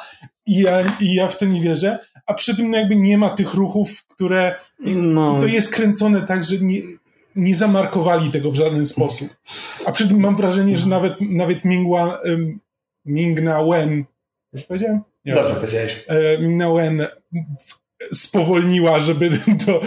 i 0.47 0.59
ja, 0.59 0.97
i 1.01 1.15
ja 1.15 1.29
w 1.29 1.39
to 1.39 1.45
nie 1.45 1.61
wierzę, 1.61 1.99
a 2.27 2.35
przy 2.35 2.57
tym 2.57 2.71
no 2.71 2.79
jakby 2.79 2.97
nie 2.97 3.19
ma 3.19 3.31
tych 3.31 3.55
ruchów, 3.55 4.07
które 4.07 4.55
no. 4.85 5.41
to 5.41 5.47
jest 5.47 5.75
kręcone 5.75 6.23
tak, 6.23 6.45
że 6.45 6.59
nie, 6.59 6.81
nie 7.37 7.57
zamarkowali 7.57 8.31
tego 8.31 8.51
w 8.51 8.55
żaden 8.55 8.87
sposób. 8.87 9.37
A 9.87 9.93
przy 9.93 10.09
tym 10.09 10.21
mam 10.21 10.37
wrażenie, 10.37 10.79
że 10.79 10.87
nawet, 10.87 11.21
nawet 11.21 11.65
Mingwa, 11.65 12.21
um, 12.25 12.61
Mingna 13.05 13.65
Wen, 13.65 14.05
już 14.53 14.63
powiedziałem? 14.63 15.01
Nie 15.25 15.35
Dobrze 15.35 15.55
powiedziałeś. 15.55 16.05
E, 16.09 16.39
Mingna 16.39 16.73
Wen 16.73 17.07
spowolniła, 18.13 19.01
żeby 19.01 19.31
do, 19.67 19.81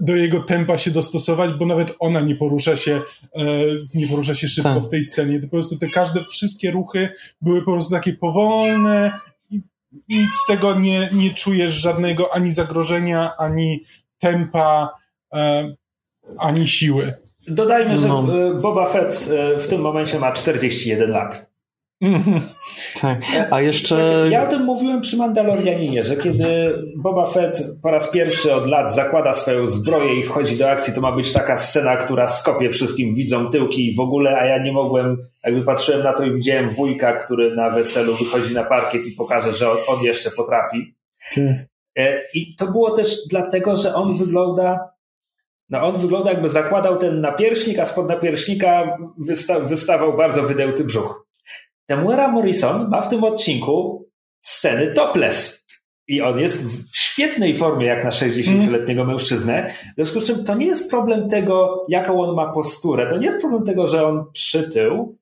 do 0.00 0.16
jego 0.16 0.40
tempa 0.40 0.78
się 0.78 0.90
dostosować, 0.90 1.52
bo 1.52 1.66
nawet 1.66 1.94
ona 1.98 2.20
nie 2.20 2.36
porusza 2.36 2.76
się, 2.76 3.00
e, 3.36 3.44
nie 3.94 4.08
porusza 4.08 4.34
się 4.34 4.48
szybko 4.48 4.74
tak. 4.74 4.82
w 4.82 4.88
tej 4.88 5.04
scenie. 5.04 5.40
To 5.40 5.46
po 5.46 5.50
prostu 5.50 5.78
te 5.78 5.88
każde, 5.88 6.24
wszystkie 6.24 6.70
ruchy 6.70 7.08
były 7.40 7.62
po 7.62 7.72
prostu 7.72 7.94
takie 7.94 8.12
powolne 8.12 9.12
i 9.50 9.62
nic 10.08 10.34
z 10.44 10.46
tego 10.46 10.80
nie, 10.80 11.08
nie 11.12 11.34
czujesz 11.34 11.72
żadnego 11.72 12.34
ani 12.34 12.52
zagrożenia, 12.52 13.36
ani 13.36 13.84
tempa, 14.18 14.88
e, 15.34 15.74
ani 16.38 16.68
siły. 16.68 17.12
Dodajmy, 17.48 17.98
że 17.98 18.08
no. 18.08 18.24
E, 18.48 18.54
Boba 18.54 18.86
Fett 18.86 19.30
w 19.58 19.66
tym 19.66 19.80
momencie 19.80 20.18
ma 20.18 20.32
41 20.32 21.10
lat. 21.10 21.54
Tak, 23.00 23.22
a 23.50 23.60
jeszcze... 23.60 24.26
Ja 24.30 24.48
o 24.48 24.50
tym 24.50 24.64
mówiłem 24.64 25.00
przy 25.00 25.16
Mandalorianinie, 25.16 26.04
że 26.04 26.16
kiedy 26.16 26.44
Boba 26.96 27.26
Fett 27.26 27.62
po 27.82 27.90
raz 27.90 28.10
pierwszy 28.10 28.54
od 28.54 28.66
lat 28.66 28.94
zakłada 28.94 29.32
swoją 29.32 29.66
zbroję 29.66 30.18
i 30.18 30.22
wchodzi 30.22 30.56
do 30.56 30.70
akcji, 30.70 30.94
to 30.94 31.00
ma 31.00 31.12
być 31.12 31.32
taka 31.32 31.58
scena, 31.58 31.96
która 31.96 32.28
skopie 32.28 32.70
wszystkim 32.70 33.14
widzą 33.14 33.50
tyłki 33.50 33.90
i 33.90 33.94
w 33.94 34.00
ogóle, 34.00 34.38
a 34.38 34.46
ja 34.46 34.62
nie 34.62 34.72
mogłem, 34.72 35.16
jakby 35.44 35.62
patrzyłem 35.62 36.02
na 36.02 36.12
to 36.12 36.24
i 36.24 36.32
widziałem 36.32 36.68
wujka, 36.68 37.12
który 37.12 37.56
na 37.56 37.70
weselu 37.70 38.14
wychodzi 38.14 38.54
na 38.54 38.64
parkiet 38.64 39.06
i 39.06 39.12
pokaże, 39.12 39.52
że 39.52 39.70
on 39.70 40.02
jeszcze 40.02 40.30
potrafi. 40.30 40.94
E, 41.98 42.20
I 42.34 42.56
to 42.56 42.66
było 42.66 42.90
też 42.90 43.16
dlatego, 43.30 43.76
że 43.76 43.94
on 43.94 44.16
wygląda 44.16 44.93
no 45.70 45.82
on 45.82 45.96
wygląda 45.96 46.30
jakby 46.30 46.48
zakładał 46.48 46.98
ten 46.98 47.20
napierśnik, 47.20 47.78
a 47.78 47.84
spod 47.84 48.08
napierśnika 48.08 48.98
wysta 49.18 49.60
wystawał 49.60 50.16
bardzo 50.16 50.42
wydełty 50.42 50.84
brzuch. 50.84 51.26
Temuera 51.86 52.28
Morrison 52.28 52.88
ma 52.88 53.02
w 53.02 53.08
tym 53.08 53.24
odcinku 53.24 54.08
sceny 54.40 54.92
topless. 54.92 55.64
I 56.08 56.22
on 56.22 56.38
jest 56.38 56.66
w 56.66 56.96
świetnej 56.96 57.54
formie, 57.54 57.86
jak 57.86 58.04
na 58.04 58.10
60-letniego 58.10 59.02
mm. 59.02 59.14
mężczyznę. 59.14 59.74
W 59.92 59.94
związku 59.94 60.20
z 60.20 60.26
czym 60.26 60.44
to 60.44 60.54
nie 60.54 60.66
jest 60.66 60.90
problem 60.90 61.28
tego, 61.28 61.86
jaką 61.88 62.22
on 62.22 62.34
ma 62.34 62.52
posturę. 62.52 63.06
To 63.06 63.18
nie 63.18 63.26
jest 63.26 63.40
problem 63.40 63.64
tego, 63.64 63.88
że 63.88 64.06
on 64.06 64.24
przytył. 64.32 65.18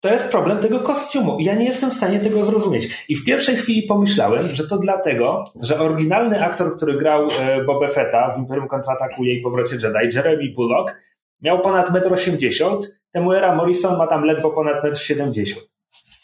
To 0.00 0.08
jest 0.12 0.30
problem 0.30 0.58
tego 0.58 0.78
kostiumu. 0.78 1.36
Ja 1.40 1.54
nie 1.54 1.64
jestem 1.64 1.90
w 1.90 1.94
stanie 1.94 2.20
tego 2.20 2.44
zrozumieć. 2.44 3.04
I 3.08 3.16
w 3.16 3.24
pierwszej 3.24 3.56
chwili 3.56 3.82
pomyślałem, 3.82 4.48
że 4.48 4.68
to 4.68 4.78
dlatego, 4.78 5.44
że 5.62 5.80
oryginalny 5.80 6.44
aktor, 6.44 6.76
który 6.76 6.98
grał 6.98 7.26
e, 7.40 7.64
Boba 7.64 7.88
Fetta 7.88 8.34
w 8.34 8.38
Imperium 8.38 8.68
Kontratakuje 8.68 9.34
i 9.34 9.42
Powrocie 9.42 9.76
Jedi, 9.76 10.16
Jeremy 10.16 10.52
Bullock, 10.54 10.96
miał 11.42 11.60
ponad 11.60 11.90
1,80 11.90 12.66
m. 12.66 12.78
Temuera 13.12 13.54
Morrison 13.54 13.98
ma 13.98 14.06
tam 14.06 14.24
ledwo 14.24 14.50
ponad 14.50 14.84
1,70 14.84 15.40
m. 15.40 15.62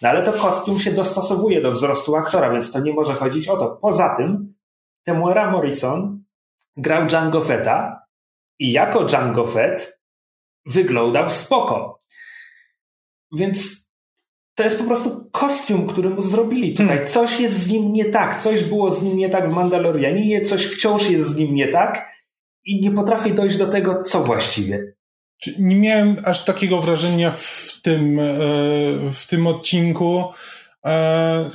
No 0.03 0.09
ale 0.09 0.23
to 0.23 0.33
kostium 0.33 0.81
się 0.81 0.93
dostosowuje 0.93 1.61
do 1.61 1.73
wzrostu 1.73 2.17
aktora, 2.17 2.51
więc 2.51 2.73
to 2.73 2.81
nie 2.81 2.93
może 2.93 3.15
chodzić 3.15 3.49
o 3.49 3.57
to. 3.57 3.79
Poza 3.83 4.17
tym 4.17 4.55
Temuera 5.05 5.51
Morrison 5.51 6.25
grał 6.77 7.07
Django 7.07 7.41
Fetta 7.41 8.07
i 8.59 8.73
jako 8.73 9.05
Django 9.05 9.47
Fett 9.47 10.03
wyglądał 10.67 11.31
spoko. 11.31 12.02
Więc 13.33 13.83
to 14.55 14.65
jest 14.65 14.79
po 14.79 14.85
prostu 14.85 15.29
kostium, 15.33 15.87
który 15.87 16.11
mu 16.11 16.23
zrobili 16.23 16.73
tutaj. 16.73 16.87
Hmm. 16.87 17.09
Coś 17.09 17.41
jest 17.41 17.59
z 17.59 17.71
nim 17.71 17.93
nie 17.93 18.05
tak, 18.05 18.43
coś 18.43 18.65
było 18.65 18.91
z 18.91 19.03
nim 19.03 19.17
nie 19.17 19.29
tak 19.29 19.51
w 19.51 19.53
Mandalorianinie, 19.53 20.43
coś 20.43 20.67
wciąż 20.67 21.11
jest 21.11 21.29
z 21.29 21.37
nim 21.37 21.55
nie 21.55 21.69
tak 21.69 22.13
i 22.65 22.81
nie 22.81 22.91
potrafię 22.91 23.31
dojść 23.31 23.57
do 23.57 23.67
tego, 23.67 24.03
co 24.03 24.25
właściwie. 24.25 24.95
Nie 25.59 25.77
miałem 25.77 26.17
aż 26.25 26.45
takiego 26.45 26.81
wrażenia 26.81 27.31
w 27.31 27.81
tym, 27.83 28.19
e, 28.19 28.25
w 29.13 29.27
tym 29.29 29.47
odcinku. 29.47 30.25
E, 30.87 31.51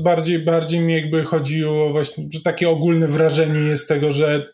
bardziej, 0.00 0.38
bardziej 0.38 0.80
mi 0.80 0.92
jakby 0.92 1.24
chodziło 1.24 1.90
właśnie, 1.90 2.28
że 2.32 2.40
takie 2.40 2.68
ogólne 2.68 3.08
wrażenie 3.08 3.60
jest 3.60 3.88
tego, 3.88 4.12
że 4.12 4.52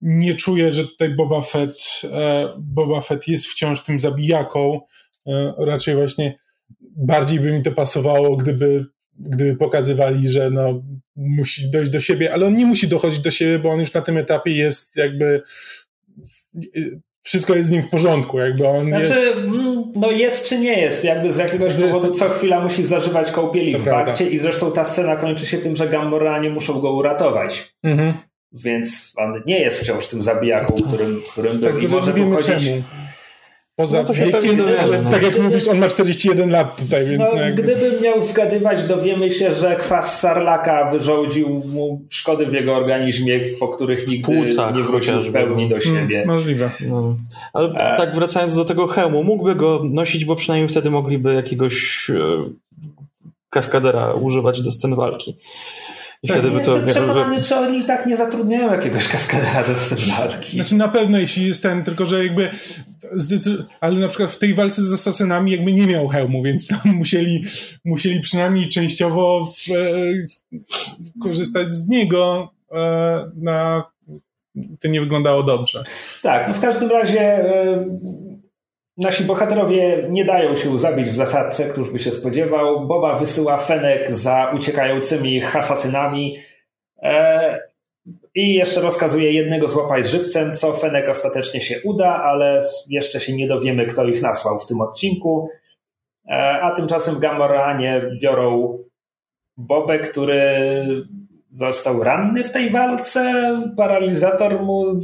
nie 0.00 0.34
czuję, 0.34 0.72
że 0.72 0.84
tutaj 0.84 1.10
Boba 1.14 1.40
Fett, 1.40 2.02
e, 2.04 2.48
Boba 2.58 3.00
Fett 3.00 3.28
jest 3.28 3.46
wciąż 3.46 3.82
tym 3.82 3.98
zabijaką. 3.98 4.80
Raczej 5.58 5.94
właśnie 5.94 6.38
bardziej 6.96 7.40
by 7.40 7.52
mi 7.52 7.62
to 7.62 7.72
pasowało, 7.72 8.36
gdyby, 8.36 8.86
gdyby 9.18 9.56
pokazywali, 9.56 10.28
że 10.28 10.50
no, 10.50 10.82
musi 11.16 11.70
dojść 11.70 11.90
do 11.90 12.00
siebie, 12.00 12.34
ale 12.34 12.46
on 12.46 12.54
nie 12.54 12.66
musi 12.66 12.88
dochodzić 12.88 13.18
do 13.18 13.30
siebie, 13.30 13.58
bo 13.58 13.70
on 13.70 13.80
już 13.80 13.92
na 13.92 14.00
tym 14.00 14.18
etapie 14.18 14.52
jest 14.52 14.96
jakby 14.96 15.42
wszystko 17.22 17.54
jest 17.54 17.68
z 17.68 17.72
nim 17.72 17.82
w 17.82 17.88
porządku, 17.88 18.38
jakby 18.38 18.68
on 18.68 18.86
znaczy, 18.86 19.06
jest... 19.06 19.38
Mm, 19.38 19.92
no 19.94 20.10
jest 20.10 20.48
czy 20.48 20.58
nie 20.58 20.80
jest, 20.80 21.04
jakby 21.04 21.32
z 21.32 21.38
jakiegoś 21.38 21.74
powodu 21.74 22.14
co 22.14 22.28
chwila 22.28 22.60
musi 22.60 22.84
zażywać 22.84 23.30
kąpieli 23.30 23.76
w 23.76 23.84
bakcie 23.84 24.28
i 24.28 24.38
zresztą 24.38 24.72
ta 24.72 24.84
scena 24.84 25.16
kończy 25.16 25.46
się 25.46 25.58
tym, 25.58 25.76
że 25.76 25.88
Gamoranie 25.88 26.50
muszą 26.50 26.80
go 26.80 26.92
uratować. 26.92 27.74
Mhm. 27.82 28.14
Więc 28.52 29.12
on 29.16 29.42
nie 29.46 29.60
jest 29.60 29.80
wciąż 29.80 30.06
tym 30.06 30.22
zabijaką, 30.22 30.74
którym, 30.74 31.22
którym 31.32 31.58
był 31.58 31.72
tak, 31.72 31.82
i 31.82 31.88
może 31.88 32.12
tu 32.12 32.30
chodzić... 32.30 32.70
Poza 33.76 33.98
no 33.98 34.04
to 34.04 34.14
się 34.14 34.26
wiekiem, 34.26 34.56
ale 34.80 35.02
no. 35.02 35.10
tak 35.10 35.22
jak 35.22 35.38
mówisz, 35.38 35.68
on 35.68 35.78
ma 35.78 35.88
41 35.88 36.50
lat 36.50 36.76
tutaj, 36.76 37.06
więc... 37.06 37.20
No, 37.20 37.30
no 37.34 37.40
jakby... 37.40 37.62
Gdybym 37.62 38.02
miał 38.02 38.20
zgadywać, 38.20 38.82
dowiemy 38.82 39.30
się, 39.30 39.52
że 39.52 39.76
kwas 39.76 40.20
sarlaka 40.20 40.90
wyrządził 40.90 41.48
mu 41.48 42.02
szkody 42.10 42.46
w 42.46 42.52
jego 42.52 42.76
organizmie, 42.76 43.40
po 43.60 43.68
których 43.68 44.08
nigdy 44.08 44.34
Płucach, 44.34 44.74
nie 44.76 44.82
wrócił 44.82 45.20
w 45.20 45.32
pełni 45.32 45.68
do 45.68 45.78
hmm, 45.78 46.02
siebie. 46.02 46.16
Hmm, 46.16 46.34
możliwe. 46.34 46.70
No. 46.80 47.16
Ale 47.52 47.68
e... 47.68 47.96
tak 47.96 48.14
wracając 48.14 48.56
do 48.56 48.64
tego 48.64 48.86
hełmu, 48.86 49.24
mógłby 49.24 49.54
go 49.54 49.82
nosić, 49.84 50.24
bo 50.24 50.36
przynajmniej 50.36 50.68
wtedy 50.68 50.90
mogliby 50.90 51.34
jakiegoś 51.34 52.10
e, 52.10 52.14
kaskadera 53.50 54.12
używać 54.14 54.60
do 54.60 54.70
scen 54.70 54.94
walki. 54.94 55.36
I 56.22 56.28
tak, 56.28 56.38
wtedy 56.38 56.54
by 56.54 56.64
to, 56.64 56.76
jestem 56.76 57.04
przekonany, 57.04 57.42
czy 57.42 57.56
oni 57.56 57.78
i 57.78 57.84
tak 57.84 58.06
nie 58.06 58.16
zatrudniają 58.16 58.72
jakiegoś 58.72 59.08
kaskadera 59.08 59.64
do 59.64 59.74
scenarki. 59.74 60.56
Znaczy 60.56 60.74
na 60.74 60.88
pewno, 60.88 61.18
jeśli 61.18 61.46
jest 61.46 61.62
ten, 61.62 61.84
tylko 61.84 62.06
że 62.06 62.24
jakby 62.24 62.50
ale 63.80 64.00
na 64.00 64.08
przykład 64.08 64.30
w 64.30 64.38
tej 64.38 64.54
walce 64.54 64.82
z 64.82 64.92
asasynami 64.92 65.50
jakby 65.52 65.72
nie 65.72 65.86
miał 65.86 66.08
hełmu, 66.08 66.42
więc 66.42 66.68
tam 66.68 66.80
musieli, 66.94 67.44
musieli 67.84 68.20
przynajmniej 68.20 68.68
częściowo 68.68 69.52
w, 69.56 69.70
e, 69.70 69.76
korzystać 71.22 71.70
z 71.70 71.88
niego 71.88 72.52
e, 72.72 73.30
na 73.36 73.84
to 74.80 74.88
nie 74.88 75.00
wyglądało 75.00 75.42
dobrze. 75.42 75.84
Tak, 76.22 76.48
no 76.48 76.54
w 76.54 76.60
każdym 76.60 76.90
razie 76.90 77.20
e, 77.20 77.84
Nasi 78.96 79.24
bohaterowie 79.24 80.06
nie 80.10 80.24
dają 80.24 80.56
się 80.56 80.78
zabić 80.78 81.10
w 81.10 81.16
zasadce, 81.16 81.64
któż 81.64 81.90
by 81.90 81.98
się 81.98 82.12
spodziewał. 82.12 82.86
Boba 82.86 83.16
wysyła 83.16 83.56
Fenek 83.56 84.14
za 84.14 84.52
uciekającymi 84.56 85.42
asasynami 85.44 86.38
e, 87.02 87.60
i 88.34 88.54
jeszcze 88.54 88.80
rozkazuje 88.80 89.32
jednego 89.32 89.68
złapać 89.68 90.06
żywcem, 90.06 90.54
co 90.54 90.72
Fenek 90.72 91.08
ostatecznie 91.08 91.60
się 91.60 91.80
uda, 91.84 92.22
ale 92.22 92.62
jeszcze 92.88 93.20
się 93.20 93.36
nie 93.36 93.48
dowiemy, 93.48 93.86
kto 93.86 94.04
ich 94.04 94.22
nasłał 94.22 94.58
w 94.58 94.66
tym 94.66 94.80
odcinku. 94.80 95.48
E, 96.28 96.60
a 96.62 96.70
tymczasem 96.70 97.18
Gamoranie 97.18 98.02
biorą 98.22 98.78
Bobę, 99.56 99.98
który 99.98 100.42
został 101.54 102.02
ranny 102.02 102.44
w 102.44 102.50
tej 102.50 102.70
walce. 102.70 103.22
Paralizator 103.76 104.62
mu 104.62 105.00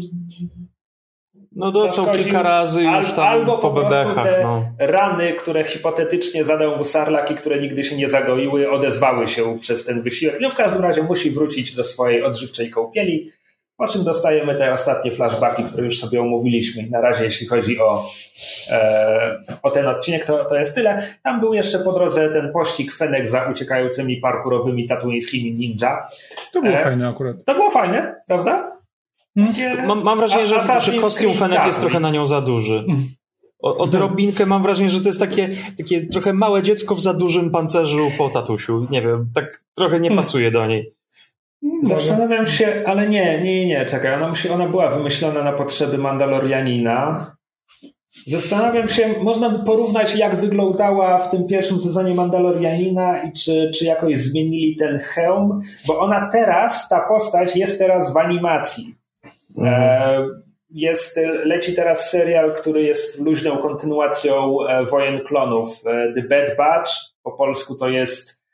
no 1.58 1.72
dostał 1.72 2.06
kilka 2.06 2.42
razy 2.42 2.82
już 2.82 3.12
tam 3.12 3.26
albo 3.26 3.58
po, 3.58 3.70
po 3.70 3.82
bebechach. 3.82 4.24
Te 4.24 4.42
no. 4.42 4.64
rany, 4.78 5.32
które 5.32 5.64
hipotetycznie 5.64 6.44
zadał 6.44 6.76
mu 6.76 6.84
Sarlak 6.84 7.30
i 7.30 7.34
które 7.34 7.58
nigdy 7.58 7.84
się 7.84 7.96
nie 7.96 8.08
zagoiły, 8.08 8.70
odezwały 8.70 9.28
się 9.28 9.58
przez 9.58 9.84
ten 9.84 10.02
wysiłek. 10.02 10.38
No 10.40 10.50
w 10.50 10.54
każdym 10.54 10.82
razie 10.82 11.02
musi 11.02 11.30
wrócić 11.30 11.74
do 11.74 11.84
swojej 11.84 12.22
odżywczej 12.22 12.70
kąpieli, 12.70 13.32
po 13.76 13.88
czym 13.88 14.04
dostajemy 14.04 14.54
te 14.54 14.72
ostatnie 14.72 15.12
flashbacki, 15.12 15.64
które 15.64 15.84
już 15.84 15.98
sobie 15.98 16.20
omówiliśmy. 16.20 16.86
Na 16.90 17.00
razie 17.00 17.24
jeśli 17.24 17.46
chodzi 17.46 17.80
o, 17.80 18.10
e, 18.70 19.42
o 19.62 19.70
ten 19.70 19.86
odcinek, 19.86 20.24
to, 20.24 20.44
to 20.44 20.56
jest 20.56 20.74
tyle. 20.74 21.08
Tam 21.22 21.40
był 21.40 21.54
jeszcze 21.54 21.78
po 21.78 21.92
drodze 21.92 22.30
ten 22.30 22.52
pościg 22.52 22.94
Fenek 22.94 23.28
za 23.28 23.50
uciekającymi 23.50 24.16
parkurowymi 24.16 24.86
tatuińskimi 24.86 25.52
ninja. 25.52 26.08
To 26.52 26.62
było 26.62 26.74
e, 26.74 26.78
fajne 26.78 27.08
akurat. 27.08 27.36
To 27.44 27.54
było 27.54 27.70
fajne, 27.70 28.14
prawda? 28.26 28.77
Mam, 29.86 30.02
mam, 30.02 30.18
wrażenie, 30.18 30.46
że, 30.46 30.80
że 30.80 30.92
kostium 31.00 31.34
Fenek 31.34 31.66
jest 31.66 31.80
trochę 31.80 32.00
na 32.00 32.10
nią 32.10 32.26
za 32.26 32.40
duży. 32.40 32.84
O, 33.62 33.76
odrobinkę 33.76 34.46
mam 34.46 34.62
wrażenie, 34.62 34.88
że 34.88 35.00
to 35.00 35.08
jest 35.08 35.20
takie, 35.20 35.48
takie 35.78 36.06
trochę 36.06 36.32
małe 36.32 36.62
dziecko 36.62 36.94
w 36.94 37.00
za 37.00 37.14
dużym 37.14 37.50
pancerzu 37.50 38.10
po 38.18 38.30
tatusiu. 38.30 38.86
Nie 38.90 39.02
wiem, 39.02 39.30
tak 39.34 39.62
trochę 39.74 40.00
nie 40.00 40.10
pasuje 40.10 40.50
do 40.50 40.66
niej. 40.66 40.94
Zastanawiam 41.82 42.46
się, 42.46 42.82
ale 42.86 43.08
nie, 43.08 43.42
nie, 43.42 43.66
nie, 43.66 43.84
czekaj. 43.84 44.14
Ona, 44.14 44.28
musi, 44.28 44.48
ona 44.48 44.68
była 44.68 44.90
wymyślona 44.90 45.42
na 45.42 45.52
potrzeby 45.52 45.98
Mandalorianina. 45.98 47.30
Zastanawiam 48.26 48.88
się, 48.88 49.14
można 49.22 49.50
by 49.50 49.64
porównać, 49.64 50.16
jak 50.16 50.36
wyglądała 50.36 51.18
w 51.18 51.30
tym 51.30 51.46
pierwszym 51.46 51.80
sezonie 51.80 52.14
Mandalorianina 52.14 53.22
i 53.22 53.32
czy, 53.32 53.70
czy 53.74 53.84
jakoś 53.84 54.18
zmienili 54.18 54.76
ten 54.76 54.98
hełm, 54.98 55.60
bo 55.86 55.98
ona 56.00 56.28
teraz, 56.32 56.88
ta 56.88 57.00
postać 57.00 57.56
jest 57.56 57.78
teraz 57.78 58.14
w 58.14 58.16
animacji. 58.16 58.97
Mhm. 59.58 60.42
Jest, 60.70 61.20
leci 61.44 61.74
teraz 61.74 62.10
serial, 62.10 62.54
który 62.54 62.82
jest 62.82 63.20
luźną 63.20 63.58
kontynuacją 63.58 64.66
e, 64.66 64.84
Wojen 64.84 65.20
Klonów. 65.20 65.68
E, 65.86 66.12
The 66.14 66.22
Bad 66.22 66.56
Batch, 66.56 66.90
po 67.22 67.32
polsku 67.32 67.76
to 67.76 67.88
jest 67.88 68.44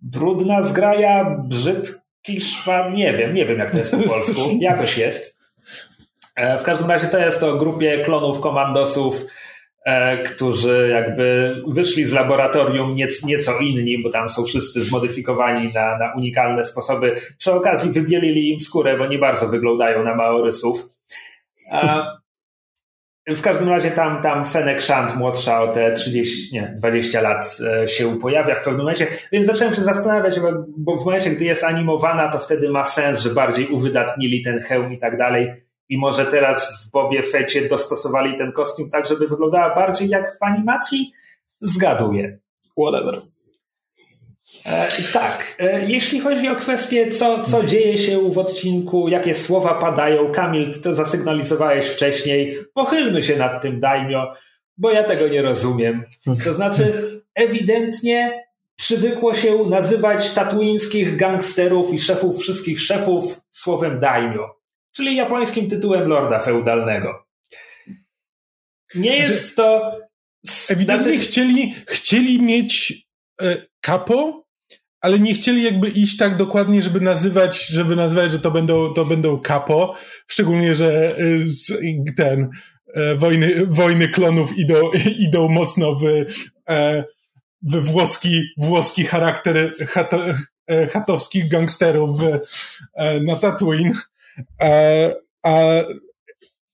brudna 0.00 0.62
zgraja, 0.62 1.38
brzydki 1.50 2.40
szwab, 2.40 2.92
nie 2.92 3.12
wiem, 3.12 3.34
nie 3.34 3.46
wiem 3.46 3.58
jak 3.58 3.70
to 3.70 3.78
jest 3.78 3.96
po 3.96 4.08
polsku, 4.08 4.40
jakoś 4.60 4.98
jest. 4.98 5.38
E, 6.36 6.58
w 6.58 6.62
każdym 6.62 6.90
razie 6.90 7.06
to 7.06 7.18
jest 7.18 7.42
o 7.42 7.56
grupie 7.56 8.04
klonów 8.04 8.40
komandosów, 8.40 9.22
którzy 10.26 10.88
jakby 10.92 11.56
wyszli 11.68 12.04
z 12.04 12.12
laboratorium 12.12 12.96
nieco 13.24 13.58
inni, 13.60 14.02
bo 14.02 14.10
tam 14.10 14.28
są 14.28 14.44
wszyscy 14.44 14.82
zmodyfikowani 14.82 15.72
na, 15.72 15.98
na 15.98 16.12
unikalne 16.16 16.64
sposoby. 16.64 17.16
Przy 17.38 17.52
okazji 17.52 17.92
wybielili 17.92 18.50
im 18.50 18.60
skórę, 18.60 18.98
bo 18.98 19.06
nie 19.06 19.18
bardzo 19.18 19.48
wyglądają 19.48 20.04
na 20.04 20.14
maorysów. 20.14 20.88
W 23.28 23.40
każdym 23.40 23.68
razie 23.68 23.90
tam, 23.90 24.22
tam 24.22 24.44
Fenek 24.44 24.80
młodsza 25.16 25.62
o 25.62 25.68
te 25.68 25.92
30, 25.92 26.54
nie, 26.54 26.74
20 26.78 27.20
lat 27.20 27.58
e, 27.82 27.88
się 27.88 28.18
pojawia 28.18 28.54
w 28.54 28.58
pewnym 28.58 28.78
momencie, 28.78 29.06
więc 29.32 29.46
zacząłem 29.46 29.74
się 29.74 29.82
zastanawiać, 29.82 30.40
bo 30.76 30.96
w 30.96 31.04
momencie, 31.04 31.30
gdy 31.30 31.44
jest 31.44 31.64
animowana, 31.64 32.28
to 32.28 32.38
wtedy 32.38 32.68
ma 32.68 32.84
sens, 32.84 33.20
że 33.20 33.30
bardziej 33.30 33.68
uwydatnili 33.68 34.42
ten 34.42 34.60
hełm 34.60 34.92
i 34.92 34.98
tak 34.98 35.18
dalej. 35.18 35.65
I 35.88 35.98
może 35.98 36.26
teraz 36.26 36.86
w 36.86 36.90
Bobie 36.90 37.22
Fecie 37.22 37.68
dostosowali 37.68 38.36
ten 38.36 38.52
kostium 38.52 38.90
tak, 38.90 39.06
żeby 39.06 39.28
wyglądała 39.28 39.74
bardziej 39.74 40.08
jak 40.08 40.38
w 40.38 40.42
animacji? 40.42 41.12
Zgaduję. 41.60 42.38
Whatever. 42.78 43.20
E, 44.66 44.88
tak, 45.12 45.56
e, 45.58 45.86
jeśli 45.86 46.20
chodzi 46.20 46.48
o 46.48 46.56
kwestię, 46.56 47.10
co, 47.10 47.42
co 47.42 47.64
dzieje 47.64 47.98
się 47.98 48.30
w 48.30 48.38
odcinku, 48.38 49.08
jakie 49.08 49.34
słowa 49.34 49.74
padają, 49.74 50.32
Kamil, 50.32 50.72
ty 50.72 50.80
to 50.80 50.94
zasygnalizowałeś 50.94 51.86
wcześniej, 51.86 52.58
pochylmy 52.74 53.22
się 53.22 53.36
nad 53.36 53.62
tym, 53.62 53.80
Dajmio, 53.80 54.32
bo 54.76 54.90
ja 54.90 55.02
tego 55.02 55.28
nie 55.28 55.42
rozumiem. 55.42 56.04
To 56.44 56.52
znaczy, 56.52 56.92
ewidentnie 57.34 58.46
przywykło 58.76 59.34
się 59.34 59.64
nazywać 59.68 60.30
tatuińskich 60.30 61.16
gangsterów 61.16 61.94
i 61.94 62.00
szefów 62.00 62.38
wszystkich 62.38 62.80
szefów 62.80 63.40
słowem 63.50 64.00
Daimyo, 64.00 64.56
czyli 64.96 65.16
japońskim 65.16 65.70
tytułem 65.70 66.08
lorda 66.08 66.38
feudalnego. 66.38 67.26
Nie 68.94 69.16
znaczy, 69.16 69.32
jest 69.32 69.56
to... 69.56 69.92
Ewidentnie 70.68 71.12
znaczy... 71.12 71.26
chcieli, 71.26 71.74
chcieli 71.86 72.42
mieć 72.42 73.06
e, 73.42 73.56
kapo 73.80 74.46
ale 75.06 75.18
nie 75.18 75.34
chcieli 75.34 75.62
jakby 75.62 75.88
iść 75.88 76.16
tak 76.16 76.36
dokładnie, 76.36 76.82
żeby 76.82 77.00
nazywać, 77.00 77.66
żeby 77.66 77.96
nazywać, 77.96 78.32
że 78.32 78.38
to 78.38 78.50
będą, 78.50 78.94
to 78.94 79.04
będą 79.04 79.40
kapo, 79.40 79.94
szczególnie, 80.26 80.74
że 80.74 81.18
y, 81.18 82.14
ten 82.16 82.50
e, 82.94 83.14
wojny, 83.14 83.66
wojny 83.66 84.08
klonów 84.08 84.58
idą, 84.58 84.90
idą 85.28 85.48
mocno 85.48 85.94
w, 85.94 86.04
w 87.62 87.90
włoski, 87.90 88.42
włoski 88.58 89.04
charakter 89.04 89.72
hatowskich 90.92 91.48
gangsterów 91.48 92.20
na 93.20 93.36
Tatooine. 93.36 93.92
A, 94.60 94.68
a, 95.48 95.52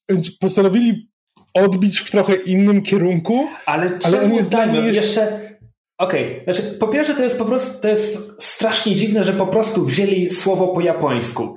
więc 0.09 0.39
postanowili 0.39 1.09
odbić 1.55 1.99
w 1.99 2.11
trochę 2.11 2.35
innym 2.35 2.83
kierunku. 2.83 3.47
Ale, 3.67 3.99
ale 4.05 4.29
jest 4.29 4.49
dla 4.49 4.67
mnie 4.67 4.81
jeszcze... 4.81 5.53
Okej, 5.99 6.33
okay. 6.33 6.55
znaczy 6.55 6.79
po 6.79 6.89
pierwsze 6.89 7.15
to 7.15 7.23
jest 7.23 7.39
po 7.39 7.45
prostu, 7.45 7.83
to 7.83 7.89
jest 7.89 8.43
strasznie 8.43 8.95
dziwne, 8.95 9.25
że 9.25 9.33
po 9.33 9.47
prostu 9.47 9.85
wzięli 9.85 10.31
słowo 10.31 10.69
po 10.69 10.81
japońsku. 10.81 11.57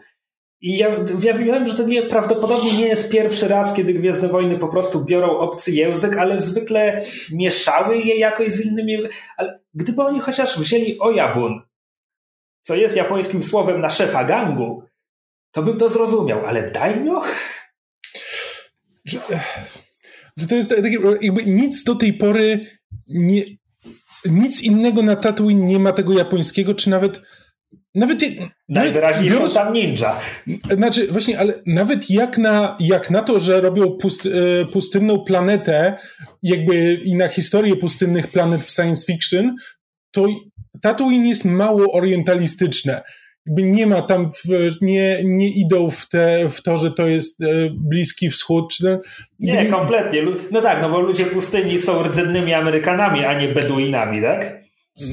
I 0.62 0.78
ja, 0.78 0.90
ja 1.22 1.34
wiem, 1.34 1.68
że 1.68 1.76
to 1.76 1.84
nie, 1.84 2.02
prawdopodobnie 2.04 2.72
nie 2.74 2.88
jest 2.88 3.12
pierwszy 3.12 3.48
raz, 3.48 3.74
kiedy 3.74 3.94
Gwiezdne 3.94 4.30
Wojny 4.30 4.60
po 4.60 4.68
prostu 4.68 5.06
biorą 5.06 5.38
obcy 5.38 5.72
język, 5.72 6.18
ale 6.18 6.42
zwykle 6.42 7.06
mieszały 7.34 7.98
je 7.98 8.16
jakoś 8.16 8.54
z 8.54 8.66
innymi 8.66 8.92
językami. 8.92 9.22
Ale 9.38 9.60
gdyby 9.74 10.04
oni 10.04 10.20
chociaż 10.20 10.60
wzięli 10.60 11.00
Oyabun, 11.00 11.62
co 12.62 12.76
jest 12.76 12.96
japońskim 12.96 13.44
słowem 13.44 13.82
na 13.82 13.90
szefa 13.90 14.24
gangu, 14.24 14.84
to 15.56 15.64
bym 15.64 15.78
to 15.78 15.90
zrozumiał, 15.90 16.46
ale 16.46 16.72
daimyo? 16.72 17.24
Że, 19.06 19.20
że 20.38 20.48
to 20.48 20.56
jest 20.56 20.70
takie, 20.70 20.98
jakby 21.22 21.46
nic 21.46 21.84
do 21.84 21.96
tej 21.96 22.14
pory 22.14 22.68
nie, 23.10 23.44
nic 24.26 24.62
innego 24.62 25.02
na 25.02 25.16
Tatooine 25.16 25.68
nie 25.68 25.80
ma 25.80 25.92
tego 25.92 26.14
japońskiego, 26.14 26.74
czy 26.74 26.90
nawet 26.90 27.22
nawet, 27.96 28.20
Najwyraźniej 28.70 29.30
biorąc, 29.30 29.54
są 29.54 29.60
tam 29.60 29.74
ninja. 29.74 30.20
Znaczy, 30.72 31.08
właśnie, 31.08 31.40
ale 31.40 31.54
nawet 31.66 32.10
jak 32.10 32.38
na, 32.38 32.78
jak 32.80 33.10
na 33.10 33.22
to, 33.22 33.40
że 33.40 33.62
robią 33.62 33.98
pust, 33.98 34.26
e, 34.26 34.66
pustynną 34.66 35.24
planetę, 35.24 35.98
jakby 36.44 36.94
i 36.94 37.16
na 37.16 37.28
historię 37.28 37.76
pustynnych 37.76 38.32
planet 38.32 38.66
w 38.66 38.72
science 38.72 39.06
fiction, 39.06 39.56
to 40.12 40.28
Tatooine 40.82 41.28
jest 41.28 41.46
mało 41.46 41.92
orientalistyczne. 41.92 43.02
Nie 43.48 43.88
ma 43.88 44.02
tam, 44.02 44.32
w, 44.32 44.76
nie, 44.82 45.20
nie 45.24 45.50
idą 45.50 45.90
w, 45.90 46.10
te, 46.10 46.50
w 46.50 46.62
to, 46.62 46.78
że 46.78 46.92
to 46.92 47.08
jest 47.08 47.42
e, 47.42 47.46
Bliski 47.74 48.30
Wschód. 48.30 48.74
Czy, 48.74 49.00
nie, 49.40 49.66
kompletnie. 49.66 50.24
No 50.52 50.62
tak, 50.62 50.82
no 50.82 50.90
bo 50.90 51.00
ludzie 51.00 51.26
pustyni 51.26 51.80
są 51.80 52.04
rdzennymi 52.04 52.54
Amerykanami, 52.54 53.26
a 53.26 53.40
nie 53.40 53.48
Beduinami, 53.48 54.22
tak? 54.22 54.60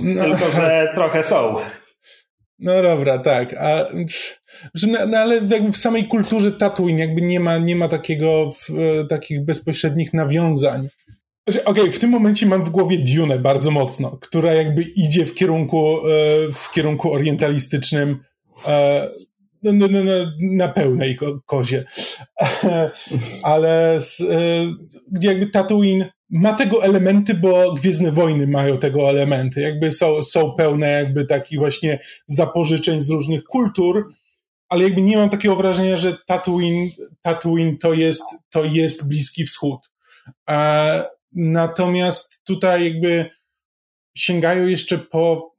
No. 0.05 0.24
Tylko, 0.24 0.53
że 0.53 0.93
trochę 0.95 1.22
są. 1.22 1.57
No 2.59 2.83
dobra, 2.83 3.18
tak. 3.18 3.55
A, 3.57 3.89
no, 4.87 5.18
ale 5.18 5.35
jakby 5.35 5.72
w 5.72 5.76
samej 5.76 6.05
kulturze 6.05 6.53
Tatooine 6.53 6.99
jakby 6.99 7.22
nie 7.22 7.41
ma, 7.41 7.59
nie 7.59 7.76
ma 7.76 7.89
takiego, 7.89 8.51
w, 8.51 8.68
takich 9.09 9.45
bezpośrednich 9.45 10.14
nawiązań. 10.14 10.89
Znaczy, 11.47 11.64
okej, 11.64 11.82
okay, 11.82 11.93
w 11.93 11.99
tym 11.99 12.11
momencie 12.11 12.47
mam 12.47 12.64
w 12.64 12.70
głowie 12.70 12.99
Dune 12.99 13.38
bardzo 13.38 13.70
mocno, 13.70 14.18
która 14.20 14.55
jakby 14.55 14.82
idzie 14.82 15.26
w 15.26 15.34
kierunku, 15.34 15.99
e, 15.99 16.03
w 16.53 16.72
kierunku 16.72 17.12
orientalistycznym 17.12 18.18
e, 18.66 19.09
no, 19.62 19.72
no, 19.72 19.88
no, 19.90 20.05
no, 20.05 20.12
na 20.40 20.68
pełnej 20.68 21.18
kozie. 21.47 21.84
Ale 23.43 23.97
e, 23.97 24.01
gdzie 25.12 25.28
jakby 25.28 25.47
Tatooine 25.47 26.11
ma 26.30 26.53
tego 26.53 26.84
elementy, 26.84 27.34
bo 27.34 27.72
Gwiezdne 27.72 28.12
Wojny 28.12 28.47
mają 28.47 28.78
tego 28.78 29.11
elementy. 29.11 29.61
Jakby 29.61 29.93
są, 29.93 30.22
są 30.22 30.55
pełne 30.55 30.90
jakby 30.90 31.26
takich 31.26 31.59
właśnie 31.59 31.99
zapożyczeń 32.26 33.01
z 33.01 33.11
różnych 33.11 33.45
kultur, 33.45 34.09
ale 34.68 34.84
jakby 34.84 35.03
nie 35.03 35.16
mam 35.16 35.30
takiego 35.30 35.57
wrażenia, 35.57 35.97
że 35.97 36.16
Tatooine, 36.26 36.90
Tatooine 37.22 37.78
to, 37.78 37.95
jest, 37.95 38.24
to 38.51 38.64
jest 38.64 39.09
Bliski 39.09 39.45
Wschód. 39.45 39.90
Natomiast 41.33 42.41
tutaj 42.45 42.85
jakby 42.85 43.30
sięgają 44.16 44.66
jeszcze 44.66 44.99
po 44.99 45.53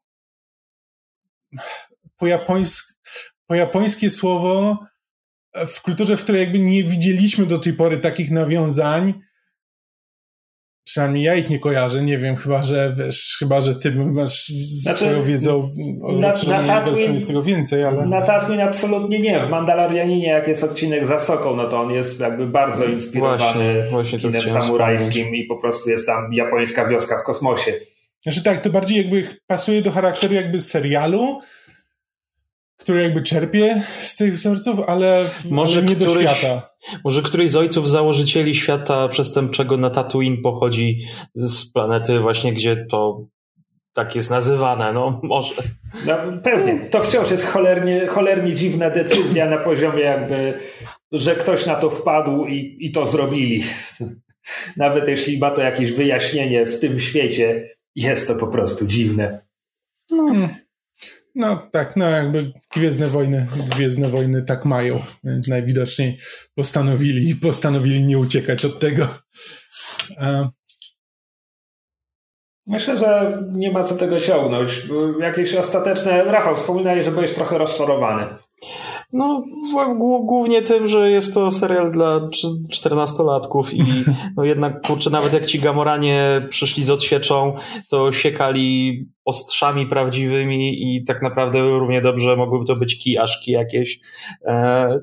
po, 2.17 2.27
japońsk, 2.27 2.99
po 3.47 3.55
japońskie 3.55 4.09
słowo 4.09 4.77
w 5.67 5.81
kulturze, 5.81 6.17
w 6.17 6.23
której 6.23 6.41
jakby 6.41 6.59
nie 6.59 6.83
widzieliśmy 6.83 7.45
do 7.45 7.59
tej 7.59 7.73
pory 7.73 7.97
takich 7.97 8.31
nawiązań, 8.31 9.13
Przynajmniej 10.85 11.23
ja 11.23 11.35
ich 11.35 11.49
nie 11.49 11.59
kojarzę, 11.59 12.01
nie 12.01 12.17
wiem, 12.17 12.35
chyba 12.35 12.63
że 12.63 12.95
wiesz, 12.97 13.35
chyba, 13.39 13.61
że 13.61 13.75
ty 13.75 13.91
masz 13.91 14.47
znaczy, 14.47 14.97
swoją 14.97 15.23
wiedzą 15.23 15.69
o 16.03 16.11
na, 16.11 16.27
na 16.27 16.67
Tatooine, 16.67 17.13
jest 17.13 17.27
tego 17.27 17.43
więcej, 17.43 17.83
ale... 17.83 18.05
Na 18.05 18.21
Tatooine 18.21 18.61
absolutnie 18.61 19.19
nie. 19.19 19.39
W 19.39 19.49
Mandalorianinie, 19.49 20.27
jak 20.27 20.47
jest 20.47 20.63
odcinek 20.63 21.05
za 21.05 21.19
Soką, 21.19 21.55
no 21.55 21.69
to 21.69 21.81
on 21.81 21.91
jest 21.91 22.19
jakby 22.19 22.47
bardzo 22.47 22.85
inspirowany 22.85 23.87
właśnie, 23.91 24.19
właśnie 24.19 24.49
samurajskim 24.49 25.35
i 25.35 25.43
po 25.43 25.57
prostu 25.57 25.89
jest 25.89 26.05
tam 26.05 26.33
japońska 26.33 26.85
wioska 26.87 27.17
w 27.17 27.23
kosmosie. 27.23 27.73
Znaczy 28.23 28.43
tak, 28.43 28.61
to 28.61 28.69
bardziej 28.69 28.97
jakby 28.97 29.23
pasuje 29.47 29.81
do 29.81 29.91
charakteru 29.91 30.33
jakby 30.33 30.61
serialu, 30.61 31.39
który 32.77 33.03
jakby 33.03 33.21
czerpie 33.21 33.81
z 34.01 34.15
tych 34.15 34.33
wzorców, 34.33 34.79
ale 34.87 35.29
może 35.49 35.83
nie 35.83 35.95
któryś, 35.95 36.13
do 36.13 36.21
świata. 36.21 36.69
Może 37.03 37.21
któryś 37.21 37.51
z 37.51 37.55
ojców 37.55 37.89
założycieli 37.89 38.55
świata 38.55 39.07
przestępczego 39.07 39.77
na 39.77 39.89
Tatooine 39.89 40.41
pochodzi 40.41 40.99
z 41.35 41.71
planety 41.71 42.19
właśnie, 42.19 42.53
gdzie 42.53 42.85
to 42.89 43.27
tak 43.93 44.15
jest 44.15 44.29
nazywane, 44.29 44.93
no 44.93 45.19
może. 45.23 45.53
No, 46.05 46.17
pewnie. 46.43 46.79
To 46.79 47.01
wciąż 47.01 47.31
jest 47.31 47.45
cholernie, 47.45 48.07
cholernie 48.07 48.53
dziwna 48.53 48.89
decyzja 48.89 49.49
na 49.49 49.57
poziomie 49.57 50.01
jakby, 50.01 50.59
że 51.11 51.35
ktoś 51.35 51.65
na 51.65 51.75
to 51.75 51.89
wpadł 51.89 52.45
i, 52.45 52.77
i 52.79 52.91
to 52.91 53.05
zrobili. 53.05 53.63
Nawet 54.77 55.07
jeśli 55.07 55.39
ma 55.39 55.51
to 55.51 55.61
jakieś 55.61 55.91
wyjaśnienie 55.91 56.65
w 56.65 56.79
tym 56.79 56.99
świecie, 56.99 57.69
jest 57.95 58.27
to 58.27 58.35
po 58.35 58.47
prostu 58.47 58.87
dziwne. 58.87 59.41
No. 60.11 60.49
No 61.35 61.69
tak, 61.71 61.95
no 61.95 62.09
jakby 62.09 62.53
Gwiezdne 62.75 63.07
Wojny, 63.07 63.47
Gwiezdne 63.75 64.09
Wojny 64.09 64.43
tak 64.43 64.65
mają. 64.65 65.01
Więc 65.23 65.47
najwidoczniej 65.47 66.19
postanowili, 66.55 67.35
postanowili 67.35 68.03
nie 68.03 68.17
uciekać 68.17 68.65
od 68.65 68.79
tego. 68.79 69.07
Myślę, 72.67 72.97
że 72.97 73.39
nie 73.51 73.71
ma 73.71 73.83
co 73.83 73.95
tego 73.95 74.19
ciągnąć. 74.19 74.81
Jakieś 75.19 75.53
ostateczne... 75.53 76.23
Rafał, 76.23 76.55
wspominaj, 76.55 77.03
że 77.03 77.11
byłeś 77.11 77.33
trochę 77.33 77.57
rozczarowany. 77.57 78.35
No, 79.13 79.43
głównie 80.25 80.61
tym, 80.61 80.87
że 80.87 81.11
jest 81.11 81.33
to 81.33 81.51
serial 81.51 81.91
dla 81.91 82.29
czternastolatków 82.71 83.73
i 83.73 83.83
no 84.37 84.43
jednak, 84.43 84.87
kurczę, 84.87 85.09
nawet 85.09 85.33
jak 85.33 85.45
ci 85.45 85.59
Gamoranie 85.59 86.41
przyszli 86.49 86.83
z 86.83 86.89
odsieczą, 86.89 87.53
to 87.89 88.11
siekali 88.11 89.05
ostrzami 89.25 89.87
prawdziwymi 89.87 90.95
i 90.95 91.03
tak 91.03 91.21
naprawdę 91.21 91.61
równie 91.61 92.01
dobrze 92.01 92.35
mogłyby 92.35 92.65
to 92.65 92.75
być 92.75 92.99
kijaszki 92.99 93.51
jakieś. 93.51 93.99
E, 94.45 94.99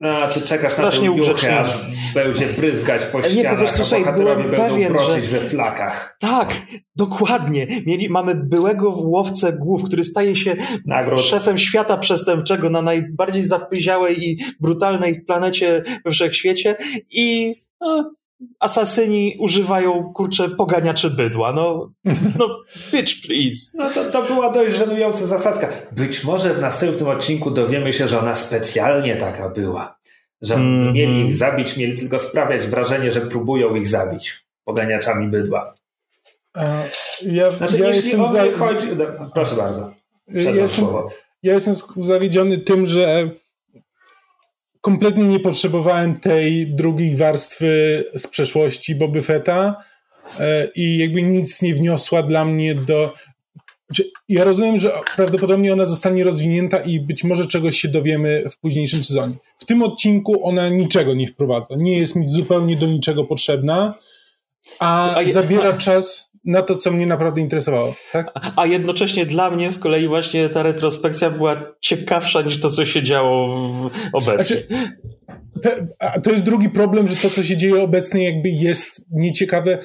no, 0.00 0.08
a, 0.08 0.28
ty 0.28 0.40
czekasz 0.40 0.72
Strasznie 0.72 1.10
na 1.10 1.34
tę 1.34 1.58
aż 1.58 1.78
będzie 2.14 2.46
bryzgać 2.46 3.04
po 3.04 3.22
ścianach, 3.22 3.36
nie, 3.36 3.50
po 3.50 3.56
prostu, 3.56 3.82
a 3.82 3.84
słuchaj, 3.84 4.04
będą 4.04 4.56
pewien, 4.56 4.94
że... 5.10 5.20
we 5.20 5.40
flakach. 5.40 6.16
Tak, 6.20 6.62
dokładnie. 6.96 7.66
Mieli, 7.86 8.08
mamy 8.08 8.34
byłego 8.34 8.90
łowcę 8.90 9.52
głów, 9.52 9.84
który 9.84 10.04
staje 10.04 10.36
się 10.36 10.56
Nagród. 10.86 11.20
szefem 11.20 11.58
świata 11.58 11.96
przestępczego 11.96 12.70
na 12.70 12.82
najbardziej 12.82 13.44
zapyziałej 13.44 14.28
i 14.28 14.38
brutalnej 14.60 15.24
planecie 15.24 15.82
we 16.04 16.10
wszechświecie 16.10 16.76
i 17.10 17.54
no, 17.80 18.14
asasyni 18.60 19.36
używają, 19.38 20.12
kurczę, 20.12 20.48
poganiaczy 20.48 21.10
bydła. 21.10 21.52
No, 21.52 21.92
no 22.38 22.48
bitch 22.92 23.26
please. 23.26 23.70
No 23.74 23.90
to, 23.90 24.10
to 24.10 24.22
była 24.22 24.50
dość 24.50 24.74
żenująca 24.74 25.26
zasadzka. 25.26 25.68
Być 25.92 26.24
może 26.24 26.54
w 26.54 26.60
następnym 26.60 27.08
odcinku 27.08 27.50
dowiemy 27.50 27.92
się, 27.92 28.08
że 28.08 28.18
ona 28.18 28.34
specjalnie 28.34 29.16
taka 29.16 29.48
była. 29.48 29.98
Że 30.42 30.54
mm 30.54 30.88
-hmm. 30.88 30.92
mieli 30.92 31.26
ich 31.26 31.36
zabić, 31.36 31.76
mieli 31.76 31.98
tylko 31.98 32.18
sprawiać 32.18 32.66
wrażenie, 32.66 33.12
że 33.12 33.20
próbują 33.20 33.74
ich 33.74 33.88
zabić 33.88 34.44
poganiaczami 34.64 35.28
bydła. 35.28 35.74
ja, 37.22 37.52
znaczy, 37.52 37.78
ja 37.78 37.86
jeśli 37.86 38.16
o 38.16 38.28
za... 38.28 38.44
chodzi... 38.58 38.86
Proszę 39.34 39.56
bardzo. 39.56 39.92
Ja 40.28 40.50
jestem, 40.50 40.84
ja 41.42 41.54
jestem 41.54 41.74
zawiedziony 41.96 42.58
tym, 42.58 42.86
że 42.86 43.30
kompletnie 44.88 45.24
nie 45.24 45.40
potrzebowałem 45.40 46.20
tej 46.20 46.74
drugiej 46.74 47.16
warstwy 47.16 48.04
z 48.16 48.26
przeszłości 48.26 48.94
Boby 48.94 49.22
Fetta 49.22 49.84
e, 50.40 50.68
i 50.76 50.98
jakby 50.98 51.22
nic 51.22 51.62
nie 51.62 51.74
wniosła 51.74 52.22
dla 52.22 52.44
mnie 52.44 52.74
do. 52.74 53.14
Ja 54.28 54.44
rozumiem, 54.44 54.78
że 54.78 54.92
prawdopodobnie 55.16 55.72
ona 55.72 55.84
zostanie 55.84 56.24
rozwinięta 56.24 56.78
i 56.78 57.00
być 57.00 57.24
może 57.24 57.46
czegoś 57.46 57.80
się 57.80 57.88
dowiemy 57.88 58.44
w 58.50 58.58
późniejszym 58.58 59.04
sezonie. 59.04 59.34
W 59.58 59.64
tym 59.64 59.82
odcinku 59.82 60.46
ona 60.46 60.68
niczego 60.68 61.14
nie 61.14 61.26
wprowadza. 61.26 61.74
Nie 61.76 61.98
jest 61.98 62.16
mi 62.16 62.28
zupełnie 62.28 62.76
do 62.76 62.86
niczego 62.86 63.24
potrzebna, 63.24 63.94
a 64.78 65.16
zabiera 65.32 65.72
czas 65.72 66.30
na 66.48 66.62
to, 66.62 66.76
co 66.76 66.92
mnie 66.92 67.06
naprawdę 67.06 67.40
interesowało. 67.40 67.94
Tak? 68.12 68.32
A, 68.56 68.66
jednocześnie 68.66 69.26
dla 69.26 69.50
mnie 69.50 69.72
z 69.72 69.78
kolei 69.78 70.08
właśnie 70.08 70.48
ta 70.48 70.62
retrospekcja 70.62 71.30
była 71.30 71.74
ciekawsza 71.80 72.42
niż 72.42 72.60
to, 72.60 72.70
co 72.70 72.84
się 72.84 73.02
działo 73.02 73.48
obecnie. 74.12 74.34
Znaczy, 74.34 74.66
to, 75.62 75.70
to 76.22 76.30
jest 76.30 76.44
drugi 76.44 76.68
problem, 76.68 77.08
że 77.08 77.16
to, 77.16 77.30
co 77.30 77.42
się 77.42 77.56
dzieje 77.56 77.82
obecnie, 77.82 78.24
jakby 78.24 78.48
jest 78.48 79.04
nieciekawe. 79.10 79.78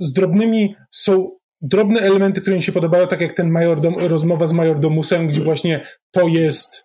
Z 0.00 0.12
drobnymi 0.12 0.74
są 0.90 1.30
drobne 1.60 2.00
elementy, 2.00 2.40
które 2.40 2.56
mi 2.56 2.62
się 2.62 2.72
podobają, 2.72 3.06
tak 3.06 3.20
jak 3.20 3.32
ten 3.32 3.50
majordom, 3.50 3.94
rozmowa 3.98 4.46
z 4.46 4.52
majordomusem, 4.52 5.28
gdzie 5.28 5.40
właśnie 5.40 5.86
to 6.10 6.28
jest 6.28 6.84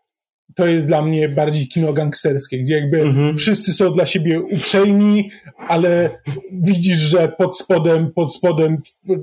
to 0.55 0.67
jest 0.67 0.87
dla 0.87 1.01
mnie 1.01 1.29
bardziej 1.29 1.67
kino 1.67 1.93
gangsterskie, 1.93 2.59
gdzie 2.59 2.73
jakby 2.73 3.01
mhm. 3.01 3.37
wszyscy 3.37 3.73
są 3.73 3.93
dla 3.93 4.05
siebie 4.05 4.41
uprzejmi, 4.41 5.31
ale 5.67 6.09
widzisz, 6.51 6.97
że 6.97 7.27
pod 7.37 7.57
spodem, 7.57 8.11
pod 8.15 8.33
spodem 8.33 8.77
w, 8.77 9.13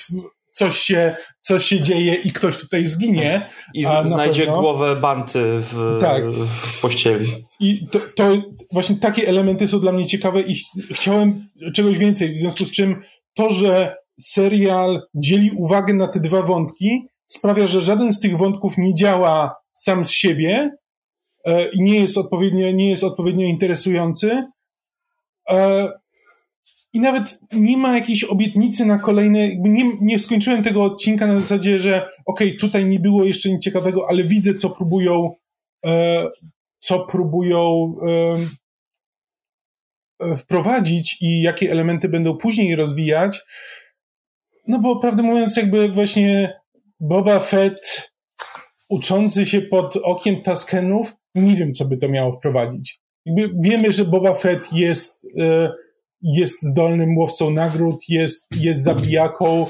w, 0.00 0.22
coś 0.50 0.78
się, 0.78 1.14
coś 1.40 1.64
się 1.64 1.80
dzieje 1.80 2.14
i 2.14 2.32
ktoś 2.32 2.58
tutaj 2.58 2.86
zginie. 2.86 3.50
I 3.74 3.84
znajdzie 4.04 4.42
pewno... 4.42 4.60
głowę 4.60 4.96
banty 4.96 5.40
w, 5.42 5.98
tak. 6.00 6.32
w 6.32 6.80
pościeli. 6.80 7.26
I 7.60 7.86
to, 7.86 7.98
to, 8.16 8.42
właśnie 8.72 8.96
takie 8.96 9.28
elementy 9.28 9.68
są 9.68 9.80
dla 9.80 9.92
mnie 9.92 10.06
ciekawe 10.06 10.40
i 10.40 10.54
ch 10.54 10.62
chciałem 10.90 11.48
czegoś 11.74 11.98
więcej, 11.98 12.32
w 12.32 12.38
związku 12.38 12.66
z 12.66 12.70
czym 12.70 12.96
to, 13.34 13.52
że 13.52 13.96
serial 14.20 15.02
dzieli 15.14 15.50
uwagę 15.50 15.94
na 15.94 16.08
te 16.08 16.20
dwa 16.20 16.42
wątki, 16.42 17.06
sprawia, 17.26 17.66
że 17.66 17.82
żaden 17.82 18.12
z 18.12 18.20
tych 18.20 18.38
wątków 18.38 18.78
nie 18.78 18.94
działa 18.94 19.61
sam 19.72 20.04
z 20.04 20.10
siebie 20.10 20.70
e, 21.44 21.68
i 21.68 21.82
nie 21.82 22.00
jest 22.00 22.18
odpowiednio, 22.18 22.70
nie 22.70 22.90
jest 22.90 23.04
odpowiednio 23.04 23.46
interesujący. 23.46 24.42
E, 25.50 25.88
I 26.92 27.00
nawet 27.00 27.40
nie 27.52 27.76
ma 27.76 27.94
jakiejś 27.94 28.24
obietnicy 28.24 28.86
na 28.86 28.98
kolejne, 28.98 29.48
nie, 29.56 29.92
nie 30.00 30.18
skończyłem 30.18 30.62
tego 30.62 30.84
odcinka 30.84 31.26
na 31.26 31.40
zasadzie, 31.40 31.78
że 31.78 32.08
okej, 32.26 32.48
okay, 32.48 32.58
tutaj 32.60 32.86
nie 32.86 33.00
było 33.00 33.24
jeszcze 33.24 33.50
nic 33.50 33.62
ciekawego, 33.62 34.06
ale 34.08 34.24
widzę, 34.24 34.54
co 34.54 34.70
próbują, 34.70 35.34
e, 35.86 36.24
co 36.78 37.06
próbują 37.06 37.94
wprowadzić 40.36 41.16
i 41.20 41.42
jakie 41.42 41.70
elementy 41.70 42.08
będą 42.08 42.36
później 42.36 42.76
rozwijać. 42.76 43.40
No 44.66 44.78
bo 44.78 45.00
prawdę 45.00 45.22
mówiąc, 45.22 45.56
jakby 45.56 45.88
właśnie 45.88 46.60
Boba 47.00 47.40
Fett 47.40 48.11
uczący 48.92 49.46
się 49.46 49.60
pod 49.60 49.96
okiem 49.96 50.42
Taskenów, 50.42 51.14
nie 51.34 51.56
wiem, 51.56 51.72
co 51.72 51.84
by 51.84 51.96
to 51.96 52.08
miało 52.08 52.36
wprowadzić. 52.36 53.00
Jakby 53.26 53.50
wiemy, 53.60 53.92
że 53.92 54.04
Boba 54.04 54.34
Fett 54.34 54.72
jest, 54.72 55.26
e, 55.38 55.72
jest 56.22 56.62
zdolnym 56.62 57.18
łowcą 57.18 57.50
nagród, 57.50 58.08
jest, 58.08 58.46
jest 58.60 58.82
zabijaką 58.82 59.66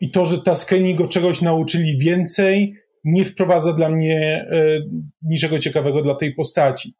i 0.00 0.10
to, 0.10 0.24
że 0.24 0.42
Taskeni 0.42 0.94
go 0.94 1.08
czegoś 1.08 1.42
nauczyli 1.42 1.98
więcej, 1.98 2.74
nie 3.04 3.24
wprowadza 3.24 3.72
dla 3.72 3.88
mnie 3.88 4.46
e, 4.50 4.80
niczego 5.22 5.58
ciekawego 5.58 6.02
dla 6.02 6.14
tej 6.14 6.34
postaci. 6.34 6.94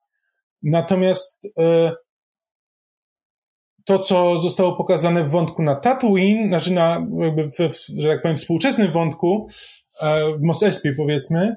Natomiast 0.62 1.40
e, 1.58 1.92
to, 3.84 3.98
co 3.98 4.38
zostało 4.38 4.76
pokazane 4.76 5.24
w 5.24 5.30
wątku 5.30 5.62
na 5.62 5.74
Tatooine, 5.74 6.48
znaczy 6.48 6.72
na, 6.72 7.06
jakby 7.18 7.50
w, 7.50 7.74
że 7.98 8.08
tak 8.08 8.22
powiem, 8.22 8.36
współczesnym 8.36 8.92
wątku, 8.92 9.48
w 10.38 10.42
Mos 10.42 10.62
Espie 10.62 10.92
powiedzmy, 10.92 11.57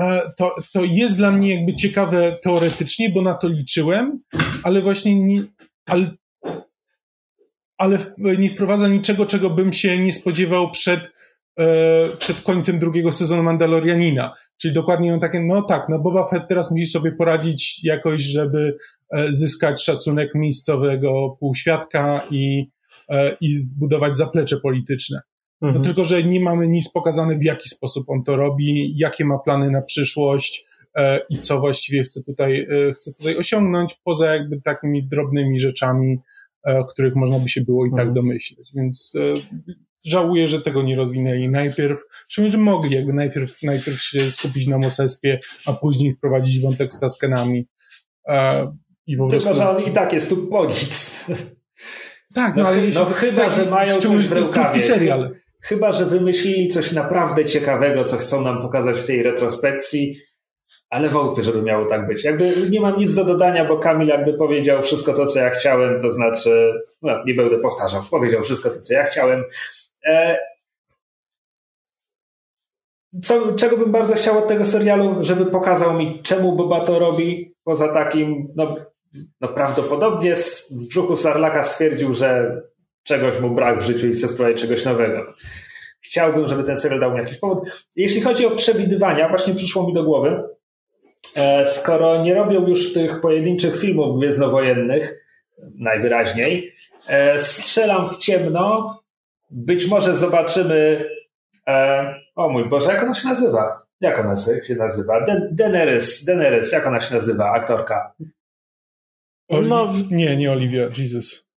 e, 0.00 0.32
to, 0.36 0.54
to 0.72 0.84
jest 0.84 1.16
dla 1.16 1.30
mnie 1.30 1.54
jakby 1.54 1.74
ciekawe 1.74 2.38
teoretycznie, 2.42 3.10
bo 3.10 3.22
na 3.22 3.34
to 3.34 3.48
liczyłem, 3.48 4.20
ale 4.62 4.82
właśnie 4.82 5.14
nie, 5.14 5.42
ale, 5.86 6.10
ale 7.78 7.98
nie 8.38 8.48
wprowadza 8.48 8.88
niczego, 8.88 9.26
czego 9.26 9.50
bym 9.50 9.72
się 9.72 9.98
nie 9.98 10.12
spodziewał 10.12 10.70
przed, 10.70 11.00
e, 11.58 12.08
przed 12.18 12.40
końcem 12.40 12.78
drugiego 12.78 13.12
sezonu 13.12 13.42
Mandalorianina. 13.42 14.34
Czyli 14.56 14.74
dokładnie 14.74 15.18
takie, 15.20 15.40
no 15.40 15.62
tak, 15.62 15.88
no 15.88 15.98
Boba 15.98 16.24
Fett 16.24 16.42
teraz 16.48 16.70
musi 16.70 16.86
sobie 16.86 17.12
poradzić 17.12 17.84
jakoś, 17.84 18.22
żeby 18.22 18.78
E, 19.10 19.32
zyskać 19.32 19.84
szacunek 19.84 20.34
miejscowego 20.34 21.36
półświadka 21.40 22.26
i, 22.30 22.70
e, 23.08 23.36
i 23.40 23.54
zbudować 23.54 24.16
zaplecze 24.16 24.60
polityczne. 24.60 25.20
No 25.60 25.68
mhm. 25.68 25.82
No 25.82 25.88
tylko, 25.88 26.04
że 26.04 26.22
nie 26.22 26.40
mamy 26.40 26.68
nic 26.68 26.92
pokazane, 26.92 27.36
w 27.36 27.42
jaki 27.42 27.68
sposób 27.68 28.10
on 28.10 28.24
to 28.24 28.36
robi, 28.36 28.98
jakie 28.98 29.24
ma 29.24 29.38
plany 29.38 29.70
na 29.70 29.82
przyszłość 29.82 30.64
e, 30.94 31.20
i 31.30 31.38
co 31.38 31.60
właściwie 31.60 32.02
chce 32.02 32.22
tutaj, 32.22 32.66
chce 32.94 33.12
tutaj 33.12 33.36
osiągnąć, 33.36 34.00
poza 34.04 34.34
jakby 34.34 34.60
takimi 34.60 35.08
drobnymi 35.08 35.58
rzeczami, 35.58 36.18
o 36.64 36.84
których 36.84 37.14
można 37.14 37.38
by 37.38 37.48
się 37.48 37.60
było 37.60 37.86
i 37.86 37.90
tak 37.90 37.92
mhm. 37.92 38.08
tak 38.08 38.14
domyśleć. 38.14 38.70
Więc 38.74 39.16
żałuję, 40.04 40.48
że 40.48 40.62
tego 40.62 40.82
nie 40.82 40.96
rozwinęli 40.96 41.48
najpierw, 41.48 41.98
szczególnie, 42.28 42.52
że 42.52 42.58
mogli 42.58 42.94
jakby 42.94 43.12
najpierw, 43.12 43.62
najpierw 43.62 44.00
się 44.00 44.30
skupić 44.30 44.66
na 44.66 44.78
Mosespie, 44.78 45.38
a 45.66 45.72
później 45.72 46.14
wprowadzić 46.14 46.60
wątek 46.60 46.94
z 46.94 46.98
Taskenami. 46.98 47.66
I 49.06 49.16
po 49.16 49.28
Tylko, 49.28 49.44
prostu... 49.44 49.62
że 49.62 49.70
on 49.70 49.84
i 49.84 49.92
tak 49.92 50.12
jest 50.12 50.28
tu 50.28 50.36
po 50.36 50.66
nic. 50.66 51.24
Tak, 52.34 52.56
no, 52.56 52.62
no 52.62 52.68
ale 52.68 52.82
no, 52.94 53.04
chyba, 53.04 53.50
że 53.50 53.70
mają 53.70 53.96
coś 53.96 54.28
w 54.28 54.32
rękawie. 54.32 54.80
serial. 54.80 55.34
Chyba, 55.62 55.92
że 55.92 56.06
wymyślili 56.06 56.68
coś 56.68 56.92
naprawdę 56.92 57.44
ciekawego, 57.44 58.04
co 58.04 58.16
chcą 58.16 58.42
nam 58.42 58.62
pokazać 58.62 58.98
w 58.98 59.06
tej 59.06 59.22
retrospekcji, 59.22 60.20
ale 60.90 61.08
wątpię, 61.08 61.42
żeby 61.42 61.62
miało 61.62 61.86
tak 61.86 62.06
być. 62.06 62.24
Jakby 62.24 62.70
nie 62.70 62.80
mam 62.80 62.98
nic 62.98 63.14
do 63.14 63.24
dodania, 63.24 63.64
bo 63.64 63.78
Kamil 63.78 64.08
jakby 64.08 64.34
powiedział 64.34 64.82
wszystko 64.82 65.12
to, 65.12 65.26
co 65.26 65.38
ja 65.38 65.50
chciałem, 65.50 66.00
to 66.00 66.10
znaczy, 66.10 66.72
no, 67.02 67.24
nie 67.24 67.34
będę 67.34 67.58
powtarzał, 67.58 68.02
powiedział 68.10 68.42
wszystko 68.42 68.70
to, 68.70 68.78
co 68.78 68.94
ja 68.94 69.04
chciałem. 69.04 69.44
E... 70.06 70.38
Co, 73.22 73.52
czego 73.52 73.76
bym 73.76 73.92
bardzo 73.92 74.14
chciał 74.14 74.38
od 74.38 74.46
tego 74.46 74.64
serialu, 74.64 75.16
żeby 75.20 75.46
pokazał 75.46 75.98
mi, 75.98 76.22
czemu 76.22 76.56
Boba 76.56 76.80
to 76.80 76.98
robi, 76.98 77.54
poza 77.64 77.88
takim, 77.88 78.48
no, 78.56 78.76
no 79.40 79.48
prawdopodobnie 79.48 80.36
w 80.36 80.88
brzuchu 80.88 81.16
Sarlaka 81.16 81.62
stwierdził, 81.62 82.12
że 82.12 82.60
czegoś 83.08 83.40
mu 83.40 83.50
brak 83.50 83.78
w 83.78 83.86
życiu 83.86 84.06
i 84.06 84.12
chce 84.12 84.28
spróbować 84.28 84.60
czegoś 84.60 84.84
nowego. 84.84 85.22
Chciałbym, 86.00 86.46
żeby 86.46 86.64
ten 86.64 86.76
serial 86.76 87.00
dał 87.00 87.12
mi 87.12 87.18
jakiś 87.18 87.38
powód. 87.38 87.88
Jeśli 87.96 88.20
chodzi 88.20 88.46
o 88.46 88.50
przewidywania, 88.50 89.28
właśnie 89.28 89.54
przyszło 89.54 89.86
mi 89.86 89.92
do 89.92 90.04
głowy, 90.04 90.42
e, 91.36 91.66
skoro 91.66 92.22
nie 92.22 92.34
robią 92.34 92.66
już 92.66 92.92
tych 92.92 93.20
pojedynczych 93.20 93.80
filmów 93.80 94.18
gwiezdnowojennych, 94.18 95.24
najwyraźniej, 95.74 96.74
e, 97.08 97.38
strzelam 97.38 98.08
w 98.08 98.16
ciemno, 98.16 98.98
być 99.50 99.86
może 99.86 100.16
zobaczymy 100.16 101.04
e, 101.66 102.14
o 102.36 102.48
mój 102.48 102.68
Boże, 102.68 102.92
jak 102.92 103.02
ona 103.02 103.14
się 103.14 103.28
nazywa? 103.28 103.82
Jak 104.00 104.18
ona 104.18 104.36
się 104.36 104.74
nazywa? 104.78 105.26
Daenerys, 105.50 106.24
Daenerys, 106.24 106.72
jak 106.72 106.86
ona 106.86 107.00
się 107.00 107.14
nazywa, 107.14 107.50
aktorka? 107.50 108.12
Oli 109.48 109.68
no, 109.68 109.92
nie, 110.10 110.36
nie 110.36 110.52
Olivia, 110.52 110.88
Jesus. 110.98 111.48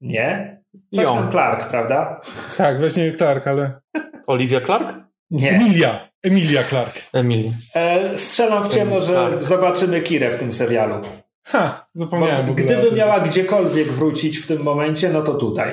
Nie? 0.00 0.58
Coś 0.94 1.04
tam 1.04 1.30
Clark, 1.30 1.68
prawda? 1.68 2.20
Tak, 2.56 2.78
właśnie 2.78 3.12
Clark, 3.12 3.46
ale... 3.46 3.80
Olivia 4.26 4.60
Clark? 4.60 4.96
Nie. 5.30 5.50
Emilia. 5.50 6.08
Emilia 6.22 6.64
Clark. 6.64 7.02
Emilia. 7.12 7.50
E, 7.74 8.18
strzelam 8.18 8.64
w 8.64 8.74
ciemno, 8.74 9.00
że 9.00 9.12
Clark. 9.12 9.42
zobaczymy 9.42 10.02
Kirę 10.02 10.30
w 10.30 10.36
tym 10.36 10.52
serialu. 10.52 11.02
Ha, 11.44 11.88
zapomniałem. 11.94 12.46
Bo, 12.46 12.54
gdyby 12.54 12.92
miała 12.92 13.20
gdziekolwiek 13.20 13.92
wrócić 13.92 14.38
w 14.38 14.46
tym 14.46 14.62
momencie, 14.62 15.08
no 15.08 15.22
to 15.22 15.34
tutaj. 15.34 15.72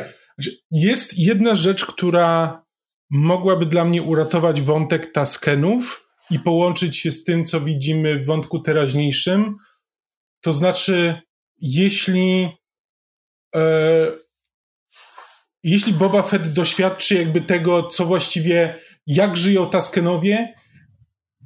Jest 0.71 1.19
jedna 1.19 1.55
rzecz, 1.55 1.85
która 1.85 2.61
mogłaby 3.09 3.65
dla 3.65 3.85
mnie 3.85 4.01
uratować 4.01 4.61
wątek 4.61 5.11
Taskenów 5.11 6.07
i 6.31 6.39
połączyć 6.39 6.97
się 6.97 7.11
z 7.11 7.23
tym, 7.23 7.45
co 7.45 7.61
widzimy 7.61 8.19
w 8.19 8.25
wątku 8.25 8.59
teraźniejszym. 8.59 9.55
To 10.41 10.53
znaczy, 10.53 11.15
jeśli 11.57 12.49
e, 13.55 13.59
jeśli 15.65 15.93
Boba 15.93 16.21
Fett 16.21 16.53
doświadczy 16.53 17.15
jakby 17.15 17.41
tego, 17.41 17.83
co 17.83 18.05
właściwie, 18.05 18.75
jak 19.07 19.37
żyją 19.37 19.69
Taskenowie 19.69 20.53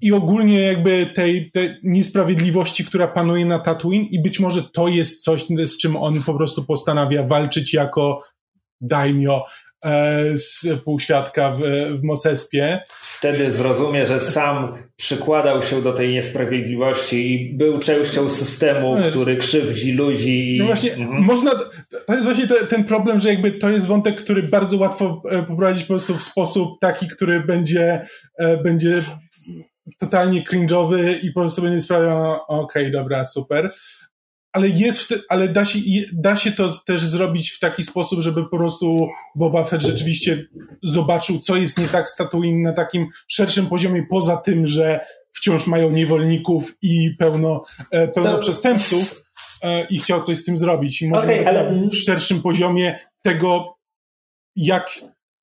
i 0.02 0.12
ogólnie 0.12 0.60
jakby 0.60 1.06
tej, 1.16 1.52
tej 1.52 1.70
niesprawiedliwości, 1.84 2.86
która 2.86 3.08
panuje 3.08 3.46
na 3.46 3.60
Tatooine 3.60 4.06
i 4.06 4.22
być 4.22 4.40
może 4.40 4.64
to 4.64 4.88
jest 4.88 5.24
coś, 5.24 5.46
z 5.66 5.78
czym 5.78 5.96
on 5.96 6.24
po 6.24 6.34
prostu 6.34 6.66
postanawia 6.66 7.24
walczyć 7.24 7.74
jako 7.74 8.24
daimyo, 8.82 9.46
E, 9.86 10.38
z 10.38 10.68
półświadka 10.86 11.52
w, 11.52 11.62
w 12.00 12.04
Mosespie. 12.04 12.80
Wtedy 12.90 13.52
zrozumie, 13.52 14.06
że 14.06 14.20
sam 14.20 14.78
przykładał 14.96 15.62
się 15.62 15.82
do 15.82 15.94
tej 15.94 16.14
niesprawiedliwości 16.14 17.32
i 17.32 17.54
był 17.54 17.80
częścią 17.80 18.30
systemu, 18.30 19.00
no, 19.00 19.10
który 19.10 19.38
krzywdzi 19.38 19.92
ludzi. 19.92 20.56
No 20.60 20.66
właśnie, 20.66 20.94
mhm. 20.94 21.24
można, 21.24 21.52
to 22.08 22.14
jest 22.14 22.26
właśnie 22.26 22.48
ten 22.48 22.84
problem, 22.84 23.20
że 23.20 23.30
jakby 23.30 23.52
to 23.52 23.70
jest 23.70 23.88
wątek, 23.88 24.24
który 24.24 24.44
bardzo 24.44 24.78
łatwo 24.78 25.22
e, 25.30 25.44
poprowadzić 25.44 25.84
po 25.84 25.88
prostu 25.94 26.18
w 26.18 26.24
sposób 26.24 26.80
taki, 26.82 27.08
który 27.08 27.44
będzie, 27.44 28.08
e, 28.40 28.58
będzie 28.58 29.02
totalnie 29.98 30.44
cringe'owy 30.44 31.20
i 31.22 31.32
po 31.32 31.40
prostu 31.40 31.62
będzie 31.62 31.82
sprawiał, 31.82 32.34
okej, 32.34 32.44
okay, 32.48 32.92
dobra, 32.92 33.26
super. 33.26 33.72
Ale 34.52 34.70
jest, 34.70 35.14
ale 35.30 35.48
da 35.48 35.66
się, 35.66 35.80
da 36.14 36.36
się 36.36 36.52
to 36.52 36.70
też 36.86 37.06
zrobić 37.06 37.52
w 37.52 37.60
taki 37.60 37.84
sposób, 37.84 38.22
żeby 38.22 38.50
po 38.50 38.58
prostu 38.58 39.08
Boba 39.36 39.64
Fett 39.64 39.82
rzeczywiście 39.82 40.46
zobaczył, 40.84 41.40
co 41.40 41.56
jest 41.56 41.78
nie 41.78 41.88
tak 41.88 42.10
z 42.10 42.16
Tatooine 42.16 42.62
na 42.62 42.74
takim 42.74 43.08
szerszym 43.28 43.68
poziomie, 43.68 44.04
poza 44.10 44.38
tym, 44.38 44.68
że 44.68 45.00
wciąż 45.34 45.68
mają 45.68 45.90
niewolników 45.90 46.78
i 46.82 47.16
pełno, 47.20 47.62
e, 47.92 48.08
pełno 48.08 48.32
to... 48.32 48.38
przestępców 48.38 49.29
i 49.90 50.00
chciał 50.00 50.22
coś 50.22 50.38
z 50.38 50.44
tym 50.44 50.58
zrobić. 50.58 51.02
I 51.02 51.10
może 51.10 51.24
okay, 51.24 51.48
ale... 51.48 51.88
w 51.88 51.96
szerszym 51.96 52.42
poziomie 52.42 53.00
tego, 53.22 53.78
jak, 54.56 54.90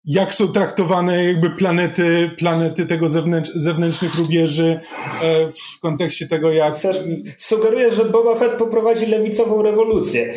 jak 0.09 0.35
są 0.35 0.47
traktowane 0.47 1.25
jakby 1.25 1.49
planety, 1.49 2.31
planety 2.37 2.85
tego 2.85 3.07
zewnętrz, 3.07 3.51
zewnętrznych 3.55 4.15
rubieży 4.15 4.79
e, 5.23 5.51
w 5.51 5.79
kontekście 5.79 6.27
tego, 6.27 6.51
jak... 6.51 6.75
Sugerujesz, 7.37 7.93
że 7.93 8.05
Boba 8.05 8.35
Fett 8.35 8.51
poprowadzi 8.51 9.05
lewicową 9.05 9.61
rewolucję. 9.61 10.33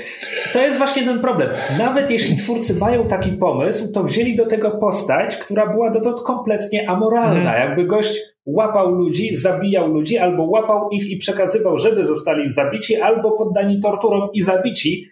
To 0.53 0.61
jest 0.61 0.79
właśnie 0.79 1.03
ten 1.03 1.21
problem. 1.21 1.49
Nawet 1.79 2.11
jeśli 2.11 2.37
twórcy 2.37 2.75
mają 2.75 3.09
taki 3.09 3.31
pomysł, 3.31 3.93
to 3.93 4.05
wzięli 4.05 4.37
do 4.37 4.47
tego 4.47 4.71
postać, 4.71 5.37
która 5.37 5.67
była 5.67 5.91
dotąd 5.91 6.21
kompletnie 6.21 6.91
amoralna. 6.91 7.51
Hmm. 7.51 7.69
Jakby 7.69 7.85
gość 7.85 8.21
łapał 8.47 8.91
ludzi, 8.91 9.37
zabijał 9.37 9.89
ludzi, 9.89 10.19
albo 10.19 10.45
łapał 10.45 10.91
ich 10.91 11.11
i 11.11 11.17
przekazywał, 11.17 11.79
żeby 11.79 12.05
zostali 12.05 12.51
zabici, 12.51 12.97
albo 12.97 13.31
poddani 13.31 13.81
torturom 13.81 14.29
i 14.33 14.43
zabici. 14.43 15.09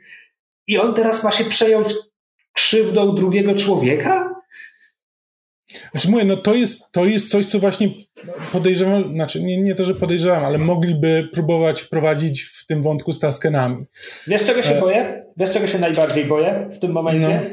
I 0.66 0.78
on 0.78 0.94
teraz 0.94 1.24
ma 1.24 1.30
się 1.30 1.44
przejąć 1.44 1.94
krzywdą 2.52 3.14
drugiego 3.14 3.54
człowieka? 3.54 4.29
Znaczy 5.93 6.11
mówię, 6.11 6.24
no 6.24 6.36
to 6.36 6.55
jest, 6.55 6.93
to 6.93 7.05
jest 7.05 7.30
coś, 7.30 7.47
co 7.47 7.59
właśnie 7.59 7.88
podejrzewam, 8.53 9.14
znaczy 9.14 9.43
nie, 9.43 9.62
nie 9.62 9.74
to, 9.74 9.84
że 9.84 9.95
podejrzewam, 9.95 10.45
ale 10.45 10.59
mogliby 10.59 11.28
próbować 11.32 11.80
wprowadzić 11.80 12.43
w 12.43 12.66
tym 12.66 12.82
wątku 12.82 13.12
z 13.12 13.18
Taskenami. 13.18 13.84
Wiesz 14.26 14.45
czego 14.45 14.62
się 14.62 14.76
e... 14.76 14.80
boję? 14.80 15.24
Wiesz 15.36 15.51
czego 15.51 15.66
się 15.66 15.78
najbardziej 15.78 16.24
boję 16.24 16.68
w 16.72 16.78
tym 16.78 16.93
momencie? 16.93 17.41
No. 17.45 17.51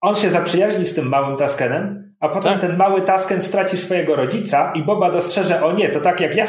On 0.00 0.16
się 0.16 0.30
zaprzyjaźni 0.30 0.86
z 0.86 0.94
tym 0.94 1.08
małym 1.08 1.36
Taskenem, 1.36 2.14
a 2.20 2.28
potem 2.28 2.52
tak. 2.52 2.60
ten 2.60 2.76
mały 2.76 3.02
Tasken 3.02 3.42
straci 3.42 3.78
swojego 3.78 4.16
rodzica 4.16 4.72
i 4.76 4.82
Boba 4.82 5.10
dostrzeże, 5.10 5.62
o 5.64 5.72
nie, 5.72 5.88
to 5.88 6.00
tak 6.00 6.20
jak 6.20 6.36
ja 6.36 6.46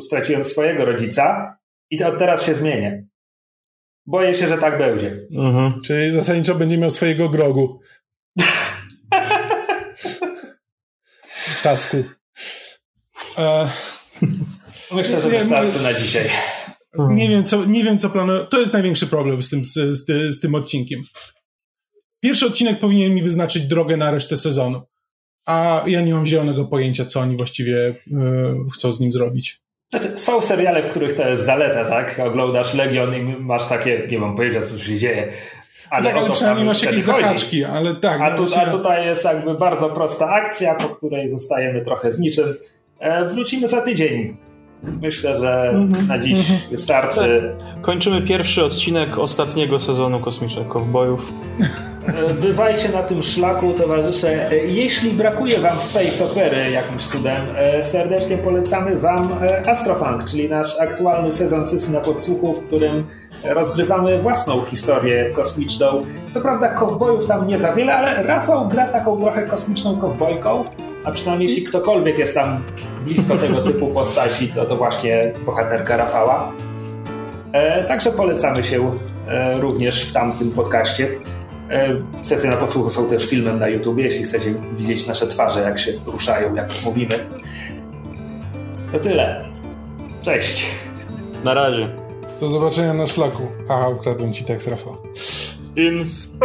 straciłem 0.00 0.44
swojego 0.44 0.84
rodzica 0.84 1.56
i 1.90 1.98
to 1.98 2.16
teraz 2.16 2.42
się 2.42 2.54
zmienię. 2.54 3.06
Boję 4.06 4.34
się, 4.34 4.48
że 4.48 4.58
tak 4.58 4.78
będzie. 4.78 5.20
Mhm. 5.36 5.80
Czyli 5.80 6.12
zasadniczo 6.12 6.54
będzie 6.54 6.78
miał 6.78 6.90
swojego 6.90 7.28
grogu. 7.28 7.80
Tasku. 11.64 12.04
E... 13.38 13.68
Myślę, 14.92 15.22
że 15.22 15.30
wystarczy 15.30 15.82
na 15.82 15.94
dzisiaj. 15.94 16.24
Nie 16.98 17.28
wiem, 17.28 17.44
co, 17.44 17.64
nie 17.64 17.84
wiem, 17.84 17.98
co 17.98 18.10
planuję. 18.10 18.46
To 18.50 18.60
jest 18.60 18.72
największy 18.72 19.06
problem 19.06 19.42
z 19.42 19.48
tym, 19.48 19.64
z, 19.64 19.72
z, 19.72 20.06
z 20.34 20.40
tym 20.40 20.54
odcinkiem. 20.54 21.02
Pierwszy 22.20 22.46
odcinek 22.46 22.78
powinien 22.78 23.14
mi 23.14 23.22
wyznaczyć 23.22 23.66
drogę 23.66 23.96
na 23.96 24.10
resztę 24.10 24.36
sezonu. 24.36 24.82
A 25.46 25.84
ja 25.86 26.00
nie 26.00 26.14
mam 26.14 26.26
zielonego 26.26 26.64
pojęcia, 26.64 27.04
co 27.04 27.20
oni 27.20 27.36
właściwie 27.36 27.76
y, 27.88 27.94
chcą 28.74 28.92
z 28.92 29.00
nim 29.00 29.12
zrobić. 29.12 29.60
Znaczy, 29.90 30.18
są 30.18 30.40
seriale, 30.40 30.82
w 30.82 30.90
których 30.90 31.12
to 31.12 31.28
jest 31.28 31.44
zaleta, 31.44 31.84
tak? 31.84 32.20
Oglądasz 32.20 32.74
Legion 32.74 33.14
i 33.14 33.22
masz 33.22 33.66
takie, 33.66 34.06
nie 34.10 34.18
mam 34.18 34.36
pojęcia, 34.36 34.62
co 34.62 34.78
się 34.78 34.98
dzieje. 34.98 35.32
Ale, 35.90 36.10
tak, 36.10 36.18
ale 36.18 36.30
przynajmniej 36.30 36.66
masz 36.66 36.82
jakieś 36.82 37.02
zahaczki, 37.02 37.64
ale 37.64 37.94
tak. 37.94 38.20
A, 38.20 38.30
tu, 38.30 38.44
a 38.56 38.66
tutaj 38.70 39.06
jest 39.06 39.24
jakby 39.24 39.54
bardzo 39.54 39.88
prosta 39.88 40.28
akcja, 40.30 40.74
po 40.74 40.88
której 40.88 41.28
zostajemy 41.28 41.84
trochę 41.84 42.12
z 42.12 42.20
niczym. 42.20 42.54
E, 42.98 43.24
wrócimy 43.24 43.68
za 43.68 43.80
tydzień. 43.80 44.36
Myślę, 45.02 45.36
że 45.36 45.72
mm-hmm, 45.74 46.06
na 46.06 46.18
dziś 46.18 46.38
mm-hmm. 46.38 46.70
wystarczy. 46.70 47.54
Tak. 47.58 47.80
Kończymy 47.80 48.22
pierwszy 48.22 48.64
odcinek 48.64 49.18
ostatniego 49.18 49.80
sezonu 49.80 50.20
Kosmicznych 50.20 50.68
Kowbojów. 50.68 51.32
E, 52.06 52.34
bywajcie 52.34 52.88
na 52.88 53.02
tym 53.02 53.22
szlaku, 53.22 53.72
towarzysze. 53.72 54.50
E, 54.50 54.56
jeśli 54.56 55.10
brakuje 55.10 55.58
Wam 55.58 55.80
Space 55.80 56.24
Opery 56.24 56.70
jakimś 56.70 57.06
cudem, 57.06 57.46
e, 57.56 57.82
serdecznie 57.82 58.38
polecamy 58.38 58.96
Wam 58.96 59.38
Astrofunk, 59.66 60.24
czyli 60.24 60.48
nasz 60.48 60.80
aktualny 60.80 61.32
sezon 61.32 61.66
sesji 61.66 61.92
na 61.92 62.00
podsłuchu, 62.00 62.54
w 62.54 62.66
którym 62.66 63.04
rozgrywamy 63.44 64.22
własną 64.22 64.64
historię 64.64 65.30
kosmiczną. 65.30 66.02
Co 66.30 66.40
prawda 66.40 66.68
kowbojów 66.68 67.26
tam 67.26 67.46
nie 67.46 67.58
za 67.58 67.72
wiele, 67.72 67.94
ale 67.94 68.22
Rafał 68.22 68.68
gra 68.68 68.88
taką 68.88 69.20
trochę 69.20 69.42
kosmiczną 69.42 69.96
kowbojką, 69.96 70.64
a 71.04 71.10
przynajmniej 71.10 71.48
jeśli 71.48 71.64
ktokolwiek 71.64 72.18
jest 72.18 72.34
tam 72.34 72.62
blisko 73.04 73.36
tego 73.36 73.62
typu 73.62 73.88
postaci, 73.88 74.48
to 74.48 74.64
to 74.64 74.76
właśnie 74.76 75.32
bohaterka 75.46 75.96
Rafała. 75.96 76.52
Także 77.88 78.10
polecamy 78.10 78.64
się 78.64 78.98
również 79.60 80.04
w 80.04 80.12
tamtym 80.12 80.50
podcaście. 80.50 81.08
E, 81.70 81.96
sesje 82.22 82.50
na 82.50 82.56
podsłuchu 82.56 82.90
są 82.90 83.08
też 83.08 83.26
filmem 83.26 83.58
na 83.58 83.68
YouTube, 83.68 83.98
jeśli 83.98 84.24
chcecie 84.24 84.54
widzieć 84.72 85.06
nasze 85.06 85.26
twarze, 85.26 85.60
jak 85.60 85.78
się 85.78 85.92
ruszają, 86.06 86.54
jak 86.54 86.68
mówimy. 86.84 87.14
To 88.92 88.98
tyle. 88.98 89.44
Cześć. 90.22 90.66
Na 91.44 91.54
razie. 91.54 92.03
Do 92.44 92.48
zobaczenia 92.50 92.94
na 92.94 93.06
szlaku. 93.06 93.42
Haha, 93.68 93.88
ukradłem 93.88 94.32
ci 94.32 94.44
tekst, 94.44 94.68
Rafał. 94.68 94.96
In 95.76 96.06
space. 96.06 96.44